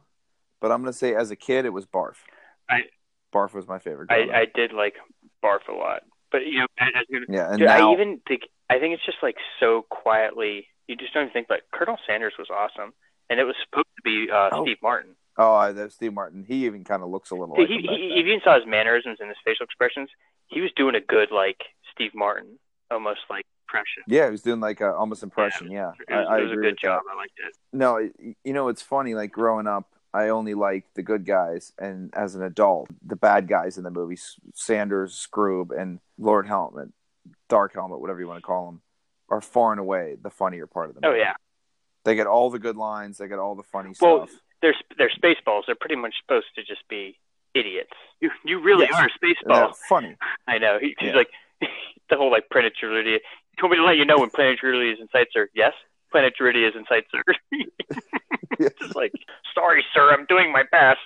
but 0.60 0.72
I'm 0.72 0.82
going 0.82 0.92
to 0.92 0.98
say 0.98 1.16
as 1.16 1.32
a 1.32 1.36
kid, 1.36 1.66
it 1.66 1.74
was 1.74 1.86
Barf. 1.86 2.16
I- 2.70 2.90
Barf 3.34 3.54
was 3.54 3.68
my 3.68 3.80
favorite. 3.80 4.12
I. 4.12 4.42
I 4.42 4.46
did 4.54 4.74
like 4.74 4.96
Barf 5.44 5.68
a 5.70 5.74
lot. 5.74 6.04
But 6.32 6.46
you 6.48 6.60
know, 6.60 6.68
as, 6.80 6.90
as 6.96 7.06
you- 7.10 7.26
yeah, 7.30 7.50
and 7.50 7.60
Dude, 7.60 7.68
now 7.68 7.90
I 7.90 7.94
even 7.94 8.22
think 8.28 8.44
I 8.70 8.80
think 8.80 8.94
it's 8.94 9.06
just 9.06 9.18
like 9.22 9.36
so 9.60 9.86
quietly. 9.90 10.68
You 10.88 10.96
just 10.96 11.14
don't 11.14 11.24
even 11.24 11.34
think 11.34 11.48
like 11.50 11.64
Colonel 11.74 11.98
Sanders 12.08 12.34
was 12.40 12.48
awesome, 12.50 12.94
and 13.30 13.40
it 13.40 13.44
was 13.44 13.56
supposed 13.70 13.88
to 13.98 14.02
be 14.04 14.30
uh, 14.32 14.50
Oh. 14.52 14.64
Steve 14.64 14.78
Martin. 14.82 15.16
oh, 15.38 15.54
I, 15.54 15.72
that's 15.72 15.96
Steve 15.96 16.14
Martin. 16.14 16.44
He 16.48 16.66
even 16.66 16.84
kind 16.84 17.02
of 17.04 17.10
looks 17.10 17.32
a 17.32 17.36
little 17.36 17.56
he, 17.56 17.62
like 17.62 17.70
he, 17.70 17.78
he, 17.88 18.20
if 18.20 18.26
you 18.26 18.40
saw 18.44 18.56
his 18.56 18.66
mannerisms 18.68 19.18
and 19.20 19.30
his 19.30 19.38
facial 19.46 19.64
expressions, 19.64 20.10
he 20.48 20.60
was 20.62 20.72
doing 20.76 20.96
a 20.96 21.02
good 21.02 21.30
like 21.32 21.62
Steve 21.94 22.12
Martin, 22.14 22.58
almost 22.90 23.22
like 23.30 23.46
impression. 23.68 24.04
Yeah, 24.08 24.26
he 24.26 24.32
was 24.32 24.42
doing 24.42 24.60
like 24.60 24.82
a 24.82 24.92
almost 24.94 25.24
impression. 25.24 25.72
Yeah, 25.72 25.92
It 26.08 26.14
was, 26.14 26.28
I, 26.30 26.34
I 26.36 26.40
it 26.40 26.44
was 26.44 26.52
a 26.52 26.56
good 26.56 26.78
job. 26.82 27.02
that. 27.06 27.14
I 27.14 27.16
liked 27.18 27.40
it. 27.46 27.56
No, 27.72 28.10
you 28.44 28.54
know 28.54 28.68
it's 28.68 28.82
funny. 28.82 29.16
Like 29.16 29.32
growing 29.32 29.68
up, 29.68 29.90
I 30.14 30.30
only 30.30 30.54
like 30.54 30.86
the 30.94 31.04
good 31.04 31.26
guys, 31.26 31.72
and 31.80 32.14
as 32.14 32.36
an 32.36 32.44
adult, 32.44 32.90
the 33.06 33.16
bad 33.16 33.48
guys 33.48 33.78
in 33.78 33.84
the 33.84 33.92
movie 33.92 34.18
Sanders, 34.54 35.16
Scroob, 35.32 35.72
and 35.78 36.00
Lord 36.18 36.48
Helmet, 36.48 36.90
Dark 37.48 37.74
Helmet, 37.74 38.02
whatever 38.02 38.20
you 38.20 38.28
want 38.28 38.40
to 38.40 38.46
call 38.46 38.66
them, 38.66 38.82
are 39.30 39.42
far 39.42 39.72
and 39.72 39.80
away 39.80 40.18
the 40.22 40.30
funnier 40.30 40.68
part 40.68 40.90
of 40.90 40.96
the 40.96 41.02
oh, 41.06 41.10
movie. 41.12 41.22
Oh 41.22 41.24
yeah. 41.24 41.34
They 42.04 42.16
get 42.16 42.28
all 42.28 42.50
the 42.50 42.60
good 42.60 42.76
lines. 42.78 43.20
They 43.20 43.28
get 43.28 43.40
all 43.40 43.56
the 43.56 43.64
funny 43.64 43.94
stuff. 43.94 44.08
Well, 44.08 44.28
stuff. 44.28 44.40
they're 44.62 44.76
they're 44.98 45.10
spaceballs. 45.12 45.64
They're 45.68 45.76
pretty 45.80 45.96
much 45.96 46.16
supposed 46.22 46.48
to 46.56 46.64
just 46.64 46.82
be 46.90 47.18
idiots. 47.54 47.92
You 48.20 48.32
you 48.44 48.60
really 48.62 48.88
Yes. 48.90 48.94
are 49.00 49.06
a 49.06 49.10
And 49.24 49.38
spaceball. 49.38 49.56
they're 49.68 49.74
funny. 49.88 50.16
I 50.48 50.58
know. 50.58 50.78
He, 50.80 50.96
he's 51.00 51.10
Yeah. 51.10 51.16
like 51.16 51.30
the 52.10 52.18
whole 52.18 52.32
like 52.32 52.50
Druidia. 52.50 53.20
He 53.52 53.62
told 53.62 53.72
me 53.72 53.78
to 53.78 53.84
let 53.86 53.98
you 53.98 54.06
know 54.06 54.18
when 54.20 54.30
Planet 54.30 54.60
Druidia 54.62 54.94
is 54.94 55.00
in 55.00 55.08
sight, 55.10 55.28
sir. 55.32 55.48
Yes, 55.54 55.74
Planet 56.12 56.34
Druidia 56.40 56.70
is 56.70 56.76
in 56.76 56.86
sight, 56.88 57.06
sir. 57.12 57.24
Just 58.80 58.96
like, 58.96 59.14
sorry, 59.56 59.84
sir, 59.94 60.12
I'm 60.12 60.26
doing 60.26 60.52
my 60.52 60.64
best. 60.72 61.00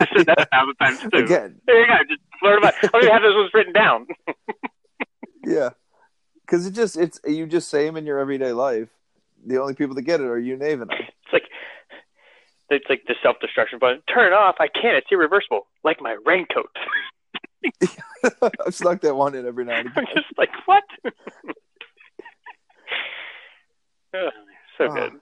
I 0.00 0.08
said 0.16 0.26
that 0.26 0.40
a 0.40 0.46
thousand 0.46 0.74
times 0.76 1.00
too. 1.00 1.24
Again, 1.24 1.60
There 1.66 1.80
you 1.80 1.86
go. 1.86 1.94
Just 2.08 2.20
learn 2.42 2.58
about. 2.58 2.74
I 2.82 2.86
don't 2.88 3.12
have 3.12 3.22
oh, 3.22 3.28
those 3.28 3.36
ones 3.36 3.50
written 3.54 3.72
down. 3.72 4.06
yeah, 5.44 5.70
because 6.42 6.66
it 6.66 6.72
just 6.72 6.96
it's 6.96 7.20
you 7.26 7.46
just 7.46 7.68
say 7.68 7.86
them 7.86 7.96
in 7.96 8.06
your 8.06 8.18
everyday 8.18 8.52
life. 8.52 8.88
The 9.46 9.60
only 9.60 9.74
people 9.74 9.94
that 9.94 10.02
get 10.02 10.20
it 10.20 10.26
are 10.26 10.38
you, 10.38 10.56
Nave, 10.56 10.80
and 10.80 10.90
I. 10.90 10.96
It's 10.96 11.32
like 11.32 11.44
it's 12.70 12.86
like 12.88 13.04
the 13.06 13.14
self 13.22 13.36
destruction 13.40 13.78
button. 13.78 14.02
Turn 14.12 14.26
it 14.26 14.32
off. 14.32 14.56
I 14.60 14.68
can't. 14.68 14.96
It's 14.96 15.08
irreversible. 15.10 15.66
Like 15.84 16.00
my 16.00 16.16
raincoat. 16.24 16.74
I've 18.66 18.74
snuck 18.74 19.00
that 19.02 19.14
one 19.14 19.34
in 19.34 19.46
every 19.46 19.64
now 19.64 19.78
and 19.78 19.90
I'm 19.96 20.06
just 20.06 20.26
like, 20.36 20.50
what? 20.66 20.84
So 24.78 24.84
Ah, 24.90 24.94
good. 24.94 25.12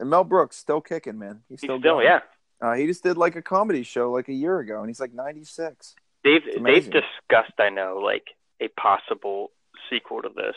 And 0.00 0.10
Mel 0.10 0.24
Brooks 0.24 0.56
still 0.56 0.80
kicking, 0.80 1.16
man. 1.18 1.42
He's 1.48 1.60
He's 1.60 1.68
still, 1.68 1.78
still, 1.78 1.94
going. 1.94 2.06
yeah. 2.06 2.20
Uh, 2.60 2.74
he 2.74 2.86
just 2.86 3.02
did 3.04 3.16
like 3.16 3.36
a 3.36 3.42
comedy 3.42 3.82
show 3.84 4.10
like 4.10 4.28
a 4.28 4.32
year 4.32 4.58
ago, 4.58 4.80
and 4.80 4.88
he's 4.88 4.98
like 5.00 5.12
96. 5.14 5.94
They've 6.24 6.42
they've 6.64 6.84
discussed, 6.84 7.52
I 7.60 7.68
know, 7.70 8.00
like 8.02 8.24
a 8.60 8.66
possible 8.68 9.52
sequel 9.88 10.22
to 10.22 10.30
this. 10.34 10.56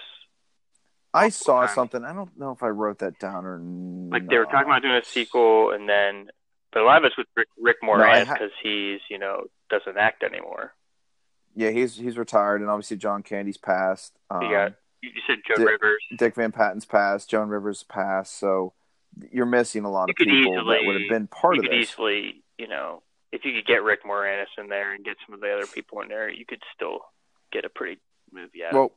I 1.13 1.29
saw 1.29 1.61
times. 1.61 1.73
something. 1.75 2.03
I 2.03 2.13
don't 2.13 2.35
know 2.39 2.51
if 2.51 2.63
I 2.63 2.69
wrote 2.69 2.99
that 2.99 3.19
down 3.19 3.45
or 3.45 3.59
Like 4.11 4.27
they 4.27 4.37
were 4.37 4.45
talking 4.45 4.67
about 4.69 4.81
doing 4.81 4.95
a 4.95 5.03
sequel, 5.03 5.71
and 5.71 5.87
then, 5.87 6.29
but 6.71 6.81
a 6.81 6.85
lot 6.85 6.97
of 6.97 7.03
it's 7.05 7.17
with 7.17 7.27
Rick, 7.35 7.47
Rick 7.59 7.77
Moranis 7.83 8.25
ha- 8.25 8.33
because 8.33 8.51
he's 8.63 8.99
you 9.09 9.19
know 9.19 9.43
doesn't 9.69 9.97
act 9.97 10.23
anymore. 10.23 10.73
Yeah, 11.55 11.69
he's 11.71 11.95
he's 11.95 12.17
retired, 12.17 12.61
and 12.61 12.69
obviously 12.69 12.97
John 12.97 13.21
Candy's 13.23 13.57
passed. 13.57 14.13
Um, 14.31 14.41
You 14.43 14.49
got 14.51 14.73
you 15.01 15.11
said 15.27 15.37
Joe 15.47 15.55
Di- 15.55 15.63
Rivers. 15.71 16.03
Dick 16.17 16.35
Van 16.35 16.51
Patten's 16.51 16.85
passed. 16.85 17.29
Joan 17.29 17.49
Rivers 17.49 17.83
passed. 17.83 18.37
So 18.37 18.73
you're 19.31 19.45
missing 19.45 19.85
a 19.85 19.91
lot 19.91 20.07
You 20.09 20.13
of 20.13 20.15
people 20.17 20.53
easily 20.57 20.77
that 20.77 20.85
would 20.85 21.01
have 21.01 21.09
been 21.09 21.27
part 21.27 21.55
you 21.55 21.61
of 21.61 21.65
could 21.69 21.73
this. 21.79 21.89
easily 21.91 22.43
you 22.57 22.67
know 22.67 23.01
if 23.31 23.45
you 23.45 23.53
could 23.53 23.65
get 23.65 23.83
Rick 23.83 24.03
Moranis 24.03 24.45
in 24.57 24.67
there 24.69 24.93
and 24.93 25.05
get 25.05 25.17
some 25.25 25.35
of 25.35 25.41
the 25.41 25.53
other 25.53 25.67
people 25.67 26.01
in 26.01 26.07
there, 26.07 26.29
you 26.29 26.45
could 26.45 26.61
still 26.75 26.99
get 27.51 27.63
a 27.63 27.69
pretty 27.69 27.99
movie 28.31 28.63
out. 28.65 28.73
Well, 28.73 28.91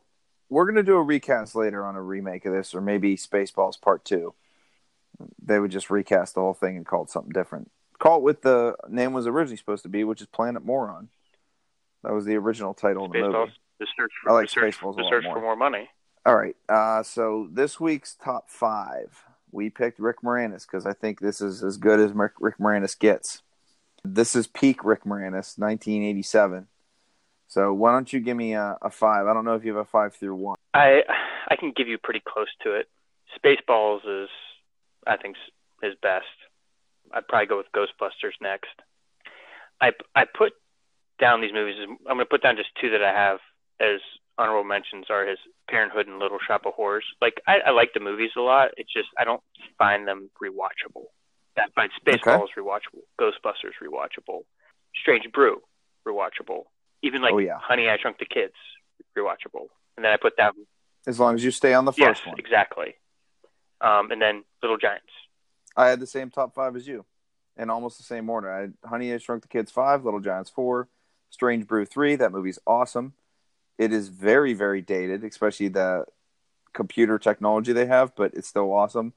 we're 0.48 0.66
gonna 0.66 0.82
do 0.82 0.96
a 0.96 1.02
recast 1.02 1.54
later 1.54 1.84
on 1.84 1.96
a 1.96 2.02
remake 2.02 2.44
of 2.46 2.52
this, 2.52 2.74
or 2.74 2.80
maybe 2.80 3.16
Spaceballs 3.16 3.80
Part 3.80 4.04
Two. 4.04 4.34
They 5.42 5.60
would 5.60 5.70
just 5.70 5.90
recast 5.90 6.34
the 6.34 6.40
whole 6.40 6.54
thing 6.54 6.76
and 6.76 6.86
call 6.86 7.04
it 7.04 7.10
something 7.10 7.32
different. 7.32 7.70
Call 7.98 8.18
it 8.18 8.22
what 8.22 8.42
the 8.42 8.74
name 8.88 9.12
was 9.12 9.26
originally 9.26 9.56
supposed 9.56 9.82
to 9.84 9.88
be, 9.88 10.02
which 10.04 10.20
is 10.20 10.26
Planet 10.26 10.64
Moron. 10.64 11.08
That 12.02 12.12
was 12.12 12.24
the 12.24 12.34
original 12.36 12.74
title 12.74 13.04
of 13.04 13.12
the 13.12 13.20
movie. 13.20 13.52
The 13.82 13.88
search 13.96 14.12
for 14.22 14.30
I 14.30 14.34
like 14.34 14.46
the 14.48 14.52
search, 14.52 14.78
Spaceballs 14.78 14.94
a 14.94 15.02
the 15.02 15.08
search 15.10 15.24
more. 15.24 15.36
for 15.36 15.40
more 15.40 15.56
money. 15.56 15.88
All 16.24 16.36
right. 16.36 16.56
Uh, 16.68 17.02
so 17.02 17.48
this 17.52 17.80
week's 17.80 18.14
top 18.14 18.48
five, 18.48 19.24
we 19.50 19.70
picked 19.70 19.98
Rick 19.98 20.22
Moranis 20.22 20.66
because 20.66 20.86
I 20.86 20.92
think 20.92 21.20
this 21.20 21.40
is 21.40 21.62
as 21.62 21.76
good 21.76 21.98
as 22.00 22.12
Rick, 22.12 22.32
Rick 22.40 22.58
Moranis 22.58 22.98
gets. 22.98 23.42
This 24.04 24.34
is 24.36 24.46
peak 24.46 24.84
Rick 24.84 25.04
Moranis, 25.04 25.58
1987. 25.58 26.68
So 27.48 27.72
why 27.72 27.92
don't 27.92 28.12
you 28.12 28.20
give 28.20 28.36
me 28.36 28.54
a, 28.54 28.78
a 28.80 28.90
five? 28.90 29.26
I 29.26 29.34
don't 29.34 29.44
know 29.44 29.54
if 29.54 29.64
you 29.64 29.74
have 29.74 29.86
a 29.86 29.88
five 29.88 30.14
through 30.14 30.34
one. 30.36 30.56
I 30.72 31.02
I 31.48 31.56
can 31.56 31.72
give 31.76 31.86
you 31.86 31.98
pretty 31.98 32.22
close 32.26 32.48
to 32.62 32.74
it. 32.74 32.88
Spaceballs 33.36 34.00
is 34.06 34.30
I 35.06 35.16
think 35.16 35.36
his 35.82 35.94
best. 36.00 36.24
I'd 37.12 37.28
probably 37.28 37.46
go 37.46 37.58
with 37.58 37.66
Ghostbusters 37.76 38.32
next. 38.40 38.70
I 39.80 39.92
I 40.14 40.24
put 40.24 40.54
down 41.20 41.40
these 41.40 41.52
movies. 41.52 41.76
I'm 41.82 41.98
going 42.04 42.18
to 42.18 42.24
put 42.24 42.42
down 42.42 42.56
just 42.56 42.70
two 42.80 42.90
that 42.90 43.02
I 43.02 43.12
have 43.12 43.38
as 43.80 44.00
honorable 44.38 44.64
mentions 44.64 45.06
are 45.10 45.26
his 45.26 45.38
Parenthood 45.68 46.06
and 46.06 46.18
Little 46.18 46.38
Shop 46.46 46.62
of 46.66 46.74
Horrors. 46.74 47.04
Like 47.20 47.40
I, 47.46 47.58
I 47.66 47.70
like 47.70 47.92
the 47.94 48.00
movies 48.00 48.30
a 48.36 48.40
lot. 48.40 48.70
It's 48.76 48.92
just 48.92 49.08
I 49.18 49.24
don't 49.24 49.42
find 49.78 50.06
them 50.06 50.30
rewatchable. 50.42 51.04
That 51.56 51.72
find 51.74 51.90
Spaceballs 52.04 52.48
rewatchable, 52.58 53.02
Ghostbusters 53.20 53.76
rewatchable, 53.82 54.40
Strange 55.00 55.30
Brew 55.32 55.60
rewatchable, 56.06 56.64
even 57.02 57.20
like 57.22 57.34
Oh, 57.34 57.38
yeah. 57.38 57.58
Honey 57.60 57.88
I 57.88 57.98
Shrunk 57.98 58.18
the 58.18 58.24
Kids 58.26 58.54
rewatchable. 59.16 59.66
And 59.96 60.04
then 60.04 60.12
I 60.12 60.16
put 60.16 60.36
down 60.36 60.52
As 61.06 61.20
long 61.20 61.34
as 61.34 61.44
you 61.44 61.50
stay 61.50 61.74
on 61.74 61.84
the 61.84 61.92
yes, 61.96 62.18
first 62.18 62.26
one. 62.26 62.38
exactly. 62.38 62.94
Um, 63.82 64.10
and 64.10 64.22
then 64.22 64.44
Little 64.62 64.78
Giants. 64.78 65.04
I 65.76 65.88
had 65.88 66.00
the 66.00 66.06
same 66.06 66.30
top 66.30 66.54
five 66.54 66.74
as 66.76 66.86
you, 66.86 67.04
in 67.56 67.68
almost 67.68 67.98
the 67.98 68.04
same 68.04 68.30
order. 68.30 68.50
I 68.50 68.60
had 68.62 68.74
Honey 68.84 69.12
I 69.12 69.18
Shrunk 69.18 69.42
the 69.42 69.48
Kids 69.48 69.70
five, 69.70 70.04
Little 70.04 70.20
Giants 70.20 70.50
four, 70.50 70.88
Strange 71.30 71.66
Brew 71.66 71.84
three. 71.84 72.16
That 72.16 72.32
movie's 72.32 72.58
awesome. 72.66 73.12
It 73.78 73.92
is 73.92 74.08
very 74.08 74.54
very 74.54 74.82
dated, 74.82 75.24
especially 75.24 75.68
the 75.68 76.04
computer 76.72 77.18
technology 77.18 77.72
they 77.72 77.86
have, 77.86 78.14
but 78.16 78.32
it's 78.34 78.48
still 78.48 78.72
awesome. 78.72 79.12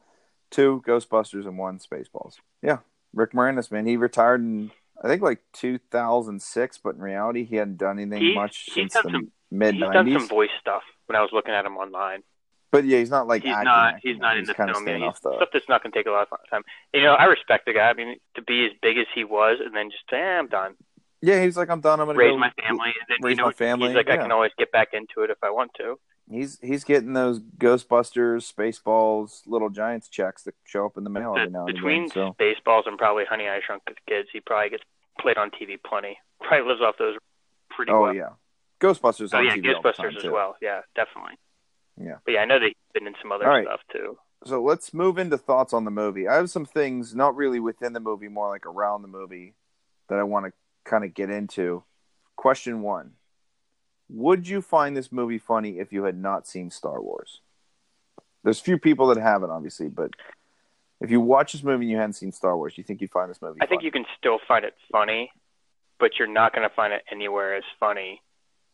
Two 0.52 0.82
Ghostbusters 0.86 1.46
and 1.48 1.58
one 1.58 1.80
Spaceballs. 1.80 2.36
Yeah, 2.62 2.80
Rick 3.14 3.32
Moranis, 3.34 3.72
man, 3.72 3.86
he 3.86 3.98
retired 3.98 4.42
in 4.42 4.72
I 5.04 5.08
think 5.08 5.22
like 5.22 5.40
2006, 5.54 6.78
but 6.80 6.96
in 6.96 7.02
reality 7.02 7.44
he 7.44 7.58
hadn't 7.58 7.78
done 7.78 8.00
anything 8.00 8.22
He's- 8.22 8.36
much 8.36 8.70
since 8.72 8.94
the 8.94 9.28
mid 9.52 9.76
He's 9.76 9.82
done 9.84 9.94
some 9.94 10.08
90s. 10.24 10.30
voice 10.30 10.50
stuff 10.60 10.84
when 11.08 11.16
I 11.16 11.22
was 11.22 11.30
looking 11.34 11.54
at 11.54 11.66
him 11.66 11.78
online. 11.78 12.24
But 12.72 12.84
yeah, 12.86 12.98
he's 13.00 13.10
not 13.12 13.28
like 13.28 13.44
he's 13.44 13.52
acting, 13.54 13.66
not. 13.66 13.94
acting. 13.96 14.12
He's 14.14 14.20
not 14.20 14.38
in 14.38 14.44
the 14.46 14.54
film. 14.54 14.68
yet. 14.70 14.78
staying 14.78 15.02
He's, 15.02 15.08
off 15.08 15.22
the. 15.22 15.36
Stuff 15.38 15.50
that's 15.54 15.70
not 15.70 15.82
going 15.84 15.94
to 15.94 15.98
take 16.00 16.08
a 16.08 16.12
lot 16.12 16.28
of 16.30 16.38
time. 16.50 16.64
You 16.94 17.04
know, 17.04 17.14
I 17.14 17.26
respect 17.26 17.66
the 17.66 17.74
guy. 17.74 17.90
I 17.90 17.94
mean, 17.94 18.18
to 18.36 18.42
be 18.42 18.66
as 18.66 18.72
big 18.82 18.98
as 18.98 19.06
he 19.16 19.24
was, 19.24 19.60
and 19.64 19.74
then 19.74 19.92
just 19.92 20.04
say, 20.10 20.18
eh, 20.20 20.40
"I'm 20.40 20.48
done." 20.48 20.76
Yeah, 21.26 21.44
he's 21.44 21.58
like 21.58 21.70
I'm 21.70 21.82
done. 21.82 22.00
I'm 22.00 22.06
gonna 22.06 22.20
Raise 22.20 22.32
go 22.32 22.38
my 22.38 22.52
family, 22.52 22.94
and 23.00 23.06
then 23.10 23.18
raise 23.22 23.32
you 23.32 23.38
know, 23.38 23.48
my 23.48 23.54
family, 23.54 23.88
he's 23.88 23.96
like, 23.96 24.10
I 24.10 24.18
can 24.18 24.32
always 24.32 24.52
get 24.60 24.72
back 24.72 24.90
into 24.94 25.24
it 25.24 25.32
if 25.32 25.38
I 25.42 25.50
want 25.50 25.72
to. 25.78 26.00
He's 26.30 26.60
he's 26.62 26.84
getting 26.84 27.14
those 27.14 27.40
Ghostbusters, 27.40 28.54
Spaceballs, 28.54 29.42
Little 29.48 29.72
Giants 29.72 30.08
checks 30.08 30.44
that 30.44 30.54
show 30.66 30.86
up 30.86 30.98
in 30.98 31.04
the 31.04 31.10
mail 31.10 31.36
every 31.36 31.52
now 31.52 31.66
and 31.66 31.70
then. 31.70 31.76
Between. 31.76 32.10
So 32.10 32.36
Spaceballs 32.40 32.88
and 32.88 32.98
probably 32.98 33.26
Honey 33.26 33.48
I 33.48 33.60
Shrunk 33.66 33.84
the 33.88 33.96
Kids, 34.08 34.30
he 34.32 34.40
probably 34.40 34.70
gets 34.70 34.84
played 35.20 35.38
on 35.38 35.50
TV 35.50 35.78
plenty. 35.84 36.18
Probably 36.42 36.68
lives 36.68 36.82
off 36.82 36.96
those 37.00 37.16
pretty 37.72 37.92
oh 37.92 38.02
well. 38.02 38.14
yeah, 38.14 38.30
Ghostbusters. 38.80 39.34
Oh 39.34 39.38
on 39.38 39.46
yeah, 39.46 39.56
TV 39.56 39.74
all 39.74 39.82
the 39.82 39.92
time, 39.94 40.12
Ghostbusters 40.12 40.18
as 40.18 40.24
too. 40.24 40.32
well. 40.32 40.58
Yeah, 40.62 40.82
definitely. 40.96 41.40
Yeah. 41.98 42.18
But 42.26 42.34
yeah, 42.34 42.42
I 42.42 42.46
know 42.46 42.60
that 42.60 42.66
he's 42.66 42.76
been 42.94 43.08
in 43.08 43.16
some 43.22 43.32
other 43.32 43.46
right. 43.46 43.66
stuff 43.66 43.80
too. 43.92 44.18
So 44.44 44.62
let's 44.62 44.94
move 44.94 45.18
into 45.18 45.38
thoughts 45.38 45.74
on 45.74 45.86
the 45.86 45.92
movie. 45.92 46.28
I 46.28 46.36
have 46.36 46.52
some 46.52 46.66
things, 46.66 47.16
not 47.16 47.36
really 47.36 47.60
within 47.60 47.94
the 47.94 48.00
movie, 48.00 48.28
more 48.28 48.50
like 48.50 48.66
around 48.66 49.02
the 49.02 49.08
movie, 49.08 49.56
that 50.10 50.20
I 50.20 50.24
want 50.24 50.46
to 50.46 50.52
kind 50.86 51.04
of 51.04 51.14
get 51.14 51.30
into. 51.30 51.84
Question 52.36 52.82
one: 52.82 53.14
Would 54.10 54.48
you 54.48 54.62
find 54.62 54.96
this 54.96 55.12
movie 55.12 55.38
funny 55.38 55.80
if 55.80 55.92
you 55.92 56.04
had 56.04 56.18
not 56.18 56.48
seen 56.48 56.72
Star 56.72 57.02
Wars? 57.02 57.42
There's 58.44 58.60
few 58.60 58.78
people 58.78 59.08
that 59.08 59.18
haven't, 59.18 59.50
obviously, 59.50 59.90
but 59.90 60.12
if 61.02 61.12
you 61.12 61.20
watch 61.20 61.52
this 61.54 61.64
movie 61.64 61.86
and 61.86 61.92
you 61.92 61.98
hadn't 61.98 62.14
seen 62.14 62.32
Star 62.32 62.56
Wars, 62.56 62.76
do 62.76 62.82
you 62.82 62.84
think 62.86 63.02
you'd 63.02 63.12
find 63.12 63.30
this 63.30 63.42
movie? 63.42 63.60
I 63.62 63.66
think 63.66 63.84
you 63.84 63.92
can 63.92 64.06
still 64.18 64.40
find 64.48 64.64
it 64.64 64.76
funny, 64.92 65.32
but 66.00 66.12
you're 66.20 66.32
not 66.32 66.54
going 66.54 66.68
to 66.68 66.74
find 66.74 66.94
it 66.94 67.04
anywhere 67.12 67.56
as 67.56 67.64
funny 67.80 68.22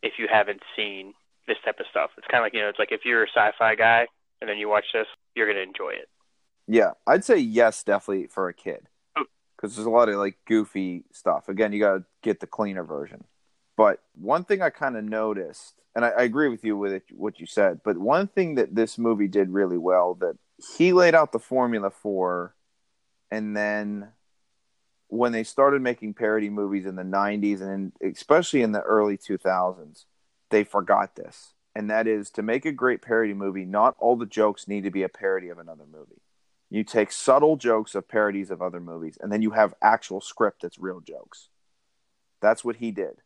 if 0.02 0.14
you 0.18 0.28
haven't 0.30 0.62
seen 0.76 1.14
this 1.48 1.56
type 1.64 1.80
of 1.80 1.86
stuff. 1.90 2.10
It's 2.18 2.26
kind 2.26 2.42
of 2.42 2.46
like 2.46 2.54
you 2.54 2.60
know, 2.60 2.68
it's 2.68 2.78
like 2.78 2.92
if 2.92 3.04
you're 3.04 3.24
a 3.24 3.28
sci-fi 3.28 3.74
guy 3.74 4.06
and 4.40 4.50
then 4.50 4.58
you 4.58 4.68
watch 4.68 4.84
this, 4.92 5.06
you're 5.34 5.46
going 5.46 5.56
to 5.56 5.62
enjoy 5.62 5.90
it. 5.90 6.08
Yeah, 6.68 6.92
I'd 7.06 7.24
say 7.24 7.38
yes, 7.38 7.82
definitely 7.82 8.28
for 8.28 8.48
a 8.48 8.54
kid. 8.54 8.88
Because 9.62 9.76
there's 9.76 9.86
a 9.86 9.90
lot 9.90 10.08
of 10.08 10.16
like 10.16 10.38
goofy 10.44 11.04
stuff. 11.12 11.48
Again, 11.48 11.72
you 11.72 11.78
got 11.78 11.94
to 11.94 12.04
get 12.22 12.40
the 12.40 12.48
cleaner 12.48 12.82
version. 12.82 13.24
But 13.76 14.00
one 14.14 14.44
thing 14.44 14.60
I 14.60 14.70
kind 14.70 14.96
of 14.96 15.04
noticed, 15.04 15.74
and 15.94 16.04
I, 16.04 16.08
I 16.08 16.22
agree 16.22 16.48
with 16.48 16.64
you 16.64 16.76
with 16.76 16.92
it, 16.92 17.04
what 17.12 17.38
you 17.38 17.46
said, 17.46 17.80
but 17.84 17.96
one 17.96 18.26
thing 18.26 18.56
that 18.56 18.74
this 18.74 18.98
movie 18.98 19.28
did 19.28 19.50
really 19.50 19.78
well 19.78 20.14
that 20.14 20.36
he 20.76 20.92
laid 20.92 21.14
out 21.14 21.30
the 21.30 21.38
formula 21.38 21.90
for, 21.90 22.54
and 23.30 23.56
then 23.56 24.08
when 25.06 25.30
they 25.30 25.44
started 25.44 25.80
making 25.80 26.14
parody 26.14 26.50
movies 26.50 26.84
in 26.84 26.96
the 26.96 27.02
90s 27.02 27.60
and 27.60 27.92
in, 28.00 28.10
especially 28.10 28.62
in 28.62 28.72
the 28.72 28.82
early 28.82 29.16
2000s, 29.16 30.04
they 30.50 30.64
forgot 30.64 31.14
this. 31.14 31.52
And 31.74 31.88
that 31.88 32.06
is 32.06 32.30
to 32.32 32.42
make 32.42 32.66
a 32.66 32.72
great 32.72 33.00
parody 33.00 33.32
movie, 33.32 33.64
not 33.64 33.94
all 33.98 34.16
the 34.16 34.26
jokes 34.26 34.66
need 34.66 34.84
to 34.84 34.90
be 34.90 35.04
a 35.04 35.08
parody 35.08 35.48
of 35.48 35.58
another 35.58 35.84
movie. 35.90 36.20
You 36.72 36.84
take 36.84 37.12
subtle 37.12 37.56
jokes 37.56 37.94
of 37.94 38.08
parodies 38.08 38.50
of 38.50 38.62
other 38.62 38.80
movies, 38.80 39.18
and 39.20 39.30
then 39.30 39.42
you 39.42 39.50
have 39.50 39.74
actual 39.82 40.22
script 40.22 40.62
that's 40.62 40.78
real 40.78 41.00
jokes. 41.00 41.50
That's 42.40 42.64
what 42.64 42.76
he 42.76 42.90
did. 42.90 43.18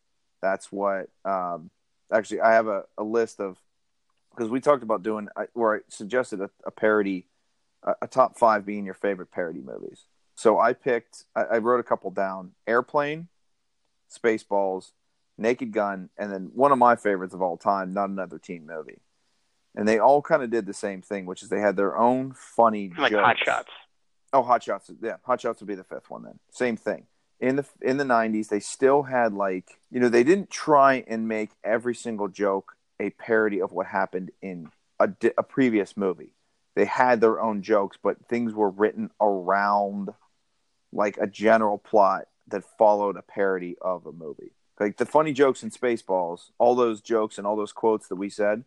That's 0.42 0.72
what, 0.72 1.10
um, 1.24 1.70
actually, 2.12 2.40
I 2.40 2.54
have 2.54 2.66
a, 2.66 2.82
a 2.98 3.04
list 3.04 3.38
of, 3.38 3.56
because 4.34 4.50
we 4.50 4.58
talked 4.58 4.82
about 4.82 5.04
doing, 5.04 5.28
where 5.52 5.76
I 5.76 5.78
suggested 5.88 6.40
a, 6.40 6.50
a 6.66 6.72
parody, 6.72 7.28
a, 7.84 7.94
a 8.02 8.08
top 8.08 8.36
five 8.36 8.66
being 8.66 8.84
your 8.84 8.94
favorite 8.94 9.30
parody 9.30 9.60
movies. 9.60 10.06
So 10.34 10.58
I 10.58 10.72
picked, 10.72 11.22
I, 11.36 11.42
I 11.42 11.58
wrote 11.58 11.78
a 11.78 11.84
couple 11.84 12.10
down 12.10 12.50
Airplane, 12.66 13.28
Spaceballs, 14.12 14.90
Naked 15.38 15.70
Gun, 15.70 16.10
and 16.18 16.32
then 16.32 16.50
one 16.52 16.72
of 16.72 16.78
my 16.78 16.96
favorites 16.96 17.32
of 17.32 17.42
all 17.42 17.56
time, 17.56 17.94
Not 17.94 18.10
Another 18.10 18.40
Teen 18.40 18.66
Movie. 18.66 18.98
And 19.76 19.86
they 19.86 19.98
all 19.98 20.22
kind 20.22 20.42
of 20.42 20.50
did 20.50 20.66
the 20.66 20.74
same 20.74 21.02
thing, 21.02 21.26
which 21.26 21.42
is 21.42 21.50
they 21.50 21.60
had 21.60 21.76
their 21.76 21.96
own 21.96 22.32
funny 22.34 22.90
Like 22.98 23.12
jokes. 23.12 23.24
Hot 23.24 23.38
Shots. 23.38 23.68
Oh, 24.32 24.42
Hot 24.42 24.62
Shots. 24.62 24.90
Yeah, 25.02 25.16
Hot 25.24 25.40
Shots 25.40 25.60
would 25.60 25.68
be 25.68 25.74
the 25.74 25.84
fifth 25.84 26.10
one 26.10 26.22
then. 26.22 26.38
Same 26.50 26.76
thing. 26.76 27.06
In 27.38 27.56
the 27.56 27.66
in 27.82 27.98
the 27.98 28.04
90s, 28.04 28.48
they 28.48 28.60
still 28.60 29.02
had 29.02 29.34
like, 29.34 29.78
you 29.90 30.00
know, 30.00 30.08
they 30.08 30.24
didn't 30.24 30.50
try 30.50 31.04
and 31.06 31.28
make 31.28 31.50
every 31.62 31.94
single 31.94 32.28
joke 32.28 32.72
a 32.98 33.10
parody 33.10 33.60
of 33.60 33.72
what 33.72 33.86
happened 33.86 34.30
in 34.40 34.70
a, 34.98 35.10
a 35.36 35.42
previous 35.42 35.96
movie. 35.98 36.32
They 36.74 36.86
had 36.86 37.20
their 37.20 37.40
own 37.40 37.62
jokes, 37.62 37.98
but 38.02 38.26
things 38.26 38.54
were 38.54 38.70
written 38.70 39.10
around 39.20 40.10
like 40.92 41.18
a 41.18 41.26
general 41.26 41.76
plot 41.76 42.24
that 42.48 42.64
followed 42.78 43.16
a 43.16 43.22
parody 43.22 43.76
of 43.80 44.06
a 44.06 44.12
movie. 44.12 44.52
Like 44.78 44.96
the 44.96 45.06
funny 45.06 45.32
jokes 45.32 45.62
in 45.62 45.70
Spaceballs, 45.70 46.50
all 46.58 46.74
those 46.74 47.00
jokes 47.00 47.38
and 47.38 47.46
all 47.46 47.56
those 47.56 47.72
quotes 47.72 48.08
that 48.08 48.16
we 48.16 48.28
said, 48.28 48.64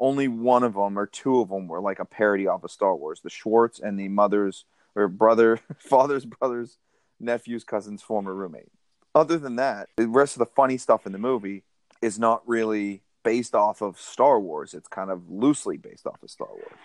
only 0.00 0.28
one 0.28 0.62
of 0.62 0.74
them 0.74 0.98
or 0.98 1.06
two 1.06 1.40
of 1.40 1.48
them 1.48 1.68
were 1.68 1.80
like 1.80 1.98
a 1.98 2.04
parody 2.04 2.46
off 2.46 2.64
of 2.64 2.70
Star 2.70 2.94
Wars. 2.96 3.20
The 3.20 3.30
Schwartz 3.30 3.80
and 3.80 3.98
the 3.98 4.08
mother's 4.08 4.64
or 4.94 5.08
brother, 5.08 5.60
father's 5.78 6.24
brother's 6.24 6.78
nephew's 7.20 7.64
cousin's 7.64 8.02
former 8.02 8.34
roommate. 8.34 8.70
Other 9.14 9.38
than 9.38 9.56
that, 9.56 9.88
the 9.96 10.08
rest 10.08 10.36
of 10.36 10.40
the 10.40 10.46
funny 10.46 10.76
stuff 10.76 11.06
in 11.06 11.12
the 11.12 11.18
movie 11.18 11.64
is 12.02 12.18
not 12.18 12.42
really 12.46 13.02
based 13.24 13.54
off 13.54 13.82
of 13.82 13.98
Star 13.98 14.38
Wars. 14.38 14.74
It's 14.74 14.88
kind 14.88 15.10
of 15.10 15.28
loosely 15.28 15.76
based 15.76 16.06
off 16.06 16.22
of 16.22 16.30
Star 16.30 16.48
Wars. 16.48 16.78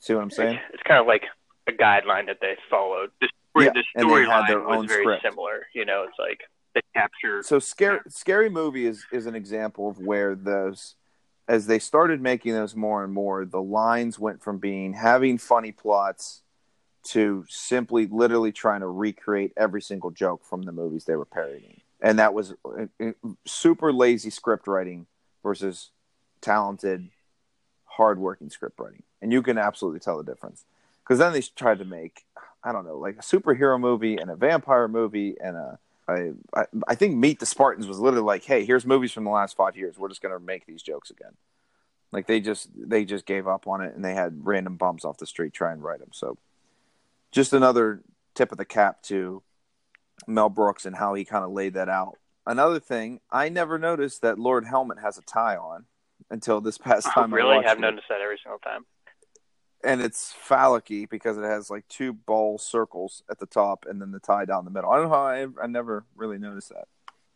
See 0.00 0.14
what 0.14 0.22
I'm 0.22 0.30
saying? 0.30 0.58
It's, 0.72 0.82
kind 0.82 1.00
of 1.00 1.06
like 1.06 1.24
a 1.68 1.72
guideline 1.72 2.26
that 2.26 2.38
they 2.40 2.56
followed. 2.70 3.10
The, 3.20 3.28
story 3.50 3.66
Yeah, 3.66 3.72
the 3.72 4.00
and 4.00 4.10
they 4.10 4.30
had 4.30 4.48
their 4.48 4.60
storyline 4.60 4.66
was 4.66 4.78
own 4.78 4.88
very 4.88 5.04
script. 5.04 5.22
similar. 5.22 5.66
You 5.74 5.84
know, 5.84 6.04
it's 6.08 6.18
like 6.18 6.40
they 6.74 6.80
capture. 6.94 7.42
So 7.42 7.58
scary 7.58 8.00
scary 8.08 8.48
movie 8.48 8.86
is 8.86 9.04
is 9.12 9.26
an 9.26 9.34
example 9.34 9.88
of 9.88 9.98
where 9.98 10.34
those 10.34 10.96
as 11.50 11.66
they 11.66 11.80
started 11.80 12.22
making 12.22 12.54
those 12.54 12.76
more 12.76 13.02
and 13.02 13.12
more, 13.12 13.44
the 13.44 13.60
lines 13.60 14.20
went 14.20 14.40
from 14.40 14.58
being 14.58 14.92
having 14.92 15.36
funny 15.36 15.72
plots 15.72 16.42
to 17.02 17.44
simply 17.48 18.06
literally 18.06 18.52
trying 18.52 18.82
to 18.82 18.86
recreate 18.86 19.52
every 19.56 19.82
single 19.82 20.12
joke 20.12 20.44
from 20.44 20.62
the 20.62 20.70
movies 20.70 21.06
they 21.06 21.16
were 21.16 21.24
parodying. 21.24 21.80
And 22.00 22.20
that 22.20 22.34
was 22.34 22.54
uh, 22.64 22.86
uh, 23.04 23.12
super 23.44 23.92
lazy 23.92 24.30
script 24.30 24.68
writing 24.68 25.06
versus 25.42 25.90
talented, 26.40 27.08
hardworking 27.84 28.50
script 28.50 28.78
writing. 28.78 29.02
And 29.20 29.32
you 29.32 29.42
can 29.42 29.58
absolutely 29.58 29.98
tell 29.98 30.18
the 30.18 30.32
difference. 30.32 30.64
Because 31.02 31.18
then 31.18 31.32
they 31.32 31.42
tried 31.42 31.80
to 31.80 31.84
make, 31.84 32.26
I 32.62 32.70
don't 32.70 32.86
know, 32.86 32.96
like 32.96 33.16
a 33.16 33.22
superhero 33.22 33.78
movie 33.80 34.18
and 34.18 34.30
a 34.30 34.36
vampire 34.36 34.86
movie 34.86 35.34
and 35.42 35.56
a. 35.56 35.80
I, 36.10 36.32
I, 36.54 36.64
I 36.88 36.94
think 36.94 37.16
Meet 37.16 37.40
the 37.40 37.46
Spartans 37.46 37.86
was 37.86 37.98
literally 37.98 38.24
like, 38.24 38.44
hey, 38.44 38.64
here's 38.64 38.84
movies 38.84 39.12
from 39.12 39.24
the 39.24 39.30
last 39.30 39.56
five 39.56 39.76
years. 39.76 39.98
We're 39.98 40.08
just 40.08 40.22
gonna 40.22 40.40
make 40.40 40.66
these 40.66 40.82
jokes 40.82 41.10
again. 41.10 41.32
Like 42.12 42.26
they 42.26 42.40
just 42.40 42.68
they 42.74 43.04
just 43.04 43.26
gave 43.26 43.46
up 43.46 43.66
on 43.66 43.80
it 43.80 43.94
and 43.94 44.04
they 44.04 44.14
had 44.14 44.40
random 44.42 44.76
bumps 44.76 45.04
off 45.04 45.18
the 45.18 45.26
street 45.26 45.52
try 45.52 45.72
and 45.72 45.82
write 45.82 46.00
them. 46.00 46.10
So 46.12 46.36
just 47.30 47.52
another 47.52 48.02
tip 48.34 48.52
of 48.52 48.58
the 48.58 48.64
cap 48.64 49.02
to 49.04 49.42
Mel 50.26 50.48
Brooks 50.48 50.86
and 50.86 50.96
how 50.96 51.14
he 51.14 51.24
kind 51.24 51.44
of 51.44 51.52
laid 51.52 51.74
that 51.74 51.88
out. 51.88 52.16
Another 52.46 52.80
thing, 52.80 53.20
I 53.30 53.48
never 53.48 53.78
noticed 53.78 54.22
that 54.22 54.38
Lord 54.38 54.64
Helmet 54.64 54.98
has 54.98 55.18
a 55.18 55.22
tie 55.22 55.56
on 55.56 55.84
until 56.30 56.60
this 56.60 56.78
past 56.78 57.06
time. 57.14 57.32
I 57.32 57.36
really 57.36 57.58
I 57.58 57.68
have 57.68 57.78
it. 57.78 57.82
noticed 57.82 58.08
that 58.08 58.20
every 58.20 58.38
single 58.42 58.58
time. 58.58 58.84
And 59.82 60.02
it's 60.02 60.32
phallic 60.32 60.88
because 61.10 61.38
it 61.38 61.44
has 61.44 61.70
like 61.70 61.88
two 61.88 62.12
ball 62.12 62.58
circles 62.58 63.22
at 63.30 63.38
the 63.38 63.46
top 63.46 63.86
and 63.88 64.00
then 64.00 64.10
the 64.12 64.20
tie 64.20 64.44
down 64.44 64.64
the 64.64 64.70
middle. 64.70 64.90
I 64.90 64.96
don't 64.96 65.04
know 65.04 65.14
how 65.14 65.24
I, 65.24 65.46
I 65.62 65.66
never 65.66 66.04
really 66.16 66.38
noticed 66.38 66.68
that. 66.70 66.86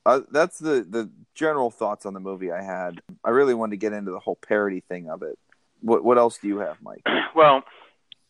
Uh, 0.06 0.20
that's 0.30 0.58
the 0.58 0.86
the 0.88 1.10
general 1.34 1.70
thoughts 1.70 2.04
on 2.04 2.12
the 2.12 2.20
movie 2.20 2.52
I 2.52 2.62
had. 2.62 3.00
I 3.24 3.30
really 3.30 3.54
wanted 3.54 3.70
to 3.70 3.76
get 3.78 3.92
into 3.92 4.10
the 4.10 4.18
whole 4.18 4.36
parody 4.36 4.80
thing 4.80 5.08
of 5.08 5.22
it. 5.22 5.38
What 5.80 6.04
what 6.04 6.18
else 6.18 6.38
do 6.38 6.48
you 6.48 6.58
have, 6.58 6.76
Mike? 6.82 7.02
well, 7.34 7.62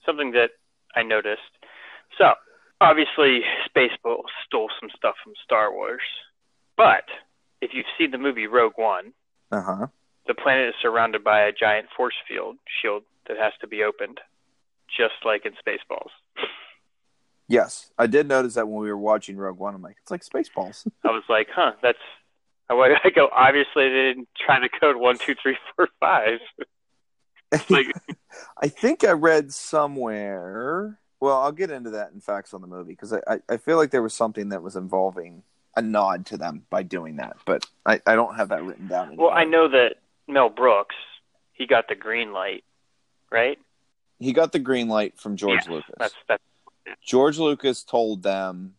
something 0.06 0.32
that 0.32 0.50
I 0.94 1.02
noticed. 1.02 1.40
So 2.16 2.34
obviously, 2.80 3.40
Spaceballs 3.68 4.30
stole 4.46 4.70
some 4.80 4.88
stuff 4.96 5.16
from 5.24 5.32
Star 5.42 5.72
Wars, 5.72 6.02
but 6.76 7.04
if 7.60 7.72
you've 7.74 7.86
seen 7.98 8.12
the 8.12 8.18
movie 8.18 8.46
Rogue 8.46 8.74
One, 8.76 9.12
uh 9.50 9.62
huh, 9.62 9.86
the 10.28 10.34
planet 10.34 10.68
is 10.68 10.74
surrounded 10.80 11.24
by 11.24 11.40
a 11.40 11.52
giant 11.52 11.88
force 11.96 12.14
field 12.28 12.56
shield 12.80 13.02
that 13.28 13.36
has 13.36 13.52
to 13.60 13.66
be 13.66 13.82
opened, 13.82 14.20
just 14.96 15.14
like 15.24 15.46
in 15.46 15.52
Spaceballs. 15.52 16.10
Yes, 17.48 17.90
I 17.98 18.06
did 18.06 18.26
notice 18.26 18.54
that 18.54 18.66
when 18.66 18.82
we 18.82 18.88
were 18.88 18.96
watching 18.96 19.36
Rogue 19.36 19.58
One. 19.58 19.74
I'm 19.74 19.82
like, 19.82 19.96
it's 20.02 20.10
like 20.10 20.24
Spaceballs. 20.24 20.86
I 21.04 21.10
was 21.10 21.24
like, 21.28 21.48
huh, 21.54 21.72
that's. 21.82 21.98
I 22.70 23.10
go. 23.14 23.28
Obviously, 23.30 23.88
they 23.88 24.14
didn't 24.14 24.28
try 24.38 24.58
to 24.58 24.68
code 24.68 24.96
one, 24.96 25.18
two, 25.18 25.34
three, 25.40 25.56
four, 25.76 25.88
five. 26.00 26.38
like, 27.68 27.86
I 28.60 28.68
think 28.68 29.04
I 29.04 29.12
read 29.12 29.52
somewhere. 29.52 30.98
Well, 31.20 31.40
I'll 31.40 31.52
get 31.52 31.70
into 31.70 31.90
that 31.90 32.12
in 32.12 32.20
facts 32.20 32.54
on 32.54 32.62
the 32.62 32.66
movie 32.66 32.92
because 32.92 33.12
I, 33.12 33.40
I 33.48 33.58
feel 33.58 33.76
like 33.76 33.90
there 33.90 34.02
was 34.02 34.14
something 34.14 34.48
that 34.48 34.62
was 34.62 34.76
involving 34.76 35.42
a 35.76 35.82
nod 35.82 36.26
to 36.26 36.36
them 36.36 36.64
by 36.70 36.82
doing 36.82 37.16
that, 37.16 37.36
but 37.46 37.66
I, 37.84 38.00
I 38.06 38.14
don't 38.14 38.36
have 38.36 38.48
that 38.50 38.62
written 38.62 38.88
down. 38.88 39.08
Anymore. 39.08 39.28
Well, 39.28 39.36
I 39.36 39.44
know 39.44 39.68
that 39.68 39.96
Mel 40.28 40.48
Brooks, 40.48 40.96
he 41.52 41.66
got 41.66 41.88
the 41.88 41.94
green 41.94 42.32
light, 42.32 42.64
right? 43.34 43.58
He 44.18 44.32
got 44.32 44.52
the 44.52 44.58
green 44.58 44.88
light 44.88 45.18
from 45.18 45.36
George 45.36 45.66
yeah, 45.66 45.72
Lucas. 45.72 45.94
That's 45.98 46.14
that's 46.28 46.42
George 47.04 47.38
Lucas 47.38 47.82
told 47.82 48.22
them, 48.22 48.74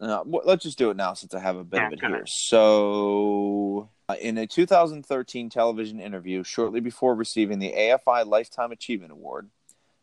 uh, 0.00 0.22
let's 0.26 0.64
just 0.64 0.78
do 0.78 0.90
it 0.90 0.96
now 0.96 1.14
since 1.14 1.34
I 1.34 1.40
have 1.40 1.56
a 1.56 1.64
bit 1.64 1.78
yeah, 1.78 1.86
of 1.86 1.92
it 1.92 2.00
here. 2.00 2.24
So, 2.26 3.90
uh, 4.08 4.16
in 4.20 4.38
a 4.38 4.46
2013 4.46 5.50
television 5.50 6.00
interview, 6.00 6.42
shortly 6.42 6.80
before 6.80 7.14
receiving 7.14 7.58
the 7.58 7.72
AFI 7.72 8.26
Lifetime 8.26 8.72
Achievement 8.72 9.12
Award, 9.12 9.50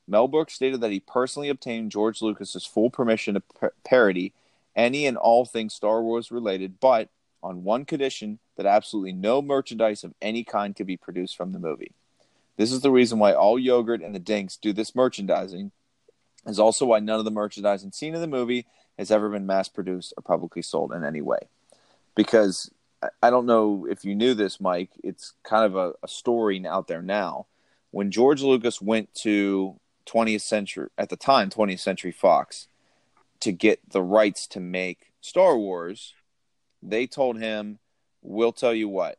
Mel 0.07 0.27
Brooks 0.27 0.53
stated 0.53 0.81
that 0.81 0.91
he 0.91 0.99
personally 0.99 1.49
obtained 1.49 1.91
George 1.91 2.21
Lucas's 2.21 2.65
full 2.65 2.89
permission 2.89 3.33
to 3.33 3.41
par- 3.41 3.73
parody 3.83 4.33
any 4.75 5.07
and 5.07 5.17
all 5.17 5.43
things 5.43 5.73
Star 5.73 6.01
Wars 6.01 6.31
related, 6.31 6.79
but 6.79 7.09
on 7.41 7.63
one 7.63 7.83
condition 7.83 8.39
that 8.55 8.65
absolutely 8.65 9.11
no 9.11 9.41
merchandise 9.41 10.03
of 10.03 10.13
any 10.21 10.43
kind 10.43 10.75
could 10.75 10.87
be 10.87 10.97
produced 10.97 11.35
from 11.35 11.51
the 11.51 11.59
movie. 11.59 11.91
This 12.57 12.71
is 12.71 12.81
the 12.81 12.91
reason 12.91 13.19
why 13.19 13.33
all 13.33 13.57
yogurt 13.57 14.01
and 14.01 14.13
the 14.13 14.19
dinks 14.19 14.57
do 14.57 14.73
this 14.73 14.95
merchandising 14.95 15.71
is 16.47 16.59
also 16.59 16.85
why 16.85 16.99
none 16.99 17.19
of 17.19 17.25
the 17.25 17.31
merchandising 17.31 17.91
seen 17.91 18.15
in 18.15 18.21
the 18.21 18.27
movie 18.27 18.65
has 18.97 19.11
ever 19.11 19.29
been 19.29 19.45
mass 19.45 19.69
produced 19.69 20.13
or 20.17 20.23
publicly 20.23 20.63
sold 20.63 20.91
in 20.91 21.03
any 21.03 21.21
way. 21.21 21.39
Because 22.15 22.71
I 23.21 23.29
don't 23.29 23.45
know 23.45 23.85
if 23.89 24.03
you 24.03 24.15
knew 24.15 24.33
this, 24.33 24.59
Mike, 24.59 24.89
it's 25.03 25.33
kind 25.43 25.65
of 25.65 25.75
a, 25.75 25.93
a 26.03 26.07
story 26.07 26.65
out 26.65 26.87
there 26.87 27.03
now. 27.03 27.45
When 27.91 28.09
George 28.11 28.41
Lucas 28.41 28.81
went 28.81 29.13
to 29.15 29.79
20th 30.07 30.41
century, 30.41 30.89
at 30.97 31.09
the 31.09 31.15
time, 31.15 31.49
20th 31.49 31.79
Century 31.79 32.11
Fox, 32.11 32.67
to 33.41 33.51
get 33.51 33.91
the 33.91 34.01
rights 34.01 34.47
to 34.47 34.59
make 34.59 35.11
Star 35.21 35.55
Wars, 35.57 36.15
they 36.81 37.05
told 37.05 37.37
him, 37.37 37.77
"We'll 38.23 38.51
tell 38.51 38.73
you 38.73 38.89
what, 38.89 39.17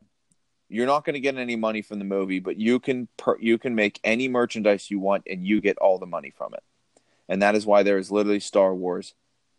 you're 0.69 0.85
not 0.87 1.03
going 1.03 1.15
to 1.15 1.19
get 1.19 1.35
any 1.35 1.55
money 1.55 1.81
from 1.81 1.99
the 1.99 2.05
movie, 2.05 2.39
but 2.39 2.57
you 2.57 2.79
can 2.79 3.07
per- 3.17 3.39
you 3.39 3.57
can 3.57 3.75
make 3.75 3.99
any 4.03 4.27
merchandise 4.27 4.89
you 4.89 4.99
want, 4.99 5.23
and 5.27 5.45
you 5.45 5.59
get 5.61 5.77
all 5.77 5.97
the 5.97 6.05
money 6.05 6.29
from 6.29 6.53
it." 6.53 6.63
and 7.29 7.43
that 7.43 7.55
is 7.55 7.65
why 7.65 7.83
there 7.83 7.99
is 7.99 8.11
literally 8.11 8.41
Star 8.41 8.73
Wars 8.73 9.13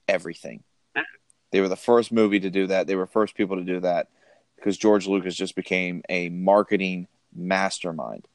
everything. 0.08 0.64
They 1.52 1.60
were 1.60 1.68
the 1.68 1.76
first 1.76 2.12
movie 2.12 2.40
to 2.40 2.50
do 2.50 2.66
that. 2.66 2.86
They 2.86 2.96
were 2.96 3.06
first 3.06 3.34
people 3.34 3.56
to 3.56 3.64
do 3.64 3.80
that 3.80 4.08
because 4.56 4.76
George 4.76 5.06
Lucas 5.06 5.34
just 5.34 5.56
became 5.56 6.02
a 6.08 6.28
marketing 6.28 7.06
mastermind. 7.34 8.28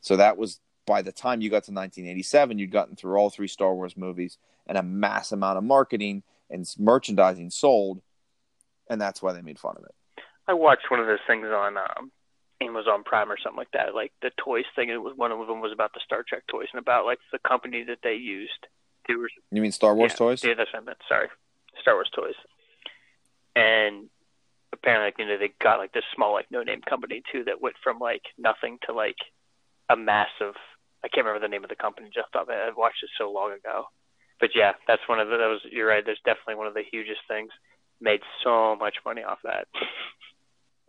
So 0.00 0.16
that 0.16 0.36
was 0.36 0.60
by 0.86 1.02
the 1.02 1.12
time 1.12 1.40
you 1.40 1.50
got 1.50 1.64
to 1.64 1.72
1987, 1.72 2.58
you'd 2.58 2.72
gotten 2.72 2.96
through 2.96 3.16
all 3.16 3.30
three 3.30 3.46
Star 3.46 3.74
Wars 3.74 3.96
movies 3.96 4.38
and 4.66 4.76
a 4.76 4.82
mass 4.82 5.32
amount 5.32 5.58
of 5.58 5.64
marketing 5.64 6.22
and 6.50 6.66
merchandising 6.78 7.50
sold, 7.50 8.00
and 8.88 9.00
that's 9.00 9.22
why 9.22 9.32
they 9.32 9.42
made 9.42 9.58
fun 9.58 9.76
of 9.76 9.84
it. 9.84 10.22
I 10.46 10.54
watched 10.54 10.90
one 10.90 11.00
of 11.00 11.06
those 11.06 11.18
things 11.26 11.46
on 11.46 11.76
um, 11.76 12.10
Amazon 12.60 13.04
Prime 13.04 13.30
or 13.30 13.38
something 13.38 13.58
like 13.58 13.70
that, 13.72 13.94
like 13.94 14.12
the 14.22 14.30
toys 14.36 14.64
thing. 14.74 14.88
It 14.88 14.96
was 14.96 15.16
one 15.16 15.32
of 15.32 15.46
them 15.46 15.60
was 15.60 15.72
about 15.72 15.92
the 15.94 16.00
Star 16.04 16.24
Trek 16.26 16.42
toys 16.48 16.68
and 16.72 16.80
about 16.80 17.06
like 17.06 17.18
the 17.32 17.38
company 17.38 17.84
that 17.84 17.98
they 18.02 18.14
used 18.14 18.66
were, 19.16 19.30
you 19.50 19.62
mean 19.62 19.72
Star 19.72 19.94
Wars 19.94 20.12
yeah, 20.12 20.16
toys? 20.16 20.44
Yeah, 20.44 20.54
that's 20.54 20.72
what 20.72 20.82
I 20.82 20.84
meant. 20.84 20.98
Sorry, 21.08 21.28
Star 21.80 21.94
Wars 21.94 22.10
toys. 22.14 22.34
And 23.56 24.08
apparently, 24.72 25.24
you 25.24 25.30
know, 25.30 25.38
they 25.38 25.52
got 25.62 25.78
like 25.78 25.92
this 25.92 26.04
small, 26.14 26.32
like, 26.32 26.50
no-name 26.50 26.82
company 26.82 27.22
too 27.32 27.44
that 27.44 27.62
went 27.62 27.76
from 27.82 27.98
like 27.98 28.22
nothing 28.36 28.78
to 28.86 28.92
like 28.92 29.16
a 29.88 29.96
massive. 29.96 30.54
I 31.02 31.08
can't 31.08 31.24
remember 31.24 31.46
the 31.46 31.50
name 31.50 31.64
of 31.64 31.70
the 31.70 31.76
company 31.76 32.10
just 32.12 32.34
off 32.34 32.48
it. 32.50 32.52
I 32.52 32.70
watched 32.76 33.02
it 33.02 33.10
so 33.16 33.30
long 33.30 33.52
ago. 33.52 33.84
But 34.40 34.50
yeah, 34.54 34.72
that's 34.86 35.02
one 35.08 35.20
of 35.20 35.28
the. 35.28 35.36
That 35.38 35.48
was 35.48 35.60
you're 35.70 35.88
right. 35.88 36.04
There's 36.04 36.20
definitely 36.24 36.56
one 36.56 36.66
of 36.66 36.74
the 36.74 36.84
hugest 36.90 37.20
things. 37.26 37.50
Made 38.00 38.20
so 38.44 38.76
much 38.76 38.96
money 39.04 39.22
off 39.24 39.38
that. 39.42 39.66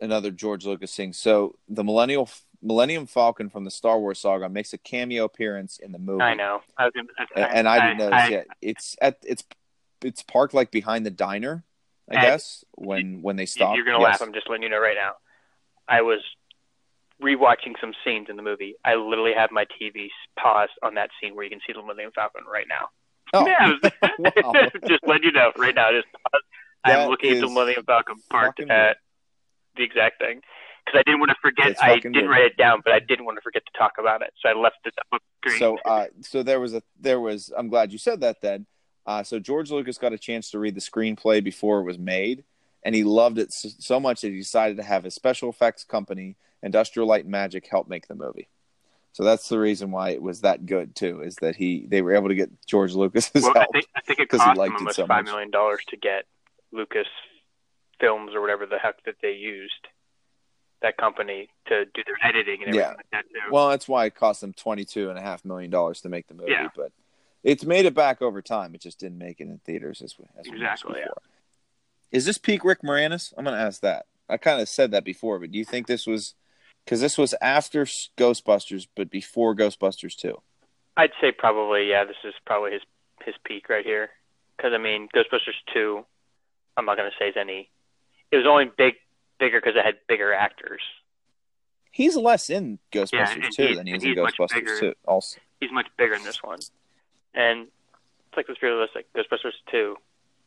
Another 0.00 0.30
George 0.30 0.64
Lucas 0.64 0.94
thing. 0.94 1.12
So 1.12 1.56
the 1.68 1.84
Millennial 1.84 2.28
Millennium 2.62 3.06
Falcon 3.06 3.48
from 3.48 3.64
the 3.64 3.70
Star 3.70 3.98
Wars 3.98 4.18
saga 4.18 4.48
makes 4.48 4.72
a 4.72 4.78
cameo 4.78 5.24
appearance 5.24 5.78
in 5.78 5.92
the 5.92 5.98
movie. 5.98 6.22
I 6.22 6.34
know. 6.34 6.60
I 6.76 6.84
was 6.84 6.92
gonna, 6.94 7.08
and, 7.34 7.58
and 7.58 7.68
I, 7.68 7.88
didn't 7.88 7.98
notice 7.98 8.20
I, 8.20 8.28
yet. 8.28 8.46
It's 8.60 8.96
at 9.00 9.18
it's 9.26 9.44
it's 10.02 10.22
parked 10.22 10.54
like 10.54 10.70
behind 10.70 11.06
the 11.06 11.10
diner, 11.10 11.64
I 12.10 12.14
guess. 12.14 12.64
When 12.74 13.22
when 13.22 13.36
they 13.36 13.46
stop, 13.46 13.76
you're 13.76 13.84
gonna 13.84 14.00
yes. 14.00 14.20
laugh. 14.20 14.22
I'm 14.22 14.32
just 14.32 14.48
letting 14.48 14.62
you 14.62 14.68
know 14.68 14.80
right 14.80 14.96
now. 14.96 15.12
I 15.88 16.02
was 16.02 16.20
rewatching 17.22 17.74
some 17.80 17.92
scenes 18.04 18.28
in 18.28 18.36
the 18.36 18.42
movie. 18.42 18.74
I 18.84 18.94
literally 18.94 19.34
have 19.34 19.50
my 19.50 19.66
TV 19.80 20.08
paused 20.38 20.72
on 20.82 20.94
that 20.94 21.10
scene 21.20 21.34
where 21.34 21.44
you 21.44 21.50
can 21.50 21.60
see 21.66 21.72
the 21.72 21.82
Millennium 21.82 22.12
Falcon 22.14 22.44
right 22.50 22.66
now. 22.68 22.88
Oh, 23.32 23.46
yeah, 23.46 24.68
just 24.88 25.06
letting 25.06 25.24
you 25.24 25.32
know 25.32 25.52
right 25.56 25.74
now. 25.74 25.90
Just 25.92 26.06
pause. 26.12 26.42
I'm 26.84 27.10
looking 27.10 27.32
at 27.32 27.40
the 27.40 27.48
Millennium 27.48 27.84
Falcon 27.84 28.16
parked 28.30 28.60
at 28.60 28.96
the 29.80 29.84
exact 29.84 30.20
thing 30.20 30.40
because 30.84 30.98
I 30.98 31.02
didn't 31.02 31.20
want 31.20 31.30
to 31.30 31.36
forget. 31.40 31.76
I 31.82 31.98
didn't 31.98 32.28
write 32.28 32.44
it 32.44 32.56
down, 32.56 32.80
but 32.84 32.92
I 32.92 33.00
didn't 33.00 33.24
want 33.24 33.36
to 33.38 33.42
forget 33.42 33.64
to 33.66 33.78
talk 33.78 33.92
about 33.98 34.22
it, 34.22 34.32
so 34.40 34.48
I 34.48 34.52
left 34.52 34.78
it 34.84 34.94
up 35.12 35.20
screen. 35.40 35.58
So, 35.58 35.78
uh, 35.84 36.06
so 36.20 36.42
there 36.42 36.60
was 36.60 36.74
a 36.74 36.82
there 37.00 37.20
was. 37.20 37.52
I'm 37.56 37.68
glad 37.68 37.92
you 37.92 37.98
said 37.98 38.20
that. 38.20 38.40
Then, 38.40 38.66
uh, 39.06 39.22
so 39.22 39.38
George 39.38 39.70
Lucas 39.70 39.98
got 39.98 40.12
a 40.12 40.18
chance 40.18 40.50
to 40.50 40.58
read 40.58 40.74
the 40.74 40.80
screenplay 40.80 41.42
before 41.42 41.80
it 41.80 41.84
was 41.84 41.98
made, 41.98 42.44
and 42.82 42.94
he 42.94 43.04
loved 43.04 43.38
it 43.38 43.52
so, 43.52 43.68
so 43.78 44.00
much 44.00 44.20
that 44.20 44.28
he 44.28 44.38
decided 44.38 44.76
to 44.76 44.82
have 44.82 45.04
his 45.04 45.14
special 45.14 45.50
effects 45.50 45.84
company, 45.84 46.36
Industrial 46.62 47.06
Light 47.06 47.24
and 47.24 47.32
Magic, 47.32 47.66
help 47.66 47.88
make 47.88 48.08
the 48.08 48.14
movie. 48.14 48.48
So 49.12 49.24
that's 49.24 49.48
the 49.48 49.58
reason 49.58 49.90
why 49.90 50.10
it 50.10 50.22
was 50.22 50.42
that 50.42 50.66
good 50.66 50.94
too, 50.94 51.22
is 51.22 51.36
that 51.36 51.56
he 51.56 51.86
they 51.88 52.02
were 52.02 52.14
able 52.14 52.28
to 52.28 52.34
get 52.34 52.50
George 52.66 52.94
Lucas's 52.94 53.42
well, 53.42 53.54
help. 53.54 53.68
I 53.68 53.72
think, 53.72 53.86
I 53.96 54.00
think 54.00 54.20
it 54.20 54.28
cost 54.28 54.56
him 54.56 54.58
almost 54.58 54.96
so 54.96 55.06
five 55.06 55.24
million 55.24 55.50
dollars 55.50 55.80
to 55.88 55.96
get 55.96 56.26
Lucas 56.72 57.08
films 58.00 58.32
or 58.34 58.40
whatever 58.40 58.66
the 58.66 58.78
heck 58.78 59.02
that 59.04 59.16
they 59.22 59.32
used 59.32 59.88
that 60.82 60.96
company 60.96 61.48
to 61.66 61.84
do 61.84 62.02
their 62.06 62.16
editing 62.22 62.62
and 62.64 62.68
everything 62.68 62.80
yeah. 62.80 62.96
like 62.96 63.10
that 63.12 63.24
too. 63.28 63.52
Well, 63.52 63.68
that's 63.68 63.86
why 63.86 64.06
it 64.06 64.14
cost 64.14 64.40
them 64.40 64.52
twenty 64.52 64.84
two 64.84 65.10
and 65.10 65.18
a 65.18 65.22
half 65.22 65.44
million 65.44 65.70
dollars 65.70 66.00
to 66.02 66.08
make 66.08 66.26
the 66.26 66.34
movie, 66.34 66.52
yeah. 66.52 66.68
but 66.74 66.92
it's 67.42 67.64
made 67.64 67.86
it 67.86 67.94
back 67.94 68.22
over 68.22 68.42
time. 68.42 68.74
It 68.74 68.80
just 68.80 68.98
didn't 68.98 69.18
make 69.18 69.40
it 69.40 69.44
in 69.44 69.58
theaters 69.64 70.02
as, 70.02 70.14
as 70.38 70.46
exactly. 70.46 71.00
Yeah. 71.00 71.08
Is 72.10 72.24
this 72.24 72.38
peak 72.38 72.64
Rick 72.64 72.82
Moranis? 72.82 73.32
I'm 73.36 73.44
going 73.44 73.56
to 73.56 73.62
ask 73.62 73.82
that. 73.82 74.06
I 74.28 74.36
kind 74.36 74.60
of 74.60 74.68
said 74.68 74.90
that 74.90 75.04
before, 75.04 75.38
but 75.38 75.52
do 75.52 75.58
you 75.58 75.64
think 75.64 75.86
this 75.86 76.06
was 76.06 76.34
Because 76.84 77.00
this 77.00 77.16
was 77.16 77.34
after 77.40 77.84
Ghostbusters, 78.18 78.88
but 78.96 79.10
before 79.10 79.54
Ghostbusters 79.54 80.16
2. 80.16 80.36
I'd 80.96 81.12
say 81.20 81.32
probably 81.32 81.88
yeah. 81.88 82.04
This 82.04 82.16
is 82.24 82.34
probably 82.44 82.72
his 82.72 82.82
his 83.24 83.34
peak 83.44 83.68
right 83.68 83.84
here. 83.84 84.10
Because 84.56 84.72
I 84.74 84.78
mean, 84.78 85.08
Ghostbusters 85.14 85.56
two, 85.72 86.04
I'm 86.76 86.84
not 86.84 86.96
gonna 86.96 87.10
say 87.18 87.28
is 87.28 87.36
any. 87.38 87.70
It 88.30 88.36
was 88.36 88.46
only 88.46 88.70
big 88.76 88.94
bigger 89.38 89.60
because 89.60 89.76
it 89.76 89.84
had 89.84 89.96
bigger 90.08 90.32
actors. 90.32 90.82
He's 91.90 92.16
less 92.16 92.50
in 92.50 92.78
Ghostbusters 92.92 93.44
and 93.44 93.52
2 93.54 93.74
than 93.74 93.86
he 93.86 93.94
is 93.94 94.04
in 94.04 94.14
Ghostbusters. 94.14 94.80
2. 94.80 94.94
Also, 95.06 95.40
He's 95.60 95.72
much 95.72 95.88
bigger 95.98 96.14
in 96.14 96.22
this 96.22 96.42
one, 96.42 96.60
and 97.34 97.68
it's 98.30 98.36
like 98.36 98.46
let's 98.48 98.60
be 98.60 98.68
realistic. 98.68 99.12
Ghostbusters 99.12 99.52
two 99.70 99.96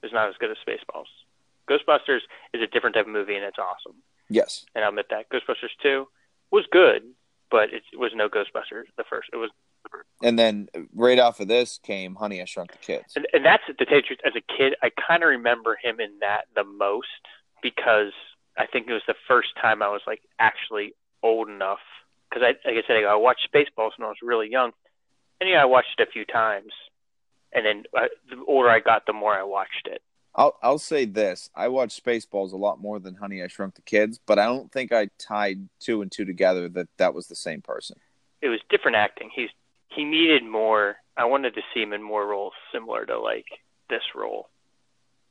is 0.02 0.12
not 0.14 0.30
as 0.30 0.36
good 0.40 0.50
as 0.50 0.58
Spaceballs. 0.66 1.06
Ghostbusters 1.70 2.20
is 2.54 2.62
a 2.62 2.68
different 2.68 2.96
type 2.96 3.06
of 3.06 3.12
movie 3.12 3.36
and 3.36 3.44
it's 3.44 3.60
awesome, 3.60 3.98
yes. 4.30 4.66
and 4.74 4.84
I'll 4.84 4.90
admit 4.90 5.08
that. 5.10 5.30
Ghostbusters 5.30 5.70
two 5.82 6.08
was 6.50 6.66
good, 6.72 7.04
but 7.52 7.74
it 7.74 7.84
was 7.98 8.12
no 8.16 8.30
Ghostbusters. 8.30 8.86
The 8.98 9.04
first 9.10 9.30
it 9.34 9.38
was 9.38 9.50
And 10.24 10.40
then 10.40 10.70
right 10.96 11.20
off 11.20 11.40
of 11.40 11.48
this 11.48 11.80
came 11.84 12.16
Honey, 12.16 12.42
I 12.42 12.46
Shrunk 12.46 12.72
the 12.72 12.78
Kids. 12.78 13.14
And, 13.16 13.28
and 13.34 13.46
that's 13.46 13.64
to 13.68 13.86
tell 13.86 13.98
you 13.98 14.02
the 14.02 14.08
truth. 14.08 14.20
As 14.26 14.34
a 14.36 14.58
kid, 14.58 14.76
I 14.82 14.90
kind 14.90 15.24
of 15.24 15.30
remember 15.30 15.78
him 15.82 16.00
in 16.00 16.20
that 16.22 16.46
the 16.56 16.64
most 16.64 17.08
because 17.64 18.12
I 18.58 18.68
think 18.68 18.88
it 18.88 18.94
was 18.94 19.02
the 19.08 19.16
first 19.28 19.50
time 19.60 19.82
I 19.82 19.88
was 19.88 20.02
like 20.06 20.22
actually 20.38 20.94
old 21.24 21.50
enough. 21.50 21.80
Because 22.30 22.44
I, 22.44 22.70
like 22.70 22.84
I 22.84 22.88
said, 22.88 23.04
I 23.04 23.16
watched 23.16 23.48
Spaceballs 23.54 23.92
when 23.98 24.06
I 24.06 24.10
was 24.10 24.18
really 24.22 24.50
young, 24.50 24.72
and 25.40 25.50
yeah, 25.50 25.62
I 25.62 25.66
watched 25.66 26.00
it 26.00 26.08
a 26.08 26.12
few 26.12 26.26
times. 26.26 26.72
And 27.56 27.66
then 27.66 27.84
uh, 27.96 28.08
the 28.30 28.44
older 28.48 28.70
I 28.70 28.80
got, 28.80 29.06
the 29.06 29.14
more 29.14 29.34
I 29.34 29.44
watched 29.44 29.88
it. 29.88 30.02
I'll 30.36 30.58
I'll 30.64 30.80
say 30.80 31.06
this: 31.06 31.50
I 31.56 31.68
watched 31.68 32.04
Spaceballs 32.04 32.54
a 32.54 32.58
lot 32.58 32.82
more 32.82 33.00
than 33.00 33.16
Honey, 33.16 33.44
I 33.44 33.48
Shrunk 33.48 33.76
the 33.76 33.82
Kids, 33.82 34.20
but 34.26 34.40
I 34.40 34.46
don't 34.46 34.72
think 34.72 34.92
I 34.92 35.10
tied 35.20 35.70
two 35.80 36.02
and 36.02 36.12
two 36.12 36.26
together 36.26 36.68
that 36.70 36.88
that 36.98 37.14
was 37.14 37.28
the 37.28 37.36
same 37.36 37.62
person. 37.62 37.98
It 38.42 38.50
was 38.50 38.60
different 38.70 38.98
acting. 38.98 39.30
He's 39.34 39.50
he 39.90 40.04
needed 40.04 40.44
more. 40.44 40.96
I 41.16 41.26
wanted 41.26 41.54
to 41.56 41.62
see 41.74 41.82
him 41.82 41.94
in 41.94 42.02
more 42.02 42.26
roles 42.26 42.54
similar 42.74 43.06
to 43.06 43.20
like 43.20 43.46
this 43.90 44.02
role, 44.16 44.50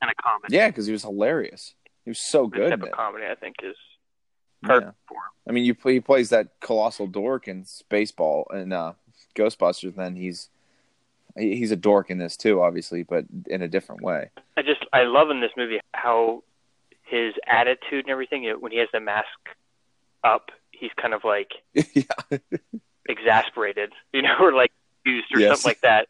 and 0.01 0.09
a 0.09 0.13
comedy. 0.15 0.55
Yeah, 0.55 0.69
because 0.69 0.85
he 0.85 0.93
was 0.93 1.03
hilarious. 1.03 1.75
He 2.03 2.09
was 2.11 2.19
so 2.19 2.47
good. 2.47 2.69
type 2.71 2.83
of 2.83 2.91
comedy, 2.91 3.25
I 3.29 3.35
think, 3.35 3.55
is 3.63 3.75
Yeah. 4.61 4.69
perfect 4.69 4.97
for 5.07 5.15
him. 5.15 5.21
I 5.47 5.51
mean, 5.51 5.65
you 5.65 5.75
he 5.83 5.99
plays 5.99 6.29
that 6.29 6.59
colossal 6.59 7.07
dork 7.07 7.47
in 7.47 7.63
Spaceball 7.63 8.45
and 8.53 8.73
uh, 8.73 8.93
Ghostbusters. 9.35 9.95
Then 9.95 10.15
he's 10.15 10.49
he's 11.37 11.71
a 11.71 11.75
dork 11.75 12.09
in 12.09 12.17
this 12.17 12.37
too, 12.37 12.61
obviously, 12.61 13.03
but 13.03 13.25
in 13.47 13.61
a 13.61 13.67
different 13.67 14.01
way. 14.01 14.31
I 14.57 14.61
just 14.61 14.85
I 14.93 15.03
love 15.03 15.29
in 15.29 15.41
this 15.41 15.51
movie 15.57 15.79
how 15.93 16.43
his 17.03 17.33
attitude 17.47 18.05
and 18.05 18.09
everything. 18.09 18.45
When 18.59 18.71
he 18.71 18.77
has 18.79 18.89
the 18.93 18.99
mask 18.99 19.27
up, 20.23 20.51
he's 20.71 20.91
kind 21.01 21.13
of 21.13 21.23
like 21.23 21.51
yeah, 21.73 22.37
exasperated, 23.09 23.91
you 24.13 24.21
know, 24.21 24.35
or 24.39 24.53
like 24.53 24.71
used 25.05 25.27
or 25.35 25.39
Yes. 25.41 25.49
something 25.49 25.69
like 25.69 25.81
that. 25.81 26.07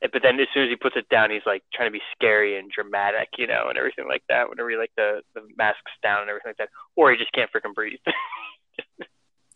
But 0.00 0.22
then 0.22 0.38
as 0.40 0.48
soon 0.52 0.64
as 0.64 0.70
he 0.70 0.76
puts 0.76 0.96
it 0.96 1.08
down, 1.08 1.30
he's 1.30 1.46
like 1.46 1.62
trying 1.72 1.88
to 1.88 1.92
be 1.92 2.02
scary 2.14 2.58
and 2.58 2.70
dramatic, 2.70 3.28
you 3.38 3.46
know, 3.46 3.66
and 3.68 3.78
everything 3.78 4.06
like 4.08 4.22
that. 4.28 4.48
Whenever 4.48 4.70
he 4.70 4.76
like 4.76 4.92
the 4.96 5.22
the 5.34 5.42
mask's 5.56 5.92
down 6.02 6.20
and 6.20 6.30
everything 6.30 6.50
like 6.50 6.58
that, 6.58 6.68
or 6.96 7.10
he 7.10 7.16
just 7.16 7.32
can't 7.32 7.50
freaking 7.52 7.74
breathe. 7.74 7.98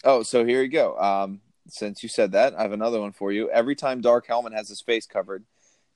Oh, 0.02 0.22
so 0.22 0.44
here 0.44 0.62
you 0.62 0.68
go. 0.68 0.96
Um, 0.98 1.40
since 1.68 2.02
you 2.02 2.08
said 2.08 2.32
that, 2.32 2.58
I 2.58 2.62
have 2.62 2.72
another 2.72 3.00
one 3.00 3.12
for 3.12 3.32
you. 3.32 3.50
Every 3.50 3.74
time 3.74 4.00
Dark 4.00 4.26
Helmet 4.26 4.54
has 4.54 4.68
his 4.68 4.80
face 4.80 5.06
covered, 5.06 5.44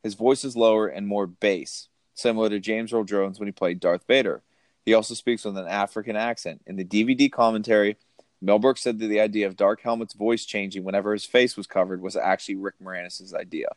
his 0.02 0.14
voice 0.14 0.44
is 0.44 0.56
lower 0.56 0.86
and 0.88 1.06
more 1.06 1.26
bass, 1.26 1.88
similar 2.12 2.50
to 2.50 2.60
James 2.60 2.92
Earl 2.92 3.04
Jones 3.04 3.38
when 3.38 3.48
he 3.48 3.52
played 3.52 3.80
Darth 3.80 4.04
Vader. 4.06 4.42
He 4.84 4.92
also 4.92 5.14
speaks 5.14 5.44
with 5.44 5.56
an 5.56 5.66
African 5.66 6.16
accent. 6.16 6.60
In 6.66 6.76
the 6.76 6.84
DVD 6.84 7.32
commentary, 7.32 7.96
Mel 8.42 8.58
Brooks 8.58 8.82
said 8.82 8.98
that 8.98 9.06
the 9.06 9.20
idea 9.20 9.46
of 9.46 9.56
Dark 9.56 9.80
Helmet's 9.80 10.12
voice 10.12 10.44
changing 10.44 10.84
whenever 10.84 11.14
his 11.14 11.24
face 11.24 11.56
was 11.56 11.66
covered 11.66 12.02
was 12.02 12.14
actually 12.14 12.56
Rick 12.56 12.74
Moranis' 12.82 13.32
idea. 13.32 13.68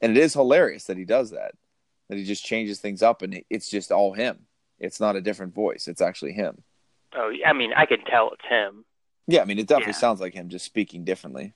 And 0.00 0.16
it 0.16 0.20
is 0.20 0.34
hilarious 0.34 0.84
that 0.84 0.96
he 0.96 1.04
does 1.04 1.30
that, 1.30 1.52
that 2.08 2.16
he 2.18 2.24
just 2.24 2.44
changes 2.44 2.78
things 2.78 3.02
up 3.02 3.22
and 3.22 3.42
it's 3.50 3.70
just 3.70 3.90
all 3.90 4.12
him. 4.12 4.46
It's 4.78 5.00
not 5.00 5.16
a 5.16 5.20
different 5.20 5.54
voice, 5.54 5.88
it's 5.88 6.00
actually 6.00 6.32
him. 6.32 6.62
oh, 7.16 7.32
I 7.44 7.52
mean, 7.52 7.72
I 7.76 7.86
can 7.86 8.04
tell 8.04 8.30
it's 8.32 8.44
him. 8.48 8.84
Yeah, 9.26 9.42
I 9.42 9.44
mean, 9.44 9.58
it 9.58 9.66
definitely 9.66 9.92
Yeah. 9.92 9.98
sounds 9.98 10.20
like 10.20 10.34
him 10.34 10.48
just 10.48 10.64
speaking 10.64 11.04
differently. 11.04 11.54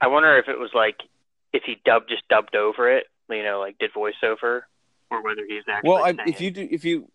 I 0.00 0.08
wonder 0.08 0.36
if 0.38 0.48
it 0.48 0.58
was 0.58 0.70
like 0.74 0.96
if 1.52 1.62
he 1.64 1.76
dubbed 1.84 2.08
just 2.10 2.26
dubbed 2.28 2.54
over 2.56 2.90
it, 2.90 3.06
you 3.30 3.42
know, 3.42 3.60
like 3.60 3.78
did 3.78 3.92
voiceover, 3.94 4.62
or 5.10 5.22
whether 5.22 5.42
he's 5.46 5.62
actually. 5.68 5.88
Well, 5.88 6.04
I, 6.04 6.14
if 6.26 6.40
you 6.40 6.50
do, 6.50 6.68
if 6.70 6.84
you 6.84 7.08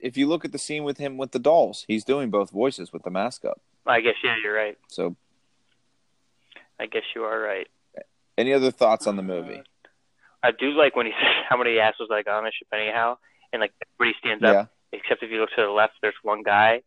if 0.00 0.16
you 0.16 0.26
look 0.26 0.44
at 0.44 0.52
the 0.52 0.58
scene 0.58 0.82
with 0.84 0.98
him 0.98 1.16
with 1.16 1.30
the 1.32 1.38
dolls, 1.38 1.84
he's 1.86 2.04
doing 2.04 2.30
both 2.30 2.50
voices 2.50 2.92
with 2.92 3.02
the 3.04 3.10
mask 3.10 3.44
up. 3.44 3.60
I 3.86 4.00
guess 4.00 4.14
yeah, 4.24 4.34
you're 4.42 4.54
right. 4.54 4.76
So, 4.88 5.14
I 6.80 6.86
guess 6.86 7.02
you 7.14 7.22
are 7.24 7.38
right. 7.38 7.68
any 8.36 8.52
other 8.52 8.70
thoughts 8.70 9.06
on 9.06 9.16
the 9.16 9.22
movie? 9.22 9.62
I 10.44 10.50
do 10.52 10.70
like 10.72 10.94
when 10.94 11.06
he 11.06 11.12
says 11.20 11.44
how 11.48 11.56
many 11.56 11.78
assholes 11.78 12.10
I 12.12 12.22
got 12.22 12.38
on 12.38 12.44
this 12.44 12.54
ship 12.54 12.68
anyhow, 12.72 13.16
and 13.52 13.60
like 13.60 13.72
everybody 13.98 14.16
stands 14.20 14.44
up, 14.44 14.70
except 14.92 15.22
if 15.22 15.30
you 15.30 15.40
look 15.40 15.50
to 15.56 15.62
the 15.62 15.68
left, 15.70 15.94
there's 16.02 16.14
one 16.22 16.42
guy 16.42 16.82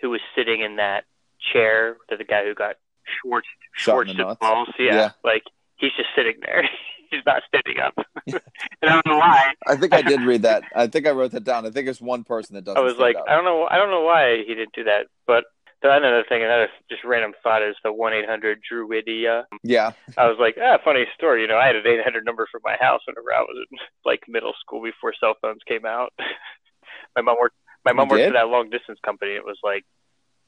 who 0.00 0.10
was 0.10 0.20
sitting 0.36 0.60
in 0.60 0.76
that 0.76 1.04
chair 1.52 1.96
that 2.08 2.18
the 2.18 2.24
guy 2.24 2.44
who 2.44 2.54
got 2.54 2.76
Schwartz 3.04 3.46
Shot 3.72 3.92
Schwartz 3.92 4.16
the 4.16 4.36
balls. 4.40 4.68
Yeah, 4.78 4.94
Yeah. 4.94 5.10
like 5.24 5.42
he's 5.76 5.92
just 5.96 6.10
sitting 6.14 6.34
there. 6.44 6.68
he's 7.10 7.20
not 7.26 7.42
standing 7.48 7.80
up. 7.82 7.94
and 8.26 8.40
I 8.82 8.88
don't 8.88 9.06
know 9.06 9.18
why. 9.18 9.52
I 9.66 9.76
think 9.76 9.92
I 9.92 10.02
did 10.02 10.20
read 10.22 10.42
that. 10.42 10.62
I 10.74 10.86
think 10.86 11.06
I 11.06 11.10
wrote 11.10 11.32
that 11.32 11.44
down. 11.44 11.66
I 11.66 11.70
think 11.70 11.88
it's 11.88 12.00
one 12.00 12.24
person 12.24 12.54
that 12.54 12.64
doesn't. 12.64 12.78
I 12.78 12.84
was 12.84 12.96
like, 12.98 13.16
up. 13.16 13.24
I 13.28 13.34
don't 13.34 13.44
know, 13.44 13.66
I 13.70 13.76
don't 13.76 13.90
know 13.90 14.02
why 14.02 14.38
he 14.46 14.54
didn't 14.54 14.72
do 14.74 14.84
that. 14.84 15.06
But 15.26 15.44
the 15.82 15.92
another 15.92 16.24
thing, 16.28 16.42
another 16.42 16.68
just 16.90 17.04
random 17.04 17.32
thought 17.42 17.62
is 17.62 17.76
the 17.84 17.92
one 17.92 18.12
eight 18.12 18.28
hundred 18.28 18.60
Druidia. 18.70 19.44
yeah, 19.62 19.92
I 20.16 20.26
was 20.28 20.36
like, 20.38 20.56
ah, 20.62 20.78
funny 20.84 21.04
story. 21.14 21.42
You 21.42 21.48
know, 21.48 21.56
I 21.58 21.66
had 21.66 21.76
an 21.76 21.86
eight 21.86 22.02
hundred 22.02 22.24
number 22.24 22.46
for 22.50 22.60
my 22.64 22.76
house 22.80 23.00
whenever 23.06 23.32
I 23.34 23.40
was 23.42 23.66
in 23.70 23.78
like 24.04 24.20
middle 24.28 24.52
school 24.60 24.82
before 24.82 25.12
cell 25.18 25.34
phones 25.42 25.60
came 25.66 25.84
out. 25.84 26.12
my 27.16 27.22
mom 27.22 27.36
worked. 27.40 27.56
My 27.84 27.92
mom 27.92 28.06
You 28.08 28.10
worked 28.12 28.20
did? 28.22 28.28
for 28.28 28.34
that 28.34 28.48
long 28.48 28.70
distance 28.70 28.98
company. 29.04 29.32
It 29.32 29.44
was 29.44 29.58
like 29.62 29.84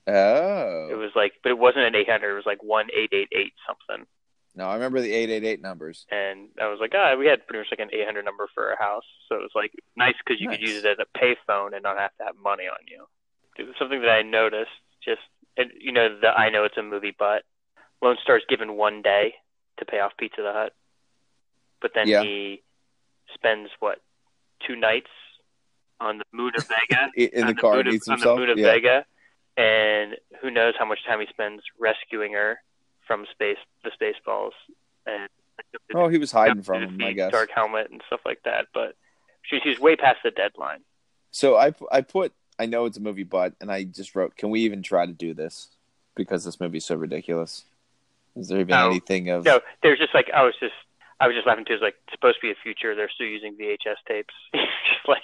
oh, 0.06 0.88
it 0.90 0.96
was 0.96 1.10
like, 1.16 1.32
but 1.42 1.50
it 1.50 1.58
wasn't 1.58 1.84
an 1.86 1.94
eight 1.94 2.08
hundred. 2.08 2.32
It 2.32 2.36
was 2.36 2.46
like 2.46 2.62
one 2.62 2.86
eight 2.96 3.10
eight 3.12 3.28
eight 3.36 3.52
something. 3.66 4.06
no, 4.54 4.66
I 4.66 4.74
remember 4.74 5.00
the 5.00 5.12
eight 5.12 5.30
eight 5.30 5.44
eight 5.44 5.60
numbers. 5.62 6.06
And 6.10 6.48
I 6.60 6.68
was 6.68 6.78
like, 6.80 6.92
ah, 6.94 7.16
we 7.16 7.26
had 7.26 7.46
pretty 7.46 7.60
much 7.60 7.68
like 7.70 7.80
an 7.80 7.90
eight 7.92 8.04
hundred 8.06 8.24
number 8.24 8.48
for 8.54 8.70
our 8.70 8.76
house. 8.78 9.04
So 9.28 9.36
it 9.36 9.42
was 9.42 9.50
like 9.54 9.72
nice 9.96 10.14
because 10.24 10.40
you 10.40 10.48
could 10.48 10.60
use 10.60 10.84
it 10.84 10.86
as 10.86 10.98
a 11.00 11.18
payphone 11.18 11.74
and 11.74 11.82
not 11.82 11.98
have 11.98 12.14
to 12.18 12.24
have 12.24 12.36
money 12.42 12.64
on 12.64 12.78
you. 12.86 13.04
It 13.58 13.64
was 13.64 13.74
something 13.78 14.00
that 14.02 14.10
I 14.10 14.22
noticed. 14.22 14.70
Just 15.04 15.20
and 15.56 15.70
you 15.78 15.92
know, 15.92 16.18
the 16.20 16.28
I 16.28 16.50
know 16.50 16.64
it's 16.64 16.76
a 16.76 16.82
movie, 16.82 17.14
but 17.16 17.42
Lone 18.02 18.16
Star's 18.22 18.42
given 18.48 18.76
one 18.76 19.02
day 19.02 19.34
to 19.78 19.84
pay 19.84 20.00
off 20.00 20.12
Pizza 20.18 20.42
the 20.42 20.52
Hut, 20.52 20.72
but 21.80 21.92
then 21.94 22.06
Yeah. 22.08 22.22
he 22.22 22.62
spends 23.34 23.70
what 23.80 23.98
two 24.66 24.76
nights 24.76 25.10
on 26.00 26.18
the 26.18 26.24
moon 26.32 26.52
of 26.56 26.66
Vega 26.66 27.10
In 27.16 27.42
the 27.42 27.46
on 27.48 27.54
car, 27.56 27.80
of, 27.80 27.86
eats 27.88 28.08
on 28.08 28.14
himself. 28.18 28.36
the 28.36 28.40
moon 28.40 28.50
of 28.50 28.58
yeah. 28.58 28.72
Vega, 28.72 29.06
and 29.56 30.16
who 30.40 30.50
knows 30.50 30.74
how 30.78 30.84
much 30.84 31.04
time 31.06 31.20
he 31.20 31.26
spends 31.26 31.62
rescuing 31.78 32.32
her 32.32 32.58
from 33.06 33.26
space, 33.30 33.58
the 33.84 33.90
Spaceballs, 33.90 34.52
and 35.06 35.28
Oh, 35.94 36.08
he 36.08 36.18
was 36.18 36.32
hiding 36.32 36.62
from 36.62 36.82
him, 36.82 36.98
I 37.02 37.12
guess. 37.12 37.30
Dark 37.30 37.50
helmet 37.54 37.88
and 37.90 38.02
stuff 38.08 38.20
like 38.24 38.40
that. 38.44 38.66
But 38.74 38.96
she, 39.42 39.60
she's 39.62 39.78
way 39.78 39.94
past 39.94 40.18
the 40.24 40.32
deadline. 40.32 40.80
So 41.30 41.56
I 41.56 41.72
I 41.92 42.00
put 42.00 42.32
I 42.58 42.66
know 42.66 42.86
it's 42.86 42.96
a 42.96 43.00
movie, 43.00 43.24
but 43.24 43.54
and 43.60 43.70
I 43.70 43.84
just 43.84 44.14
wrote, 44.14 44.36
can 44.36 44.50
we 44.50 44.60
even 44.60 44.82
try 44.82 45.06
to 45.06 45.12
do 45.12 45.34
this? 45.34 45.68
Because 46.14 46.44
this 46.44 46.60
movie's 46.60 46.84
so 46.84 46.94
ridiculous. 46.94 47.64
Is 48.36 48.48
there 48.48 48.60
even 48.60 48.68
No. 48.68 48.90
anything 48.90 49.30
of 49.30 49.44
No, 49.44 49.60
there's 49.82 49.98
just 49.98 50.14
like 50.14 50.30
I 50.34 50.42
was 50.42 50.54
just 50.60 50.74
I 51.20 51.26
was 51.26 51.34
just 51.36 51.46
laughing 51.46 51.64
too. 51.64 51.74
It's 51.74 51.82
like 51.82 51.96
it's 52.06 52.14
supposed 52.14 52.36
to 52.36 52.40
be 52.46 52.50
a 52.50 52.54
future. 52.62 52.94
They're 52.94 53.10
still 53.10 53.26
using 53.26 53.56
VHS 53.56 53.96
tapes. 54.06 54.34
just 54.54 55.08
like 55.08 55.22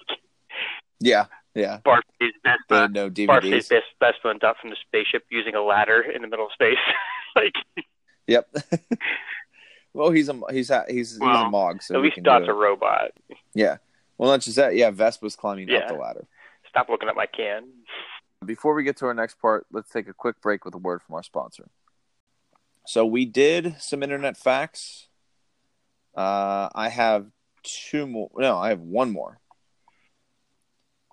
yeah 0.98 1.26
yeah 1.54 1.78
Bart 1.84 2.04
best 2.44 2.60
bud. 2.68 2.92
no 2.92 3.08
DVDs. 3.10 3.68
best 3.68 3.86
best 4.00 4.22
bud 4.22 4.42
up 4.44 4.56
from 4.60 4.70
the 4.70 4.76
spaceship 4.86 5.24
using 5.30 5.54
a 5.54 5.62
ladder 5.62 6.00
in 6.00 6.22
the 6.22 6.28
middle 6.28 6.46
of 6.46 6.52
space. 6.52 6.76
like 7.36 7.54
Yep. 8.30 8.48
well, 9.92 10.10
he's 10.10 10.28
a 10.28 10.40
he's 10.50 10.70
a, 10.70 10.84
he's, 10.88 11.12
he's 11.12 11.16
a 11.18 11.20
Mawg, 11.50 11.82
so 11.82 11.96
at 11.96 12.00
least 12.00 12.22
Dot's 12.22 12.46
a 12.48 12.52
robot. 12.52 13.10
Yeah. 13.54 13.78
Well, 14.18 14.30
not 14.30 14.40
just 14.42 14.56
that. 14.56 14.76
Yeah, 14.76 14.90
Vespa's 14.90 15.34
climbing 15.34 15.68
up 15.72 15.88
the 15.88 15.94
ladder. 15.94 16.26
Stop 16.70 16.88
looking 16.88 17.08
at 17.08 17.16
my 17.16 17.26
can. 17.26 17.64
Before 18.44 18.74
we 18.74 18.84
get 18.84 18.96
to 18.98 19.06
our 19.06 19.14
next 19.14 19.38
part, 19.40 19.66
let's 19.70 19.90
take 19.90 20.08
a 20.08 20.14
quick 20.14 20.40
break 20.40 20.64
with 20.64 20.74
a 20.74 20.78
word 20.78 21.02
from 21.02 21.16
our 21.16 21.22
sponsor. 21.22 21.68
So 22.86 23.04
we 23.04 23.26
did 23.26 23.76
some 23.80 24.02
internet 24.02 24.36
facts. 24.36 25.08
Uh, 26.16 26.68
I 26.74 26.88
have 26.88 27.26
two 27.62 28.06
more. 28.06 28.30
No, 28.36 28.56
I 28.56 28.70
have 28.70 28.80
one 28.80 29.10
more. 29.10 29.40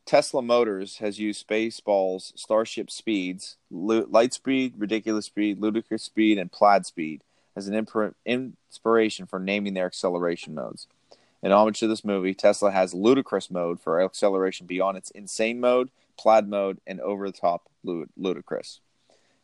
Tesla 0.06 0.42
Motors 0.42 0.98
has 1.00 1.20
used 1.20 1.46
Spaceballs, 1.46 2.32
Starship 2.38 2.90
Speeds, 2.90 3.58
Lu- 3.70 4.08
Light 4.10 4.34
Speed, 4.34 4.76
Ridiculous 4.78 5.26
Speed, 5.26 5.60
Ludicrous 5.60 6.04
Speed, 6.04 6.38
and 6.38 6.50
Plaid 6.50 6.86
Speed 6.86 7.24
as 7.58 7.68
an 7.68 7.86
impr- 7.86 8.14
inspiration 8.26 9.26
for 9.26 9.38
naming 9.38 9.74
their 9.74 9.86
acceleration 9.86 10.56
modes. 10.56 10.88
In 11.44 11.52
homage 11.52 11.80
to 11.80 11.88
this 11.88 12.04
movie, 12.04 12.34
Tesla 12.34 12.72
has 12.72 12.94
Ludicrous 12.94 13.52
mode 13.52 13.80
for 13.80 14.02
acceleration 14.02 14.66
beyond 14.66 14.98
its 14.98 15.12
insane 15.12 15.60
mode, 15.60 15.90
Plaid 16.18 16.48
mode, 16.48 16.80
and 16.88 17.00
over 17.00 17.30
the 17.30 17.38
top 17.38 17.70
ludicrous. 17.84 18.82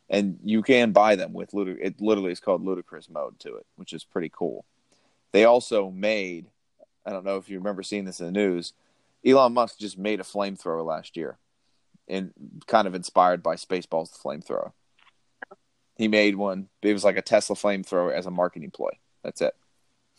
and 0.10 0.40
you 0.44 0.62
can 0.62 0.92
buy 0.92 1.16
them 1.16 1.34
with 1.34 1.52
Ludic- 1.52 1.78
it. 1.80 2.02
Literally, 2.02 2.32
is 2.32 2.40
called 2.40 2.64
Ludicrous 2.64 3.10
mode 3.10 3.40
to 3.40 3.56
it, 3.56 3.66
which 3.76 3.94
is 3.94 4.04
pretty 4.04 4.30
cool. 4.30 4.66
They 5.32 5.46
also 5.46 5.90
made. 5.92 6.48
I 7.06 7.12
don't 7.12 7.26
know 7.26 7.38
if 7.38 7.50
you 7.50 7.58
remember 7.58 7.84
seeing 7.84 8.06
this 8.06 8.20
in 8.20 8.26
the 8.28 8.32
news. 8.32 8.74
Elon 9.26 9.54
Musk 9.54 9.78
just 9.80 9.98
made 9.98 10.20
a 10.20 10.24
flamethrower 10.24 10.86
last 10.86 11.16
year, 11.16 11.38
and 12.08 12.34
kind 12.68 12.88
of 12.88 12.96
inspired 12.96 13.42
by 13.42 13.56
Spaceballs 13.56 14.12
the 14.12 14.20
flamethrower. 14.20 14.74
He 15.96 16.08
made 16.08 16.36
one. 16.36 16.70
It 16.82 16.92
was 16.94 17.04
like 17.04 17.18
a 17.18 17.22
Tesla 17.22 17.56
flamethrower 17.56 18.14
as 18.14 18.26
a 18.26 18.32
marketing 18.32 18.72
ploy. 18.72 18.92
That's 19.24 19.42
it. 19.42 19.56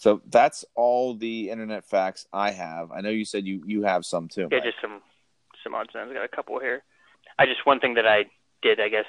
So 0.05 0.21
that's 0.31 0.67
all 0.75 1.15
the 1.15 1.49
internet 1.49 1.83
facts 1.83 2.27
I 2.31 2.51
have. 2.51 2.93
I 2.93 3.01
know 3.01 3.09
you 3.09 3.25
said 3.25 3.47
you 3.47 3.63
you 3.65 3.85
have 3.85 4.05
some 4.05 4.29
too. 4.29 4.49
Yeah, 4.53 4.61
just 4.61 4.77
some 4.83 5.01
some 5.63 5.75
odds 5.75 5.93
and 5.95 6.03
ends. 6.03 6.11
I 6.11 6.15
got 6.17 6.27
a 6.27 6.37
couple 6.37 6.61
here. 6.61 6.83
I 7.39 7.47
just 7.47 7.65
one 7.65 7.81
thing 7.81 7.95
that 7.95 8.07
I 8.07 8.27
did, 8.61 8.81
I 8.81 8.91
guess, 8.91 9.07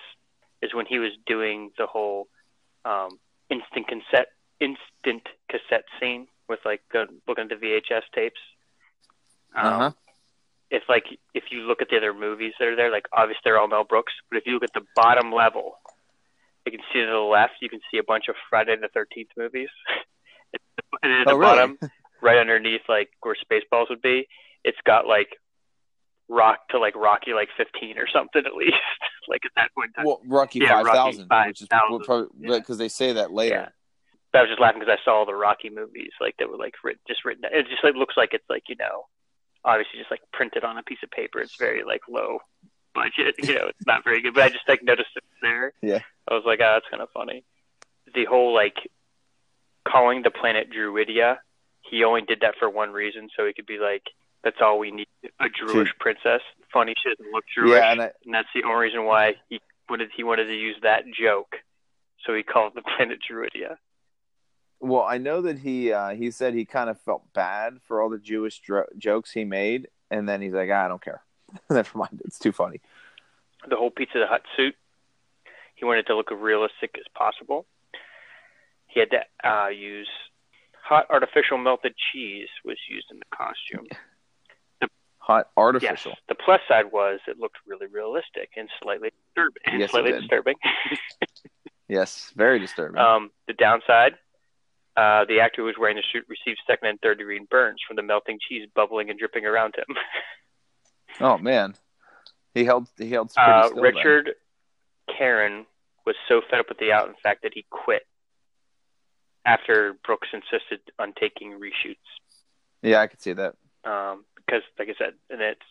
is 0.62 0.74
when 0.74 0.86
he 0.86 1.00
was 1.00 1.12
doing 1.28 1.72
the 1.78 1.86
whole 1.86 2.30
um, 2.86 3.20
instant 3.50 3.89
cassette 3.89 4.30
instant 4.62 5.28
cassette 5.50 5.84
scene 6.00 6.28
with 6.48 6.60
like 6.64 6.80
looking 7.28 7.43
at 7.43 7.50
the 7.50 7.56
VHS 7.56 8.04
tapes. 8.14 8.39
Um, 9.54 9.66
Uh-huh. 9.68 9.91
If 10.72 10.84
like 10.88 11.08
if 11.34 11.43
you 11.52 11.68
look 11.68 11.82
at 11.82 11.89
the 11.89 11.98
other 11.98 12.14
movies 12.14 12.54
that 12.58 12.70
are 12.70 12.76
there, 12.78 12.89
like 12.89 13.08
obviously 13.12 13.41
they're 13.43 13.60
all 13.60 13.68
Mel 13.68 13.84
Brooks, 13.84 14.14
but 14.30 14.38
if 14.38 14.46
you 14.46 14.54
look 14.54 14.64
at 14.64 14.74
the 14.74 14.88
bottom 14.96 15.34
level, 15.34 15.78
you 16.66 16.72
can 16.72 16.80
see 16.93 17.02
to 17.02 17.06
the 17.06 17.18
left, 17.18 17.56
you 17.60 17.68
can 17.68 17.82
see 17.91 17.98
a 17.98 18.04
bunch 18.04 18.30
of 18.30 18.36
Friday 18.50 18.78
the 18.78 18.88
Thirteenth 18.88 19.32
movies. 19.36 19.68
and 21.03 21.12
then 21.12 21.22
at 21.22 21.28
Oh, 21.28 21.32
the 21.32 21.38
really? 21.38 21.56
bottom, 21.78 21.78
right 22.22 22.38
underneath 22.38 22.82
like 22.89 23.10
where 23.22 23.36
Spaceballs 23.36 23.89
would 23.89 24.01
be, 24.01 24.28
it's 24.64 24.78
got 24.86 25.08
like 25.08 25.30
rock 26.28 26.60
to 26.70 26.80
like 26.80 26.95
Rocky 26.95 27.34
like 27.34 27.49
15 27.58 27.97
or 27.97 28.08
something 28.12 28.43
at 28.45 28.56
least. 28.56 28.74
like 29.28 29.41
at 29.45 29.51
that 29.56 29.74
point. 29.76 29.89
in 29.89 29.93
time. 29.93 30.06
Well, 30.06 30.22
Rocky 30.28 30.60
Yeah, 30.60 30.84
five 30.84 30.93
thousand, 30.93 31.30
which 31.47 31.62
is 31.62 31.68
5000, 31.70 32.06
probably 32.06 32.28
yeah. 32.49 32.58
because 32.60 32.78
they 32.78 32.89
say 32.89 33.14
that 33.14 33.32
later. 33.32 33.56
Yeah. 33.56 33.70
But 34.32 34.39
I 34.39 34.41
was 34.43 34.49
just 34.51 34.62
laughing 34.62 34.80
because 34.82 34.97
I 34.99 35.03
saw 35.06 35.20
all 35.20 35.26
the 35.26 35.34
Rocky 35.36 35.70
movies 35.70 36.12
like 36.20 36.36
that 36.39 36.49
were 36.49 36.58
like 36.58 36.74
writ- 36.84 36.99
just 37.08 37.24
written. 37.26 37.43
It 37.51 37.68
just 37.70 37.84
like 37.84 37.95
looks 37.95 38.16
like 38.18 38.34
it's 38.34 38.43
like 38.49 38.64
you 38.68 38.76
know, 38.76 39.06
obviously 39.64 39.97
just 39.99 40.12
like 40.12 40.22
printed 40.34 40.64
on 40.64 40.78
a 40.78 40.84
piece 40.84 40.99
of 41.03 41.10
paper. 41.12 41.39
It's 41.39 41.56
very 41.58 41.84
like 41.84 42.01
low 42.10 42.39
budget. 42.93 43.36
You 43.43 43.56
know, 43.56 43.68
it's 43.68 43.86
not 43.88 44.03
very 44.03 44.22
good. 44.22 44.34
But 44.34 44.43
I 44.43 44.49
just 44.49 44.68
like 44.68 44.84
noticed 44.84 45.10
it 45.16 45.24
there. 45.41 45.74
Yeah. 45.82 45.99
I 46.30 46.34
was 46.34 46.43
like, 46.45 46.60
oh, 46.62 46.74
that's 46.74 46.89
kind 46.89 47.01
of 47.03 47.10
funny. 47.14 47.43
The 48.14 48.26
whole 48.26 48.53
like 48.53 48.76
calling 49.88 50.22
the 50.24 50.32
planet 50.32 50.70
Druidia. 50.72 51.38
He 51.90 52.04
only 52.04 52.22
did 52.22 52.40
that 52.42 52.56
for 52.60 52.70
one 52.70 52.92
reason, 52.92 53.30
so 53.36 53.46
he 53.46 53.54
could 53.54 53.66
be 53.68 53.78
like, 53.78 54.04
"That's 54.44 54.58
all 54.62 54.80
we 54.80 54.92
need: 54.92 55.08
a 55.40 55.48
Jewish 55.50 55.94
princess." 56.00 56.42
Funny, 56.74 56.94
she 57.02 57.10
doesn't 57.10 57.32
look 57.32 57.46
Jewish, 57.56 57.72
Yeah, 57.80 57.92
and 57.92 58.02
I, 58.02 58.12
and 58.26 58.34
that's 58.34 58.48
the 58.54 58.64
only 58.64 58.86
reason 58.88 59.06
why 59.06 59.36
he 59.50 59.62
wanted 59.90 60.10
he 60.16 60.24
wanted 60.24 60.46
to 60.46 60.56
use 60.56 60.76
that 60.82 61.04
joke. 61.08 61.56
So 62.26 62.34
he 62.34 62.42
called 62.44 62.74
the 62.76 62.82
planet 62.98 63.20
Druidia. 63.30 63.78
well, 64.80 65.04
I 65.04 65.18
know 65.20 65.42
that 65.44 65.60
he 65.60 65.94
uh, 65.94 66.10
he 66.16 66.32
said 66.32 66.54
he 66.54 66.66
kind 66.66 66.90
of 66.90 67.00
felt 67.02 67.32
bad 67.34 67.78
for 67.88 68.02
all 68.02 68.10
the 68.10 68.18
Jewish 68.18 68.60
dro- 68.60 68.88
jokes 68.98 69.32
he 69.32 69.46
made, 69.46 69.88
and 70.10 70.28
then 70.28 70.42
he's 70.42 70.54
like, 70.54 70.70
"Ah, 70.72 70.86
I 70.86 70.88
don't 70.88 71.02
care. 71.04 71.22
Never 71.70 71.98
mind. 71.98 72.22
It's 72.26 72.40
too 72.40 72.52
funny. 72.52 72.82
the 73.70 73.76
whole 73.76 73.92
Pizza 73.92 74.18
the 74.20 74.28
Hut 74.28 74.42
suit. 74.58 74.76
He 75.76 75.86
wanted 75.86 76.08
to 76.08 76.16
look 76.16 76.32
as 76.32 76.38
realistic 76.40 76.96
as 76.98 77.04
possible. 77.14 77.66
He 78.96 79.02
had 79.02 79.12
to 79.12 79.48
uh, 79.48 79.68
use 79.68 80.08
hot 80.82 81.06
artificial 81.10 81.58
melted 81.58 81.93
cheese 82.12 82.48
was 82.64 82.78
used 82.89 83.08
in 83.12 83.20
the 83.20 83.26
costume. 83.36 83.86
Hot 85.18 85.50
artificial. 85.58 86.12
Yes. 86.12 86.20
The 86.30 86.36
plus 86.36 86.62
side 86.68 86.91
was 86.91 87.20
it 87.28 87.39
looked 87.39 87.58
really 87.68 87.88
realistic 87.88 88.52
and 88.56 88.70
slightly 88.82 89.10
disturbing. 89.28 89.62
And 89.66 89.80
Yes, 89.82 89.91
slightly 89.91 90.12
disturbing. 90.14 90.56
Yes, 91.88 92.32
very 92.36 92.58
disturbing. 92.58 93.00
um, 93.00 93.30
the 93.48 93.54
downside, 93.54 94.14
uh, 94.98 95.24
the 95.26 95.39
actor 95.39 95.62
who 95.62 95.66
was 95.68 95.76
wearing 95.80 95.98
the 95.98 96.04
suit 96.12 96.26
received 96.28 96.60
second 96.66 96.88
and 96.88 97.00
third 97.02 97.20
degree 97.20 97.39
burns 97.52 97.80
from 97.88 97.96
the 97.96 98.02
melting 98.02 98.39
cheese 98.48 98.68
bubbling 98.74 99.12
and 99.12 99.20
dripping 99.20 99.46
around 99.46 99.76
him. 99.76 99.96
oh 101.22 101.38
man, 101.38 101.76
he 102.56 102.66
held 102.66 102.88
he 102.98 103.12
held 103.12 103.32
Uh, 103.38 103.70
then. 103.70 103.82
Richard 103.84 104.32
Karron 105.08 105.66
was 106.08 106.16
so 106.28 106.41
fed 106.50 106.60
up 106.62 106.70
with 106.70 106.80
the 106.80 106.91
out, 106.91 107.08
in 107.08 107.14
fact, 107.22 107.43
that 107.43 107.52
he 107.54 107.66
quit 107.70 108.02
after 109.46 109.96
Brooks 110.04 110.28
insisted 110.34 110.80
on 111.00 111.14
taking 111.20 111.60
reshoots. 111.60 111.98
Yeah, 112.82 113.02
I 113.02 113.08
could 113.08 113.22
see 113.22 113.34
that. 113.34 113.56
Um, 113.84 114.26
because, 114.36 114.62
like 114.78 114.89
I 114.89 114.93
said, 114.98 115.14
and 115.30 115.41
it's 115.41 115.62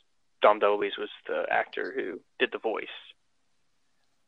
Dom 0.43 0.61
DeLuise 0.61 0.99
was 0.99 1.11
the 1.27 1.45
actor 1.51 1.93
who 1.95 2.21
did 2.39 2.51
the 2.53 2.59
voice, 2.59 2.87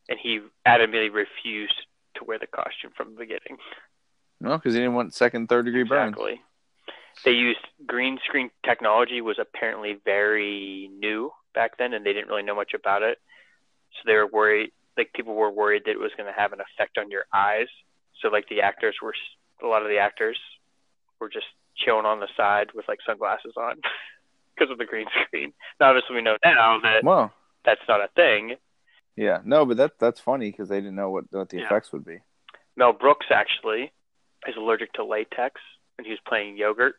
and 0.08 0.18
he 0.20 0.40
adamantly 0.66 1.12
refused 1.12 1.74
to 2.16 2.24
wear 2.24 2.38
the 2.38 2.46
costume 2.46 2.92
from 2.96 3.14
the 3.14 3.18
beginning. 3.18 3.58
No, 4.40 4.56
because 4.56 4.74
he 4.74 4.80
didn't 4.80 4.94
want 4.94 5.14
second, 5.14 5.48
third 5.48 5.64
degree 5.64 5.82
burn. 5.82 6.08
Exactly. 6.08 6.40
They 7.24 7.32
used 7.32 7.60
green 7.86 8.18
screen 8.24 8.50
technology 8.64 9.20
was 9.20 9.38
apparently 9.38 9.98
very 10.04 10.90
new 10.98 11.32
back 11.54 11.78
then, 11.78 11.94
and 11.94 12.04
they 12.04 12.12
didn't 12.12 12.28
really 12.28 12.42
know 12.42 12.54
much 12.54 12.74
about 12.74 13.02
it. 13.02 13.18
So 13.92 14.02
they 14.06 14.14
were 14.14 14.26
worried, 14.26 14.72
like 14.96 15.12
people 15.14 15.34
were 15.34 15.50
worried 15.50 15.82
that 15.86 15.92
it 15.92 16.00
was 16.00 16.12
going 16.16 16.32
to 16.32 16.38
have 16.38 16.52
an 16.52 16.60
effect 16.60 16.98
on 16.98 17.10
your 17.10 17.24
eyes. 17.34 17.68
So 18.22 18.28
like 18.28 18.48
the 18.48 18.62
actors 18.62 18.96
were, 19.02 19.14
a 19.62 19.66
lot 19.66 19.82
of 19.82 19.88
the 19.88 19.98
actors 19.98 20.38
were 21.20 21.28
just 21.28 21.46
chilling 21.76 22.06
on 22.06 22.20
the 22.20 22.28
side 22.36 22.68
with 22.74 22.86
like 22.88 22.98
sunglasses 23.06 23.54
on 23.56 23.76
because 24.54 24.70
of 24.70 24.78
the 24.78 24.84
green 24.86 25.06
screen. 25.26 25.52
Now 25.80 25.90
obviously 25.90 26.16
we 26.16 26.22
know 26.22 26.36
now 26.44 26.78
that 26.82 27.04
Well, 27.04 27.32
that's 27.64 27.80
not 27.88 28.00
a 28.00 28.08
thing. 28.16 28.56
yeah, 29.16 29.40
no, 29.44 29.66
but 29.66 29.76
that 29.78 29.98
that's 29.98 30.20
funny 30.20 30.50
because 30.50 30.68
they 30.68 30.80
didn't 30.80 30.96
know 30.96 31.10
what 31.10 31.24
what 31.30 31.48
the 31.48 31.58
Yeah. 31.58 31.66
effects 31.66 31.92
would 31.92 32.04
be. 32.04 32.18
Mel 32.76 32.92
Brooks 32.92 33.26
actually 33.30 33.92
is 34.46 34.56
allergic 34.56 34.92
to 34.94 35.04
latex, 35.04 35.60
and 35.98 36.06
he 36.06 36.12
was 36.12 36.20
playing 36.26 36.56
yogurt, 36.56 36.96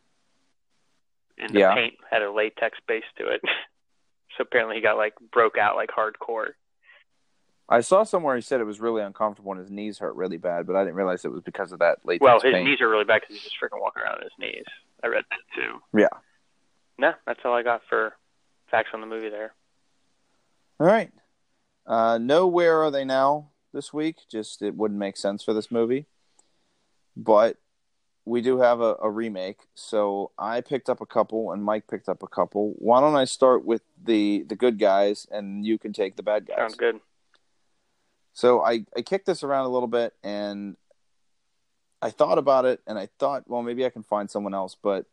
and 1.38 1.54
the 1.54 1.60
Yeah. 1.60 1.74
paint 1.74 1.96
had 2.10 2.22
a 2.24 2.32
latex 2.32 2.78
base 2.88 3.04
to 3.18 3.28
it. 3.28 3.42
so 4.38 4.42
apparently 4.42 4.76
he 4.76 4.82
got 4.82 4.98
like 4.98 5.14
broke 5.32 5.58
out 5.58 5.76
like 5.76 5.90
hardcore. 5.90 6.54
I 7.70 7.82
saw 7.82 8.04
somewhere 8.04 8.36
he 8.36 8.42
said 8.42 8.62
it 8.62 8.66
was 8.66 8.80
really 8.80 9.02
uncomfortable 9.02 9.52
and 9.52 9.60
his 9.60 9.70
knees 9.70 9.98
hurt 9.98 10.16
really 10.16 10.38
bad, 10.38 10.66
but 10.66 10.76
I 10.76 10.84
didn't 10.84 10.96
realize 10.96 11.26
it 11.26 11.32
was 11.32 11.42
because 11.42 11.72
of 11.72 11.80
that 11.80 12.00
latex 12.06 12.22
well, 12.22 12.40
his 12.40 12.54
paint. 12.54 12.66
knees 12.66 12.80
are 12.82 12.90
really 12.90 13.04
bad 13.04 13.22
because 13.22 13.36
he's 13.36 13.44
just 13.44 13.58
freaking 13.62 13.82
walking 13.82 14.04
around 14.04 14.16
on 14.16 14.24
his 14.24 14.32
knees. 14.40 14.64
I 15.04 15.08
read 15.08 15.26
that 15.30 15.40
too. 15.56 15.82
Yeah. 15.98 16.08
No, 16.98 17.14
that's 17.26 17.40
all 17.44 17.54
I 17.54 17.64
got 17.64 17.82
for 17.90 18.14
facts 18.72 18.90
on 18.94 19.02
the 19.02 19.08
movie 19.08 19.30
there. 19.30 19.54
All 20.80 20.88
right. 20.88 21.12
Uh, 21.86 22.18
no, 22.18 22.48
where 22.48 22.82
are 22.82 22.92
they 22.92 23.06
now 23.06 23.50
this 23.74 23.94
week? 23.94 24.18
Just 24.30 24.62
it 24.62 24.76
wouldn't 24.76 25.00
make 25.00 25.18
sense 25.18 25.44
for 25.44 25.54
this 25.54 25.72
movie, 25.72 26.06
but 27.16 27.58
we 28.26 28.42
do 28.42 28.60
have 28.60 28.82
a, 28.82 28.96
a 29.02 29.10
remake. 29.10 29.62
So 29.74 30.32
I 30.38 30.62
picked 30.62 30.90
up 30.90 31.00
a 31.00 31.06
couple, 31.06 31.52
and 31.52 31.64
Mike 31.64 31.88
picked 31.88 32.10
up 32.10 32.24
a 32.24 32.28
couple. 32.28 32.74
Why 32.78 33.00
don't 33.00 33.16
I 33.16 33.26
start 33.26 33.66
with 33.66 33.82
the 34.04 34.44
the 34.48 34.56
good 34.56 34.80
guys, 34.80 35.28
and 35.32 35.66
you 35.66 35.78
can 35.78 35.94
take 35.94 36.18
the 36.18 36.24
bad 36.24 36.46
guys. 36.46 36.58
Sounds 36.58 36.76
good. 36.76 37.00
So 38.38 38.62
I, 38.62 38.86
I 38.96 39.02
kicked 39.02 39.26
this 39.26 39.42
around 39.42 39.66
a 39.66 39.70
little 39.70 39.88
bit 39.88 40.14
and 40.24 40.78
I 42.04 42.12
thought 42.12 42.38
about 42.38 42.66
it 42.66 42.82
and 42.86 42.96
I 42.96 43.08
thought, 43.18 43.46
well, 43.48 43.64
maybe 43.64 43.84
I 43.84 43.90
can 43.90 44.04
find 44.04 44.30
someone 44.30 44.54
else. 44.54 44.78
But 44.80 45.08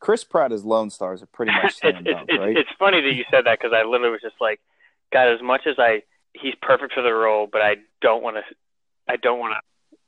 Chris 0.00 0.24
Pratt 0.24 0.50
as 0.50 0.64
Lone 0.64 0.88
Star 0.88 1.12
is 1.12 1.20
a 1.20 1.26
pretty 1.26 1.52
much 1.52 1.64
it's, 1.82 1.98
it's, 1.98 2.04
dunk, 2.04 2.24
it's, 2.26 2.38
right? 2.38 2.56
it's 2.56 2.70
funny 2.78 3.02
that 3.02 3.12
you 3.12 3.26
said 3.30 3.44
that 3.44 3.58
because 3.58 3.74
I 3.74 3.84
literally 3.84 4.12
was 4.12 4.22
just 4.22 4.40
like, 4.40 4.62
God, 5.12 5.28
as 5.28 5.42
much 5.42 5.66
as 5.66 5.74
I, 5.78 6.04
he's 6.32 6.54
perfect 6.62 6.94
for 6.94 7.02
the 7.02 7.12
role, 7.12 7.46
but 7.52 7.60
I 7.60 7.76
don't 8.00 8.22
want 8.22 8.36
to, 8.36 8.42
I 9.06 9.16
don't 9.16 9.38
want 9.38 9.52
to 9.52 9.60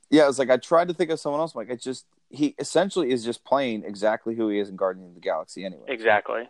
yeah, 0.09 0.23
it 0.23 0.27
was 0.27 0.39
like 0.39 0.49
I 0.49 0.57
tried 0.57 0.87
to 0.87 0.95
think 0.95 1.11
of 1.11 1.19
someone 1.19 1.41
else. 1.41 1.53
I'm 1.53 1.59
like, 1.59 1.69
it 1.69 1.81
just 1.81 2.05
he 2.29 2.55
essentially 2.57 3.11
is 3.11 3.23
just 3.23 3.43
playing 3.43 3.83
exactly 3.85 4.35
who 4.35 4.49
he 4.49 4.57
is 4.57 4.69
in 4.69 4.77
Guardians 4.77 5.09
of 5.09 5.15
the 5.15 5.21
Galaxy 5.21 5.63
anyway. 5.63 5.85
Exactly. 5.89 6.49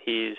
He's 0.00 0.36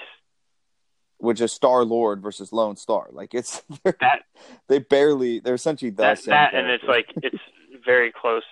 Which 1.19 1.41
is 1.41 1.51
Star 1.51 1.83
Lord 1.83 2.21
versus 2.21 2.51
Lone 2.51 2.77
Star. 2.77 3.09
Like 3.11 3.33
it's 3.33 3.61
that 3.83 4.23
they 4.67 4.79
barely 4.79 5.39
they're 5.39 5.55
essentially 5.55 5.91
the 5.91 6.03
that, 6.03 6.19
same 6.19 6.31
that 6.31 6.53
and 6.53 6.67
it's 6.69 6.83
like 6.85 7.07
it's 7.23 7.37
very 7.85 8.11
close 8.11 8.43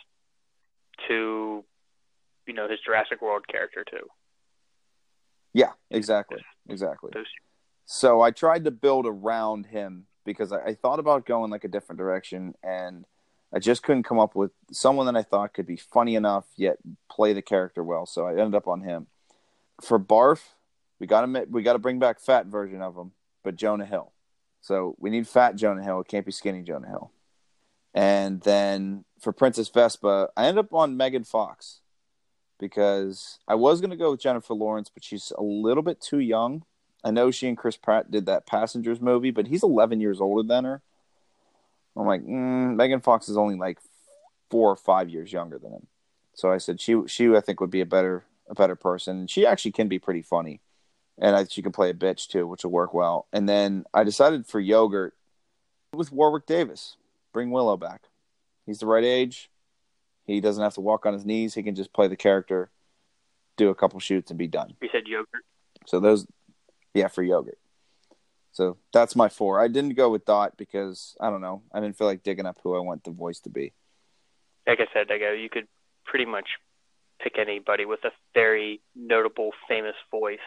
to 1.07 1.63
you 2.45 2.53
know 2.53 2.68
his 2.70 2.80
Jurassic 2.86 3.22
World 3.22 3.47
character 3.47 3.86
too. 3.89 4.07
Yeah, 5.53 5.72
exactly. 5.89 6.38
Exactly. 6.70 7.11
So 7.86 8.22
I 8.22 8.32
tried 8.32 8.65
to 8.65 8.72
build 8.72 9.05
around 9.07 9.68
him 9.68 10.05
because 10.26 10.51
I, 10.51 10.59
I 10.65 10.74
thought 10.76 10.99
about 10.99 11.26
going 11.26 11.49
like 11.49 11.63
a 11.63 11.70
different 11.70 11.97
direction 11.97 12.53
and 12.61 13.05
I 13.53 13.59
just 13.59 13.82
couldn't 13.82 14.03
come 14.03 14.20
up 14.20 14.36
with 14.36 14.51
someone 14.72 15.05
that 15.05 15.15
I 15.15 15.24
thought 15.24 15.53
could 15.53 15.65
be 15.65 15.78
funny 15.78 16.15
enough 16.15 16.45
yet 16.57 16.78
play 17.09 17.34
the 17.34 17.41
character 17.41 17.84
well. 17.84 18.05
So 18.05 18.28
I 18.28 18.32
ended 18.32 18.55
up 18.55 18.68
on 18.68 18.82
him. 18.82 19.07
For 19.82 19.97
Barf, 19.99 20.41
we 21.00 21.08
got 21.08 21.22
to 21.26 21.45
we 21.50 21.64
got 21.64 21.74
to 21.74 21.80
bring 21.80 22.00
back 22.00 22.20
fat 22.20 22.48
version 22.48 22.82
of 22.82 22.95
him, 22.95 23.12
but 23.43 23.56
Jonah 23.56 23.86
Hill. 23.86 24.12
So 24.62 24.95
we 25.00 25.10
need 25.10 25.28
fat 25.28 25.56
Jonah 25.56 25.84
Hill. 25.84 26.02
It 26.02 26.08
can't 26.08 26.26
be 26.26 26.32
skinny 26.32 26.62
Jonah 26.62 26.88
Hill. 26.88 27.12
And 27.93 28.41
then 28.41 29.06
for 29.20 29.32
Princess 29.32 29.70
Vespa, 29.70 30.30
I 30.36 30.45
end 30.45 30.60
up 30.60 30.74
on 30.74 30.98
Megan 30.98 31.24
Fox 31.24 31.82
because 32.60 33.39
I 33.48 33.56
was 33.56 33.82
going 33.82 33.91
to 33.91 33.98
go 33.98 34.12
with 34.12 34.22
Jennifer 34.22 34.54
Lawrence, 34.54 34.89
but 34.93 35.04
she's 35.04 35.32
a 35.38 35.43
little 35.43 35.84
bit 35.84 36.02
too 36.02 36.20
young. 36.20 36.64
I 37.04 37.12
know 37.12 37.32
she 37.32 37.48
and 37.48 37.58
Chris 37.58 37.78
Pratt 37.78 38.12
did 38.12 38.26
that 38.26 38.45
Passengers 38.45 39.00
movie, 39.00 39.32
but 39.32 39.48
he's 39.48 39.64
11 39.64 40.02
years 40.02 40.20
older 40.20 40.48
than 40.48 40.66
her. 40.66 40.82
I'm 41.95 42.06
like, 42.06 42.22
mm, 42.22 42.76
Megan 42.76 43.02
Fox 43.02 43.30
is 43.30 43.38
only 43.38 43.56
like 43.56 43.80
four 44.50 44.72
or 44.72 44.76
five 44.76 45.10
years 45.10 45.32
younger 45.32 45.58
than 45.58 45.74
him. 45.74 45.88
So 46.34 46.52
I 46.52 46.60
said 46.60 46.80
she 46.80 46.95
she 47.08 47.36
I 47.36 47.41
think 47.41 47.60
would 47.60 47.72
be 47.72 47.82
a 47.82 47.86
better 47.86 48.26
a 48.48 48.54
better 48.54 48.76
person. 48.76 49.28
She 49.28 49.45
actually 49.45 49.72
can 49.72 49.88
be 49.88 49.98
pretty 49.98 50.22
funny, 50.22 50.62
and 51.20 51.36
I, 51.36 51.45
she 51.45 51.61
can 51.61 51.72
play 51.72 51.89
a 51.89 51.93
bitch 51.93 52.28
too, 52.28 52.47
which 52.47 52.63
will 52.63 52.72
work 52.72 52.93
well. 52.93 53.28
And 53.34 53.47
then 53.47 53.86
I 53.93 54.03
decided 54.03 54.45
for 54.45 54.59
yogurt 54.59 55.13
with 55.93 56.11
Warwick 56.11 56.45
Davis. 56.45 56.95
Bring 57.34 57.51
Willow 57.51 57.78
back. 57.78 58.03
He's 58.65 58.80
the 58.80 58.86
right 58.86 59.03
age. 59.03 59.49
He 60.26 60.41
doesn't 60.41 60.63
have 60.63 60.74
to 60.76 60.82
walk 60.82 61.05
on 61.05 61.13
his 61.13 61.26
knees. 61.26 61.53
He 61.53 61.63
can 61.63 61.76
just 61.76 61.93
play 61.93 62.07
the 62.07 62.15
character, 62.15 62.70
do 63.55 63.70
a 63.70 63.76
couple 63.76 63.99
shoots, 63.99 64.30
and 64.30 64.38
be 64.38 64.47
done. 64.47 64.74
You 64.82 64.89
said 64.91 65.07
yogurt. 65.07 65.43
So 65.86 65.99
those, 65.99 66.28
yeah, 66.93 67.07
for 67.07 67.24
yogurt. 67.24 67.57
So 68.51 68.78
that's 68.91 69.15
my 69.15 69.30
four. 69.30 69.61
I 69.61 69.68
didn't 69.68 69.93
go 69.93 70.09
with 70.09 70.26
Dot 70.26 70.57
because 70.57 71.15
I 71.22 71.30
don't 71.30 71.41
know. 71.41 71.61
I 71.72 71.80
didn't 71.80 71.97
feel 71.97 72.07
like 72.07 72.24
digging 72.24 72.45
up 72.45 72.57
who 72.63 72.76
I 72.76 72.80
want 72.80 73.03
the 73.03 73.11
voice 73.11 73.39
to 73.41 73.49
be. 73.49 73.72
Like 74.65 74.80
I 74.82 74.88
said, 74.93 75.07
like 75.09 75.22
uh, 75.22 75.34
you 75.34 75.49
could 75.49 75.68
pretty 76.05 76.26
much 76.26 76.49
pick 77.22 77.38
anybody 77.39 77.86
with 77.86 78.03
a 78.03 78.09
very 78.34 78.82
notable, 78.95 79.51
famous 79.70 79.95
voice. 80.11 80.39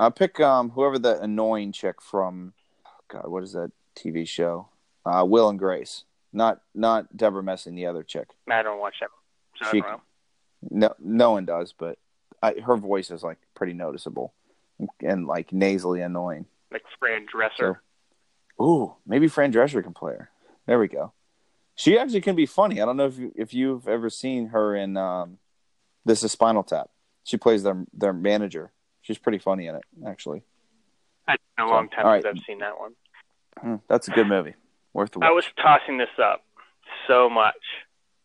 I'll 0.00 0.10
pick 0.10 0.40
um 0.40 0.70
whoever 0.70 0.98
the 0.98 1.20
annoying 1.20 1.72
chick 1.72 2.00
from 2.02 2.52
God, 3.08 3.28
what 3.28 3.42
is 3.42 3.52
that 3.52 3.70
TV 3.96 4.26
show? 4.26 4.68
Uh, 5.06 5.24
Will 5.26 5.48
and 5.48 5.58
Grace. 5.58 6.04
Not 6.32 6.60
not 6.74 7.16
Debra 7.16 7.42
Messing, 7.42 7.74
the 7.74 7.86
other 7.86 8.02
chick. 8.02 8.28
I 8.50 8.62
don't 8.62 8.80
watch 8.80 8.96
that. 9.00 9.10
So 9.62 9.70
She- 9.70 9.82
I. 9.82 9.96
No, 10.70 10.94
no 10.98 11.32
one 11.32 11.44
does, 11.44 11.74
but 11.76 11.98
I, 12.42 12.54
her 12.60 12.76
voice 12.76 13.10
is 13.10 13.22
like 13.22 13.36
pretty 13.54 13.74
noticeable 13.74 14.32
and 15.00 15.26
like 15.26 15.52
nasally 15.52 16.00
annoying. 16.00 16.46
Like 16.72 16.84
Fran 16.98 17.26
Drescher. 17.26 17.78
Ooh, 18.60 18.94
maybe 19.06 19.28
Fran 19.28 19.52
Drescher 19.52 19.82
can 19.82 19.92
play 19.92 20.14
her. 20.14 20.30
There 20.66 20.78
we 20.78 20.88
go. 20.88 21.12
She 21.74 21.98
actually 21.98 22.22
can 22.22 22.34
be 22.36 22.46
funny. 22.46 22.80
I 22.80 22.86
don't 22.86 22.96
know 22.96 23.06
if 23.06 23.18
you, 23.18 23.32
if 23.36 23.52
you've 23.52 23.86
ever 23.88 24.08
seen 24.08 24.48
her 24.48 24.74
in 24.74 24.96
um, 24.96 25.38
This 26.04 26.22
Is 26.22 26.32
Spinal 26.32 26.62
Tap. 26.62 26.88
She 27.24 27.36
plays 27.36 27.62
their 27.62 27.84
their 27.92 28.12
manager. 28.12 28.72
She's 29.04 29.18
pretty 29.18 29.38
funny 29.38 29.66
in 29.66 29.74
it, 29.74 29.84
actually. 30.06 30.42
It's 31.28 31.42
been 31.58 31.66
a 31.66 31.68
long 31.68 31.90
time 31.90 32.06
right. 32.06 32.22
since 32.22 32.38
I've 32.38 32.44
seen 32.46 32.58
that 32.60 32.78
one. 32.78 32.92
Hmm, 33.58 33.76
That's 33.86 34.08
a 34.08 34.10
good 34.10 34.26
movie. 34.26 34.54
Worth 34.94 35.12
the 35.12 35.18
watch. 35.18 35.28
I 35.28 35.32
was 35.32 35.44
tossing 35.60 35.98
this 35.98 36.08
up 36.22 36.42
so 37.06 37.28
much, 37.28 37.60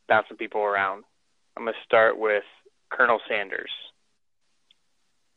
bouncing 0.08 0.38
people 0.38 0.62
around. 0.62 1.04
I'm 1.58 1.64
going 1.64 1.74
to 1.74 1.86
start 1.86 2.18
with 2.18 2.46
Colonel 2.90 3.20
Sanders. 3.28 3.70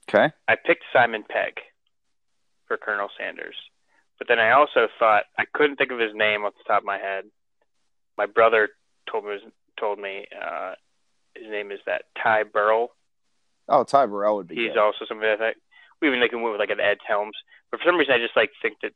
Okay. 0.08 0.32
I 0.46 0.56
picked 0.64 0.84
Simon 0.92 1.24
Pegg 1.28 1.54
for 2.68 2.76
Colonel 2.76 3.08
Sanders, 3.18 3.56
but 4.18 4.28
then 4.28 4.38
I 4.38 4.52
also 4.52 4.86
thought 4.98 5.24
I 5.38 5.44
couldn't 5.52 5.76
think 5.76 5.90
of 5.90 5.98
his 5.98 6.14
name 6.14 6.44
off 6.44 6.54
the 6.56 6.64
top 6.68 6.82
of 6.82 6.86
my 6.86 6.98
head. 6.98 7.24
My 8.16 8.26
brother 8.26 8.68
told 9.10 9.24
me 9.24 9.38
told 9.80 9.98
me 9.98 10.26
uh, 10.40 10.74
his 11.34 11.50
name 11.50 11.72
is 11.72 11.80
that 11.86 12.04
Ty 12.22 12.44
Burrell. 12.44 12.92
Oh, 13.72 13.82
Ty 13.84 14.06
Burrell 14.06 14.36
would 14.36 14.46
be 14.48 14.54
He's 14.56 14.68
good. 14.74 14.78
also 14.78 15.04
somebody 15.08 15.32
I 15.32 15.36
think 15.36 15.56
we 16.00 16.08
even 16.08 16.20
like 16.20 16.32
went 16.32 16.44
with 16.44 16.60
like 16.60 16.70
an 16.70 16.80
Ed 16.80 16.98
Helms, 17.06 17.34
but 17.70 17.80
for 17.80 17.86
some 17.86 17.96
reason 17.96 18.14
I 18.14 18.18
just 18.18 18.36
like 18.36 18.50
think 18.60 18.76
that 18.82 18.92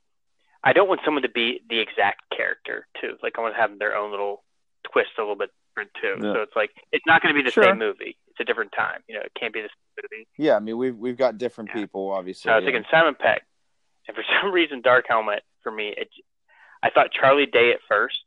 I 0.63 0.73
don't 0.73 0.89
want 0.89 1.01
someone 1.05 1.23
to 1.23 1.29
be 1.29 1.61
the 1.69 1.79
exact 1.81 2.23
character 2.37 2.87
too. 3.01 3.17
Like 3.23 3.35
I 3.39 3.41
want 3.41 3.55
to 3.55 3.61
have 3.61 3.79
their 3.79 3.97
own 3.97 4.11
little 4.11 4.45
twist 4.93 5.11
a 5.19 5.23
little 5.23 5.37
bit 5.37 5.51
different 5.75 5.91
too. 6.01 6.15
Yeah. 6.27 6.33
So 6.35 6.43
it's 6.43 6.57
like 6.57 6.71
it's 6.93 7.05
not 7.07 7.23
going 7.23 7.35
to 7.35 7.39
be 7.39 7.45
the 7.45 7.51
Sure. 7.53 7.65
same 7.65 7.79
movie. 7.79 8.17
It's 8.29 8.41
a 8.41 8.45
different 8.45 8.73
time. 8.77 9.01
You 9.09 9.15
know, 9.17 9.23
it 9.23 9.33
can't 9.39 9.53
be 9.55 9.63
the 9.63 9.69
same 9.69 10.05
movie. 10.13 10.27
Yeah, 10.37 10.57
I 10.57 10.61
mean 10.61 10.77
we've 10.77 10.97
we've 10.97 11.17
got 11.17 11.39
different 11.39 11.71
Yeah. 11.71 11.81
people, 11.83 12.11
obviously. 12.11 12.49
So 12.49 12.53
I 12.53 12.57
was 12.57 12.63
yeah. 12.65 12.73
thinking 12.73 12.85
Simon 12.91 13.15
Pegg, 13.19 13.41
and 14.09 14.15
for 14.17 14.25
some 14.43 14.53
reason 14.53 14.81
Dark 14.83 15.07
Helmet 15.09 15.43
for 15.63 15.73
me, 15.73 15.95
it, 15.97 16.09
I 16.83 16.91
thought 16.91 17.13
Charlie 17.13 17.47
Day 17.47 17.71
at 17.73 17.81
first, 17.89 18.19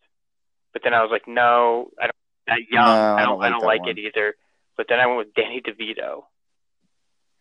but 0.74 0.82
then 0.84 0.94
I 0.94 1.02
was 1.04 1.12
like, 1.12 1.28
no, 1.28 1.90
I 2.02 2.04
don't. 2.08 2.16
That 2.48 2.60
young, 2.72 2.86
No, 2.86 2.92
I 2.92 3.22
I 3.22 3.26
don't, 3.26 3.36
don't 3.38 3.44
I 3.44 3.50
don't 3.50 3.60
that 3.62 3.66
like 3.68 3.82
it 3.88 4.00
either. 4.00 4.36
But 4.76 4.88
then 4.90 5.00
I 5.00 5.06
went 5.06 5.20
with 5.20 5.34
Danny 5.36 5.62
DeVito, 5.62 6.24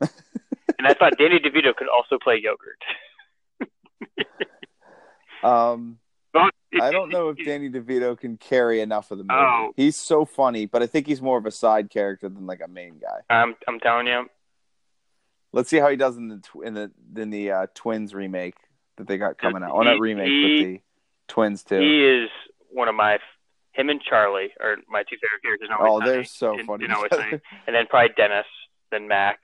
and 0.01 0.87
I 0.87 0.95
thought 0.95 1.13
Danny 1.19 1.39
DeVito 1.39 1.75
could 1.77 1.89
also 1.89 2.19
play 2.23 2.41
yogurt. 2.43 2.79
Um, 5.43 5.99
I 6.81 6.91
don't 6.91 7.11
know 7.11 7.29
if 7.29 7.37
Danny 7.45 7.71
DeVito 7.71 8.19
can 8.19 8.37
carry 8.37 8.81
enough 8.81 9.11
of 9.13 9.19
the 9.19 9.25
movie. 9.25 9.39
Oh. 9.41 9.71
He's 9.77 9.95
so 9.97 10.25
funny, 10.25 10.67
but 10.67 10.83
I 10.83 10.87
think 10.87 11.07
he's 11.07 11.23
more 11.23 11.39
of 11.39 11.47
a 11.47 11.51
side 11.53 11.91
character 11.91 12.29
than 12.29 12.47
like 12.47 12.61
a 12.61 12.69
main 12.69 12.99
guy. 12.99 13.21
I'm, 13.31 13.55
I'm 13.67 13.79
telling 13.81 14.09
you, 14.09 14.27
Let's 15.53 15.71
see 15.71 15.79
how 15.79 15.89
he 15.89 15.97
does 15.97 16.17
in 16.17 16.29
the 16.29 16.39
tw- 16.39 16.65
in 16.65 16.75
the 16.75 16.91
in 17.17 17.31
the 17.31 17.51
uh, 17.53 17.67
Twins 17.75 18.15
remake 18.15 18.55
that 18.99 19.07
they 19.07 19.17
got 19.17 19.39
coming 19.39 19.63
out. 19.63 19.75
Well, 19.77 19.85
not 19.85 19.99
remake, 19.99 20.27
he- 20.29 20.43
but 20.43 20.67
the 20.67 20.81
Twins 21.29 21.63
too. 21.65 21.79
he 21.81 22.05
is 22.05 22.29
one 22.71 22.89
of 22.89 22.95
my. 22.95 23.19
Him 23.73 23.89
and 23.89 24.03
Charlie 24.03 24.51
are 24.61 24.77
my 24.91 25.05
two 25.05 25.17
favorite 25.23 25.43
characters. 25.43 25.69
oh, 25.81 26.01
they're 26.05 26.25
so 26.25 26.59
funny. 26.67 26.87
Sunny. 27.11 27.41
and 27.67 27.75
then 27.77 27.87
probably 27.89 28.13
Dennis, 28.17 28.45
then 28.91 29.07
Mac. 29.09 29.39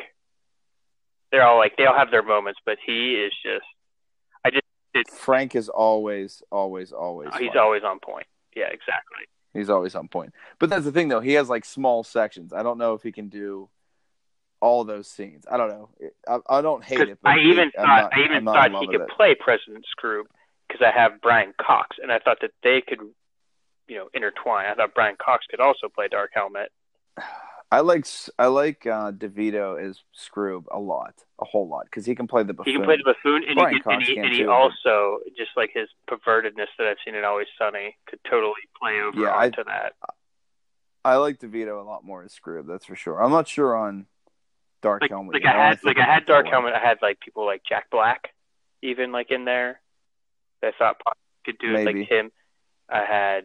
They're 1.35 1.45
all 1.45 1.59
like 1.59 1.77
they 1.77 1.85
all 1.85 1.97
have 1.97 2.13
their 2.13 2.23
moments, 2.23 2.61
but 2.65 2.79
he 2.87 3.15
is 3.15 3.33
just 3.45 3.67
I 4.45 4.51
just 4.51 5.11
Frank 5.11 5.57
is 5.57 5.69
always, 5.69 6.45
always, 6.53 6.93
always. 6.93 7.31
Oh, 7.33 7.39
he's 7.39 7.49
funny. 7.49 7.59
always 7.59 7.83
on 7.83 7.99
point. 7.99 8.29
Yeah, 8.55 8.67
exactly. 8.67 9.25
He's 9.53 9.69
always 9.69 9.97
on 9.97 10.07
point. 10.07 10.33
But 10.61 10.71
that's 10.71 10.85
the 10.85 10.93
thing, 10.93 11.09
though. 11.09 11.19
He 11.19 11.33
has 11.33 11.49
like 11.49 11.65
small 11.65 12.05
sections. 12.05 12.53
I 12.53 12.63
don't 12.63 12.79
know 12.79 12.95
if 12.95 13.03
he 13.03 13.11
can 13.11 13.31
do 13.31 13.69
all 14.61 14.85
those 14.85 15.09
scenes. 15.09 15.45
I 15.51 15.57
don't 15.57 15.71
know. 15.71 15.89
I, 16.29 16.59
I 16.59 16.63
don't 16.63 16.85
hate 16.85 17.01
it. 17.01 17.19
But 17.21 17.33
I 17.33 17.39
even 17.41 17.73
I'm 17.77 17.85
thought 17.85 18.03
not- 18.03 18.15
I 18.15 18.25
even 18.25 18.45
thought 18.45 18.81
he 18.81 18.87
could 18.87 19.01
it. 19.01 19.09
play 19.09 19.35
President 19.35 19.85
Scrooge 19.91 20.29
because 20.69 20.87
I 20.87 20.97
have 20.97 21.21
Brian 21.21 21.53
Cox, 21.61 21.97
and 22.01 22.13
I 22.13 22.21
thought 22.21 22.39
that 22.43 22.53
they 22.63 22.81
could, 22.81 23.01
you 23.89 23.97
know, 23.97 24.09
intertwine. 24.15 24.67
I 24.67 24.75
thought 24.75 24.95
Brian 24.95 25.17
Cox 25.21 25.47
could 25.51 25.59
also 25.59 25.89
play 25.93 26.07
Dark 26.07 26.31
Helmet. 26.33 26.71
I 27.75 27.81
like 27.81 28.07
I 28.39 28.47
like 28.47 28.87
uh, 28.87 29.11
DeVito 29.13 29.83
as 29.83 29.99
Skroob 30.17 30.65
a 30.71 30.79
lot, 30.79 31.15
a 31.41 31.45
whole 31.45 31.69
lot, 31.69 31.87
because 31.87 32.07
he 32.07 32.15
can 32.15 32.27
play 32.27 32.43
the 32.45 32.55
buffoon. 32.55 32.73
He 32.73 32.79
can 32.79 32.85
play 32.87 32.97
the 32.97 33.05
buffoon, 33.05 33.43
and 33.49 33.57
Brian 33.57 33.75
he, 33.75 33.81
can, 33.81 33.93
and 33.95 34.03
he, 34.03 34.17
and 34.19 34.33
he 34.33 34.47
also 34.47 35.19
just 35.37 35.51
like 35.57 35.71
his 35.75 35.89
pervertedness 36.09 36.67
that 36.79 36.87
I've 36.87 36.97
seen 37.05 37.15
in 37.15 37.25
Always 37.25 37.49
Sunny 37.59 37.97
could 38.07 38.21
totally 38.31 38.53
play 38.81 39.01
over 39.01 39.19
Yeah, 39.21 39.35
I- 39.35 39.49
that. 39.51 39.95
I 41.05 41.17
like 41.17 41.39
DeVito 41.39 41.79
a 41.81 41.85
lot 41.85 42.03
more 42.05 42.23
as 42.23 42.33
Skroob. 42.35 42.67
That's 42.67 42.87
for 42.87 42.97
sure. 42.97 43.23
I'm 43.23 43.31
not 43.31 43.47
sure 43.47 43.77
on 43.77 44.07
Dark 44.81 45.03
Like, 45.03 45.11
Helmet. 45.11 45.35
like 45.35 45.43
yet. 45.45 45.55
I 45.57 45.69
had 45.69 45.85
like 45.85 45.99
I 45.99 46.05
had 46.05 46.25
Dark. 46.27 46.47
Helmet. 46.47 46.73
I 46.75 46.79
had 46.79 46.99
like 47.03 47.21
people 47.21 47.45
like 47.45 47.63
Jack 47.69 47.91
Black, 47.91 48.29
even 48.83 49.13
like 49.13 49.31
in 49.31 49.45
there. 49.45 49.81
That 50.63 50.75
I 50.75 50.79
thought 50.79 50.97
could 51.45 51.59
do 51.59 51.75
it 51.75 51.85
Maybe. 51.85 52.01
like 52.01 52.09
him. 52.09 52.31
I 52.89 53.05
had 53.05 53.45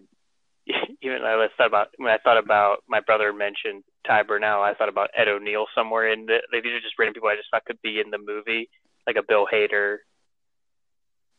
even 1.01 1.23
I 1.23 1.47
thought 1.57 1.67
about 1.67 1.87
when 1.97 2.11
I 2.11 2.17
thought 2.23 2.37
about 2.37 2.83
my 2.87 2.99
brother 3.01 3.33
mentioned 3.33 3.83
Ty 4.05 4.23
Burrell. 4.23 4.61
I 4.61 4.73
thought 4.73 4.89
about 4.89 5.09
Ed 5.15 5.27
O'Neill 5.27 5.65
somewhere 5.75 6.11
in 6.11 6.25
the. 6.25 6.41
Like, 6.53 6.63
these 6.63 6.73
are 6.73 6.81
just 6.81 6.97
random 6.97 7.13
people 7.15 7.29
I 7.29 7.35
just 7.35 7.49
thought 7.51 7.65
could 7.65 7.81
be 7.81 7.99
in 7.99 8.11
the 8.11 8.17
movie, 8.17 8.69
like 9.05 9.15
a 9.15 9.23
Bill 9.27 9.47
Hader, 9.51 9.97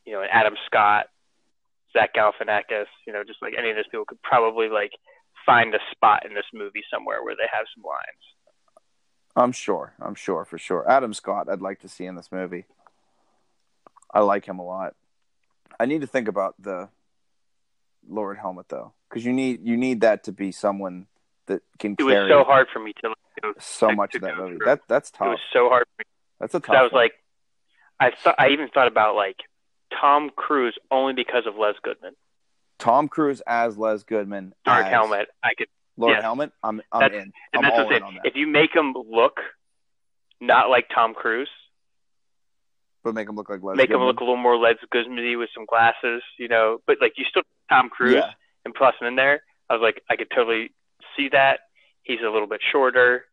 you 0.04 0.12
know, 0.12 0.22
an 0.22 0.28
Adam 0.30 0.54
Scott, 0.66 1.06
Zach 1.92 2.14
Galifianakis. 2.14 2.86
You 3.06 3.12
know, 3.12 3.24
just 3.24 3.42
like 3.42 3.54
any 3.58 3.70
of 3.70 3.76
those 3.76 3.88
people 3.90 4.04
could 4.04 4.22
probably 4.22 4.68
like 4.68 4.92
find 5.46 5.74
a 5.74 5.78
spot 5.90 6.26
in 6.26 6.34
this 6.34 6.44
movie 6.52 6.82
somewhere 6.92 7.22
where 7.24 7.34
they 7.34 7.48
have 7.52 7.66
some 7.74 7.84
lines. 7.84 8.24
I'm 9.36 9.52
sure. 9.52 9.94
I'm 10.00 10.14
sure 10.14 10.44
for 10.44 10.58
sure. 10.58 10.88
Adam 10.90 11.14
Scott, 11.14 11.48
I'd 11.48 11.62
like 11.62 11.80
to 11.80 11.88
see 11.88 12.04
in 12.04 12.16
this 12.16 12.32
movie. 12.32 12.66
I 14.12 14.20
like 14.20 14.44
him 14.44 14.58
a 14.58 14.64
lot. 14.64 14.94
I 15.78 15.86
need 15.86 16.00
to 16.00 16.06
think 16.06 16.28
about 16.28 16.56
the 16.58 16.88
Lord 18.08 18.38
Helmet 18.38 18.68
though, 18.68 18.92
because 19.08 19.24
you 19.24 19.32
need 19.32 19.60
you 19.64 19.76
need 19.76 20.00
that 20.00 20.24
to 20.24 20.32
be 20.32 20.52
someone 20.52 21.06
that 21.50 21.62
can 21.78 21.96
It 21.98 22.02
was 22.02 22.28
so 22.30 22.44
hard 22.44 22.68
for 22.72 22.78
me 22.80 22.92
to. 23.02 23.08
Like, 23.08 23.54
so 23.60 23.88
to- 23.90 23.96
much 23.96 24.12
to 24.12 24.18
of 24.18 24.22
that 24.22 24.36
movie. 24.38 24.56
through. 24.56 24.66
That 24.66 24.80
that's 24.88 25.10
tough. 25.10 25.26
it 25.26 25.30
was 25.30 25.38
so 25.52 25.68
hard 25.68 25.84
for 25.96 26.00
me. 26.00 26.04
That's 26.40 26.54
a 26.54 26.60
tough. 26.60 26.76
I 26.76 26.82
was 26.82 26.92
one. 26.92 27.02
like, 27.02 27.12
I 28.00 28.10
thought 28.10 28.34
I 28.38 28.48
even 28.48 28.68
thought 28.68 28.86
about 28.88 29.14
like 29.14 29.36
Tom 30.00 30.30
Cruise 30.34 30.76
only 30.90 31.12
because 31.12 31.46
of 31.46 31.54
Les 31.56 31.74
Goodman. 31.82 32.14
Tom 32.78 33.08
Cruise 33.08 33.42
as 33.46 33.76
Les 33.76 34.02
Goodman. 34.04 34.54
Dark 34.64 34.86
Helmet. 34.86 35.28
I 35.44 35.52
could, 35.56 35.68
Lord 35.98 36.14
yes. 36.14 36.22
Helmet. 36.22 36.52
I'm 36.62 36.80
I'm 36.92 37.00
That's- 37.00 37.22
in. 37.22 37.32
and 37.52 37.56
I'm 37.56 37.62
that's 37.62 37.78
all 37.78 37.88
in 37.90 37.92
it. 37.96 38.02
on 38.02 38.14
that. 38.14 38.26
If 38.26 38.36
you 38.36 38.46
make 38.46 38.74
him 38.74 38.94
look 39.10 39.40
not 40.40 40.70
like 40.70 40.86
Tom 40.94 41.12
Cruise, 41.14 41.50
but 43.04 43.14
make 43.14 43.28
him 43.28 43.36
look 43.36 43.48
like 43.48 43.62
Les. 43.62 43.76
make 43.76 43.90
him 43.90 44.00
look 44.00 44.20
a 44.20 44.24
little 44.24 44.36
more 44.36 44.56
Les 44.56 44.74
Goodman 44.90 45.38
with 45.38 45.48
some 45.54 45.64
glasses, 45.66 46.22
you 46.38 46.48
know, 46.48 46.78
but 46.86 46.98
like 47.00 47.12
you 47.16 47.24
still 47.28 47.42
Tom 47.70 47.88
Cruise 47.88 48.14
Yeah. 48.14 48.30
and 48.64 48.74
plus 48.74 48.94
him 49.00 49.06
in 49.08 49.16
there. 49.16 49.42
I 49.68 49.74
was 49.74 49.82
like, 49.82 50.02
I 50.10 50.16
could 50.16 50.28
totally 50.34 50.72
see 51.20 51.28
that. 51.30 51.60
He's 52.02 52.20
a 52.20 52.30
little 52.30 52.48
bit 52.48 52.60
shorter. 52.72 53.24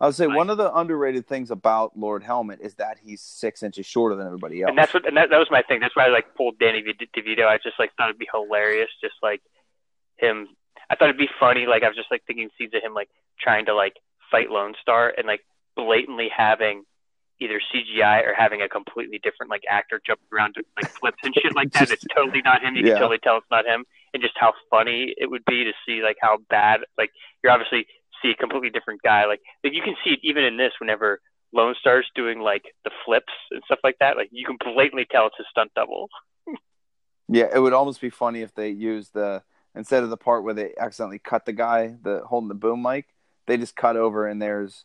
I 0.00 0.06
would 0.06 0.14
say 0.14 0.26
one 0.26 0.48
of 0.50 0.56
the 0.56 0.74
underrated 0.74 1.26
things 1.26 1.50
about 1.50 1.96
Lord 1.96 2.22
Helmet 2.22 2.58
is 2.62 2.74
that 2.76 2.96
he's 3.02 3.20
six 3.20 3.62
inches 3.62 3.84
shorter 3.86 4.16
than 4.16 4.26
everybody 4.26 4.62
else. 4.62 4.70
And 4.70 4.78
that's 4.78 4.94
what, 4.94 5.06
and 5.06 5.16
that, 5.16 5.28
that 5.30 5.38
was 5.38 5.48
my 5.50 5.62
thing. 5.62 5.80
That's 5.80 5.94
why 5.94 6.06
I 6.06 6.08
like 6.08 6.34
pulled 6.36 6.58
Danny 6.58 6.82
De- 6.82 6.94
DeVito. 6.94 7.46
I 7.46 7.58
just 7.58 7.78
like 7.78 7.90
thought 7.96 8.08
it'd 8.08 8.18
be 8.18 8.28
hilarious, 8.32 8.88
just 9.02 9.14
like 9.22 9.42
him. 10.16 10.48
I 10.90 10.96
thought 10.96 11.04
it'd 11.10 11.18
be 11.18 11.28
funny. 11.38 11.66
Like 11.66 11.82
I 11.82 11.88
was 11.88 11.96
just 11.96 12.10
like 12.10 12.22
thinking 12.26 12.48
scenes 12.58 12.72
of 12.74 12.82
him 12.82 12.94
like 12.94 13.08
trying 13.38 13.66
to 13.66 13.74
like 13.74 13.94
fight 14.30 14.50
Lone 14.50 14.74
Star 14.80 15.12
and 15.16 15.26
like 15.26 15.40
blatantly 15.76 16.28
having 16.34 16.84
either 17.40 17.60
CGI 17.74 18.24
or 18.26 18.32
having 18.34 18.62
a 18.62 18.68
completely 18.68 19.18
different 19.22 19.50
like 19.50 19.62
actor 19.68 20.00
jumping 20.06 20.26
around 20.32 20.54
doing 20.54 20.64
like 20.80 20.90
flips 20.90 21.18
and 21.24 21.34
shit 21.34 21.54
like 21.54 21.72
that. 21.72 21.80
Just- 21.88 21.92
it's 22.04 22.04
totally 22.14 22.40
not 22.42 22.62
him. 22.62 22.74
You 22.74 22.82
Yeah. 22.84 22.92
can 22.94 23.00
totally 23.00 23.18
tell 23.18 23.36
it's 23.36 23.46
not 23.50 23.66
him, 23.66 23.84
and 24.14 24.22
just 24.22 24.34
how 24.38 24.54
funny 24.70 25.12
it 25.18 25.28
would 25.28 25.44
be 25.44 25.64
to 25.64 25.72
see 25.86 26.02
like 26.02 26.16
how 26.20 26.38
bad 26.48 26.80
like 26.96 27.10
you're 27.42 27.52
obviously 27.52 27.86
see 28.22 28.30
a 28.30 28.34
completely 28.34 28.70
different 28.70 29.02
guy. 29.02 29.26
Like 29.26 29.40
like 29.62 29.74
you 29.74 29.82
can 29.82 29.96
see 30.02 30.10
it 30.12 30.20
even 30.22 30.44
in 30.44 30.56
this 30.56 30.72
whenever 30.78 31.20
Lone 31.52 31.74
Star's 31.78 32.08
doing 32.14 32.40
like 32.40 32.62
the 32.84 32.90
flips 33.04 33.32
and 33.50 33.62
stuff 33.66 33.80
like 33.84 33.96
that. 34.00 34.16
Like 34.16 34.28
you 34.30 34.46
can 34.46 34.56
blatantly 34.62 35.06
tell 35.10 35.26
it's 35.26 35.36
a 35.40 35.44
stunt 35.50 35.72
double. 35.74 36.08
Yeah, 37.26 37.46
it 37.54 37.58
would 37.58 37.72
almost 37.72 38.02
be 38.02 38.10
funny 38.10 38.42
if 38.42 38.54
they 38.54 38.68
used 38.68 39.14
the 39.14 39.42
instead 39.74 40.02
of 40.02 40.10
the 40.10 40.16
part 40.18 40.44
where 40.44 40.52
they 40.52 40.74
accidentally 40.78 41.18
cut 41.18 41.46
the 41.46 41.54
guy 41.54 41.96
the 42.02 42.20
holding 42.26 42.48
the 42.48 42.54
boom 42.54 42.82
mic, 42.82 43.06
they 43.46 43.56
just 43.56 43.74
cut 43.74 43.96
over 43.96 44.26
and 44.26 44.42
there's 44.42 44.84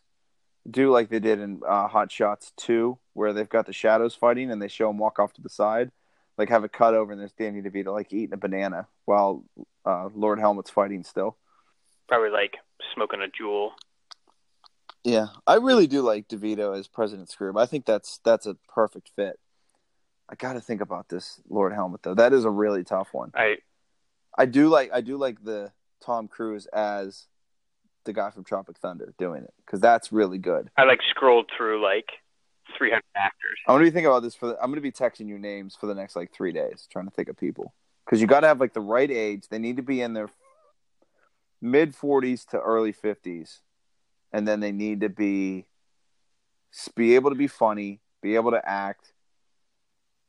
do 0.68 0.90
like 0.90 1.10
they 1.10 1.20
did 1.20 1.38
in 1.38 1.60
uh, 1.68 1.86
Hot 1.86 2.10
Shots 2.10 2.54
Two, 2.56 2.98
where 3.12 3.34
they've 3.34 3.48
got 3.48 3.66
the 3.66 3.74
shadows 3.74 4.14
fighting 4.14 4.50
and 4.50 4.60
they 4.60 4.68
show 4.68 4.88
him 4.88 4.96
walk 4.96 5.18
off 5.18 5.34
to 5.34 5.42
the 5.42 5.50
side, 5.50 5.90
like 6.40 6.48
have 6.48 6.64
a 6.64 6.68
cut 6.68 6.94
over 6.94 7.12
and 7.12 7.20
there's 7.20 7.32
Danny 7.32 7.60
DeVito 7.60 7.92
like 7.92 8.12
eating 8.12 8.32
a 8.32 8.38
banana 8.38 8.88
while 9.04 9.44
uh, 9.84 10.08
Lord 10.14 10.40
Helmet's 10.40 10.70
fighting 10.70 11.04
still. 11.04 11.36
Probably 12.08 12.30
like 12.30 12.56
smoking 12.94 13.20
a 13.20 13.26
Juul. 13.26 13.70
Yeah, 15.04 15.26
I 15.46 15.56
really 15.56 15.86
do 15.86 16.00
like 16.00 16.28
DeVito 16.28 16.76
as 16.76 16.88
President 16.88 17.30
Scrooge. 17.30 17.56
I 17.56 17.66
think 17.66 17.84
that's 17.84 18.20
that's 18.24 18.46
a 18.46 18.56
perfect 18.74 19.10
fit. 19.14 19.38
I 20.30 20.34
got 20.34 20.54
to 20.54 20.60
think 20.60 20.80
about 20.80 21.10
this 21.10 21.40
Lord 21.48 21.74
Helmet 21.74 22.02
though. 22.02 22.14
That 22.14 22.32
is 22.32 22.46
a 22.46 22.50
really 22.50 22.84
tough 22.84 23.08
one. 23.12 23.32
I 23.34 23.58
I 24.36 24.46
do 24.46 24.68
like 24.68 24.90
I 24.94 25.02
do 25.02 25.18
like 25.18 25.44
the 25.44 25.72
Tom 26.00 26.26
Cruise 26.26 26.66
as 26.66 27.26
the 28.04 28.14
guy 28.14 28.30
from 28.30 28.44
Tropic 28.44 28.78
Thunder 28.78 29.12
doing 29.18 29.42
it 29.42 29.52
because 29.66 29.80
that's 29.80 30.10
really 30.10 30.38
good. 30.38 30.70
I 30.78 30.84
like 30.84 31.00
scrolled 31.10 31.50
through 31.54 31.82
like 31.82 32.08
300 32.80 33.02
actors. 33.14 33.58
I'm 33.68 33.74
gonna 33.74 33.84
be 33.84 33.90
thinking 33.90 34.06
about 34.06 34.22
this 34.22 34.34
for. 34.34 34.46
The, 34.48 34.54
I'm 34.60 34.70
gonna 34.70 34.80
be 34.80 34.90
texting 34.90 35.28
you 35.28 35.38
names 35.38 35.76
for 35.78 35.86
the 35.86 35.94
next 35.94 36.16
like 36.16 36.32
three 36.32 36.50
days, 36.50 36.88
trying 36.90 37.04
to 37.04 37.10
think 37.10 37.28
of 37.28 37.36
people 37.36 37.74
because 38.06 38.22
you 38.22 38.26
got 38.26 38.40
to 38.40 38.46
have 38.46 38.58
like 38.58 38.72
the 38.72 38.80
right 38.80 39.10
age. 39.10 39.48
They 39.50 39.58
need 39.58 39.76
to 39.76 39.82
be 39.82 40.00
in 40.00 40.14
their 40.14 40.30
mid 41.60 41.94
40s 41.94 42.46
to 42.48 42.58
early 42.58 42.92
50s, 42.94 43.58
and 44.32 44.48
then 44.48 44.60
they 44.60 44.72
need 44.72 45.02
to 45.02 45.10
be 45.10 45.66
be 46.96 47.14
able 47.16 47.30
to 47.30 47.36
be 47.36 47.48
funny, 47.48 48.00
be 48.22 48.34
able 48.36 48.52
to 48.52 48.66
act, 48.66 49.12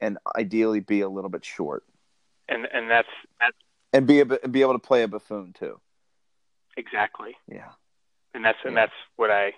and 0.02 0.18
ideally 0.36 0.82
be 0.82 1.00
a 1.02 1.10
little 1.10 1.30
bit 1.30 1.46
short, 1.46 1.86
And 2.50 2.68
and 2.74 2.90
that's 2.92 3.08
that's 3.40 3.56
and 3.94 4.06
be 4.06 4.20
a, 4.20 4.26
be 4.26 4.60
able 4.60 4.74
to 4.74 4.80
play 4.80 5.04
a 5.04 5.08
buffoon 5.08 5.54
too. 5.54 5.80
exactly. 6.76 7.38
Yeah. 7.48 7.70
and 8.34 8.44
that's 8.44 8.58
and 8.66 8.76
Yeah. 8.76 8.82
that's 8.82 8.94
what 9.16 9.32
I 9.32 9.54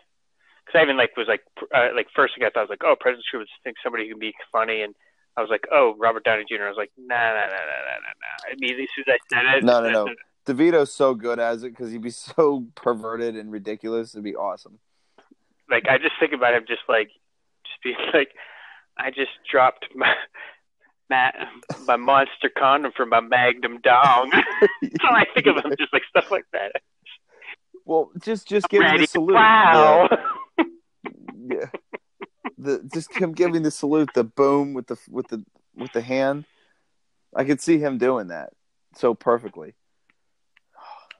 because 0.65 0.79
I 0.79 0.83
even 0.83 0.97
like 0.97 1.15
was 1.17 1.27
like 1.27 1.41
uh, 1.75 1.89
like 1.95 2.07
first 2.15 2.35
thing 2.35 2.45
I 2.45 2.49
thought 2.49 2.69
was 2.69 2.69
like 2.69 2.83
oh 2.83 2.95
President 2.99 3.25
Scrooge 3.25 3.47
think 3.63 3.77
somebody 3.83 4.05
who 4.05 4.11
can 4.15 4.19
be 4.19 4.33
funny 4.51 4.81
and 4.81 4.93
I 5.37 5.41
was 5.41 5.49
like 5.49 5.65
oh 5.71 5.95
Robert 5.97 6.23
Downey 6.23 6.45
Jr. 6.47 6.63
I 6.63 6.69
was 6.69 6.77
like 6.77 6.91
nah 6.97 7.15
nah 7.15 7.33
nah 7.33 7.47
nah 7.47 7.83
nah 8.03 8.13
nah 8.21 8.53
immediately 8.53 8.83
as 8.83 8.89
soon 8.95 9.05
as 9.07 9.19
I 9.31 9.35
said 9.35 9.57
it 9.57 9.63
No, 9.63 9.81
no, 9.81 9.89
no. 10.05 10.13
DeVito's 10.45 10.93
so 10.93 11.13
good 11.15 11.39
as 11.39 11.63
it 11.63 11.69
because 11.69 11.91
he'd 11.91 12.01
be 12.01 12.09
so 12.35 12.65
perverted 12.75 13.35
and 13.35 13.51
ridiculous. 13.51 14.13
It'd 14.13 14.23
be 14.23 14.35
awesome. 14.35 14.79
like 15.69 15.87
I 15.87 15.97
just 15.97 16.13
think 16.19 16.33
about 16.33 16.53
him 16.53 16.65
just 16.67 16.81
like 16.89 17.09
just 17.65 17.81
being 17.83 17.95
like 18.13 18.29
I 18.97 19.09
just 19.09 19.31
dropped 19.49 19.87
my 19.95 20.13
my, 21.09 21.31
my 21.85 21.95
monster 21.97 22.49
condom 22.57 22.91
from 22.95 23.09
my 23.09 23.19
Magnum 23.19 23.79
dong 23.83 24.31
so 24.83 25.07
I 25.07 25.25
think 25.33 25.47
of 25.47 25.63
him 25.63 25.73
just 25.77 25.91
like 25.93 26.03
stuff 26.09 26.31
like 26.31 26.45
that 26.53 26.71
Well, 27.85 28.11
just 28.21 28.47
just 28.47 28.69
giving 28.69 28.87
Ready 28.87 28.99
the 28.99 29.07
salute. 29.07 29.33
wow 29.35 30.07
Yeah. 30.09 30.17
Yeah. 31.49 31.65
The 32.57 32.87
just 32.93 33.13
him 33.13 33.33
giving 33.33 33.63
the 33.63 33.71
salute, 33.71 34.09
the 34.13 34.23
boom 34.23 34.73
with 34.73 34.87
the 34.87 34.97
with 35.09 35.27
the 35.27 35.43
with 35.75 35.91
the 35.93 36.01
hand. 36.01 36.45
I 37.35 37.43
could 37.43 37.61
see 37.61 37.79
him 37.79 37.97
doing 37.97 38.27
that 38.27 38.53
so 38.95 39.13
perfectly. 39.13 39.73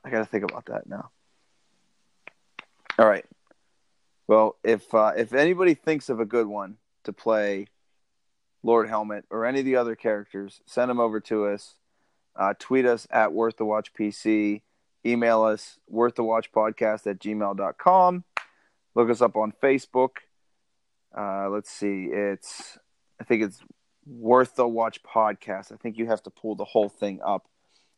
I 0.06 0.10
got 0.10 0.20
to 0.20 0.26
think 0.26 0.44
about 0.44 0.66
that 0.66 0.88
now. 0.88 1.10
All 3.00 3.08
right. 3.08 3.26
Well, 4.28 4.58
if 4.64 4.94
uh, 4.94 5.14
if 5.18 5.34
anybody 5.34 5.74
thinks 5.74 6.10
of 6.10 6.20
a 6.20 6.26
good 6.26 6.48
one 6.48 6.78
to 7.04 7.14
play 7.14 7.68
Lord 8.62 8.88
Helmet 8.88 9.26
or 9.30 9.46
any 9.46 9.60
of 9.60 9.66
the 9.66 9.76
other 9.76 9.96
characters, 9.96 10.62
send 10.66 10.90
them 10.90 11.00
over 11.00 11.20
to 11.22 11.48
us. 11.48 11.76
Uh, 12.36 12.54
tweet 12.58 12.86
us 12.86 13.08
at 13.12 13.34
Worth 13.34 13.58
the 13.58 13.66
Watch 13.66 13.94
PC. 13.94 14.62
Email 15.06 15.44
us 15.44 15.80
worth 15.90 16.16
the 16.16 16.24
watch 16.24 16.52
podcast 16.52 17.08
at 17.08 17.20
gmail.com. 17.20 18.24
Look 18.96 19.10
us 19.10 19.22
up 19.22 19.36
on 19.36 19.54
Facebook. 19.62 20.18
Uh, 21.16 21.50
let's 21.50 21.70
see. 21.70 22.10
It's 22.12 22.78
I 23.20 23.24
think 23.24 23.44
it's 23.44 23.60
worth 24.06 24.56
the 24.56 24.68
watch 24.68 25.02
podcast. 25.04 25.72
I 25.72 25.78
think 25.78 25.98
you 25.98 26.08
have 26.08 26.24
to 26.24 26.30
pull 26.30 26.56
the 26.56 26.66
whole 26.66 26.90
thing 26.90 27.20
up. 27.24 27.48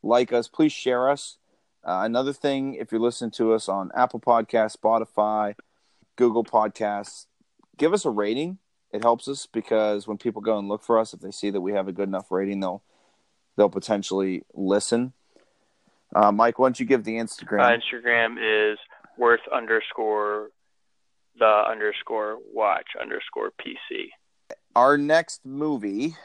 Like 0.03 0.31
us, 0.31 0.47
please 0.47 0.71
share 0.71 1.09
us. 1.09 1.37
Uh, 1.83 2.01
another 2.03 2.33
thing, 2.33 2.75
if 2.75 2.91
you're 2.91 3.01
listening 3.01 3.31
to 3.31 3.53
us 3.53 3.69
on 3.69 3.91
Apple 3.95 4.19
Podcasts, 4.19 4.77
Spotify, 4.77 5.55
Google 6.15 6.43
Podcasts, 6.43 7.25
give 7.77 7.93
us 7.93 8.05
a 8.05 8.09
rating. 8.09 8.57
It 8.91 9.03
helps 9.03 9.27
us 9.27 9.45
because 9.45 10.07
when 10.07 10.17
people 10.17 10.41
go 10.41 10.57
and 10.57 10.67
look 10.67 10.83
for 10.83 10.99
us, 10.99 11.13
if 11.13 11.19
they 11.19 11.31
see 11.31 11.49
that 11.49 11.61
we 11.61 11.73
have 11.73 11.87
a 11.87 11.91
good 11.91 12.07
enough 12.07 12.31
rating, 12.31 12.59
they'll 12.59 12.81
they'll 13.55 13.69
potentially 13.69 14.43
listen. 14.53 15.13
Uh, 16.15 16.31
Mike, 16.31 16.59
why 16.59 16.67
don't 16.67 16.79
you 16.79 16.85
give 16.85 17.03
the 17.03 17.17
Instagram? 17.17 17.61
Uh, 17.61 17.77
Instagram 17.77 18.37
is 18.39 18.77
worth 19.17 19.41
underscore 19.53 20.49
the 21.38 21.45
underscore 21.69 22.38
watch 22.53 22.88
underscore 22.99 23.51
PC. 23.51 24.09
our 24.75 24.97
next 24.97 25.45
movie 25.45 26.15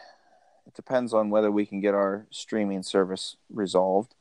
it 0.66 0.74
depends 0.74 1.12
on 1.12 1.30
whether 1.30 1.50
we 1.50 1.66
can 1.66 1.80
get 1.80 1.94
our 1.94 2.26
streaming 2.30 2.82
service 2.82 3.36
resolved 3.52 4.14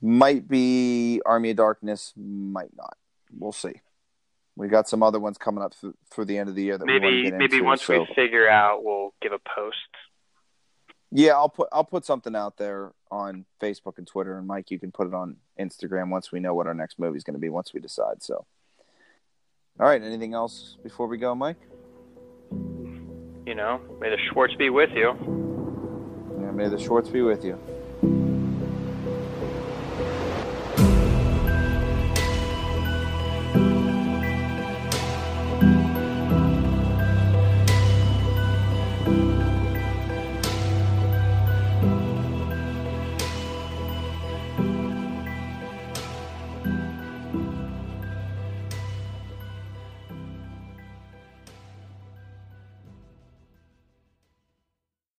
might 0.00 0.48
be 0.48 1.20
army 1.24 1.50
of 1.50 1.56
darkness 1.56 2.12
might 2.16 2.74
not 2.76 2.96
we'll 3.38 3.52
see 3.52 3.74
we 4.56 4.68
got 4.68 4.88
some 4.88 5.02
other 5.02 5.18
ones 5.20 5.38
coming 5.38 5.62
up 5.62 5.72
th- 5.80 5.94
through 6.10 6.24
the 6.26 6.36
end 6.36 6.48
of 6.48 6.54
the 6.54 6.62
year 6.62 6.76
that 6.76 6.84
we 6.86 6.92
want 6.94 7.02
to 7.04 7.10
Maybe 7.10 7.30
maybe 7.36 7.56
into, 7.56 7.64
once 7.64 7.82
so- 7.84 8.00
we 8.00 8.14
figure 8.14 8.48
out, 8.48 8.84
we'll 8.84 9.14
give 9.22 9.32
a 9.32 9.38
post. 9.38 9.76
yeah 11.12 11.32
i'll 11.32 11.48
put 11.48 11.68
i'll 11.72 11.84
put 11.84 12.04
something 12.04 12.34
out 12.34 12.56
there 12.56 12.92
on 13.10 13.44
facebook 13.60 13.98
and 13.98 14.06
twitter 14.06 14.36
and 14.38 14.46
mike 14.46 14.70
you 14.70 14.78
can 14.78 14.90
put 14.90 15.06
it 15.06 15.14
on 15.14 15.36
instagram 15.60 16.08
once 16.10 16.32
we 16.32 16.40
know 16.40 16.54
what 16.54 16.66
our 16.66 16.74
next 16.74 16.98
movie 16.98 17.16
is 17.16 17.24
going 17.24 17.34
to 17.34 17.40
be 17.40 17.48
once 17.50 17.72
we 17.72 17.80
decide 17.80 18.22
so 18.22 18.44
all 19.80 19.86
right 19.86 20.02
anything 20.02 20.34
else 20.34 20.76
before 20.82 21.06
we 21.06 21.18
go 21.18 21.34
mike 21.34 21.56
You 23.46 23.56
know, 23.56 23.80
may 24.00 24.08
the 24.08 24.18
Schwartz 24.30 24.54
be 24.54 24.70
with 24.70 24.90
you. 24.94 25.08
yeah, 26.40 26.50
may 26.52 26.68
the 26.68 26.78
Schwartz 26.78 27.08
be 27.08 27.22
with 27.22 27.44
you 27.44 27.58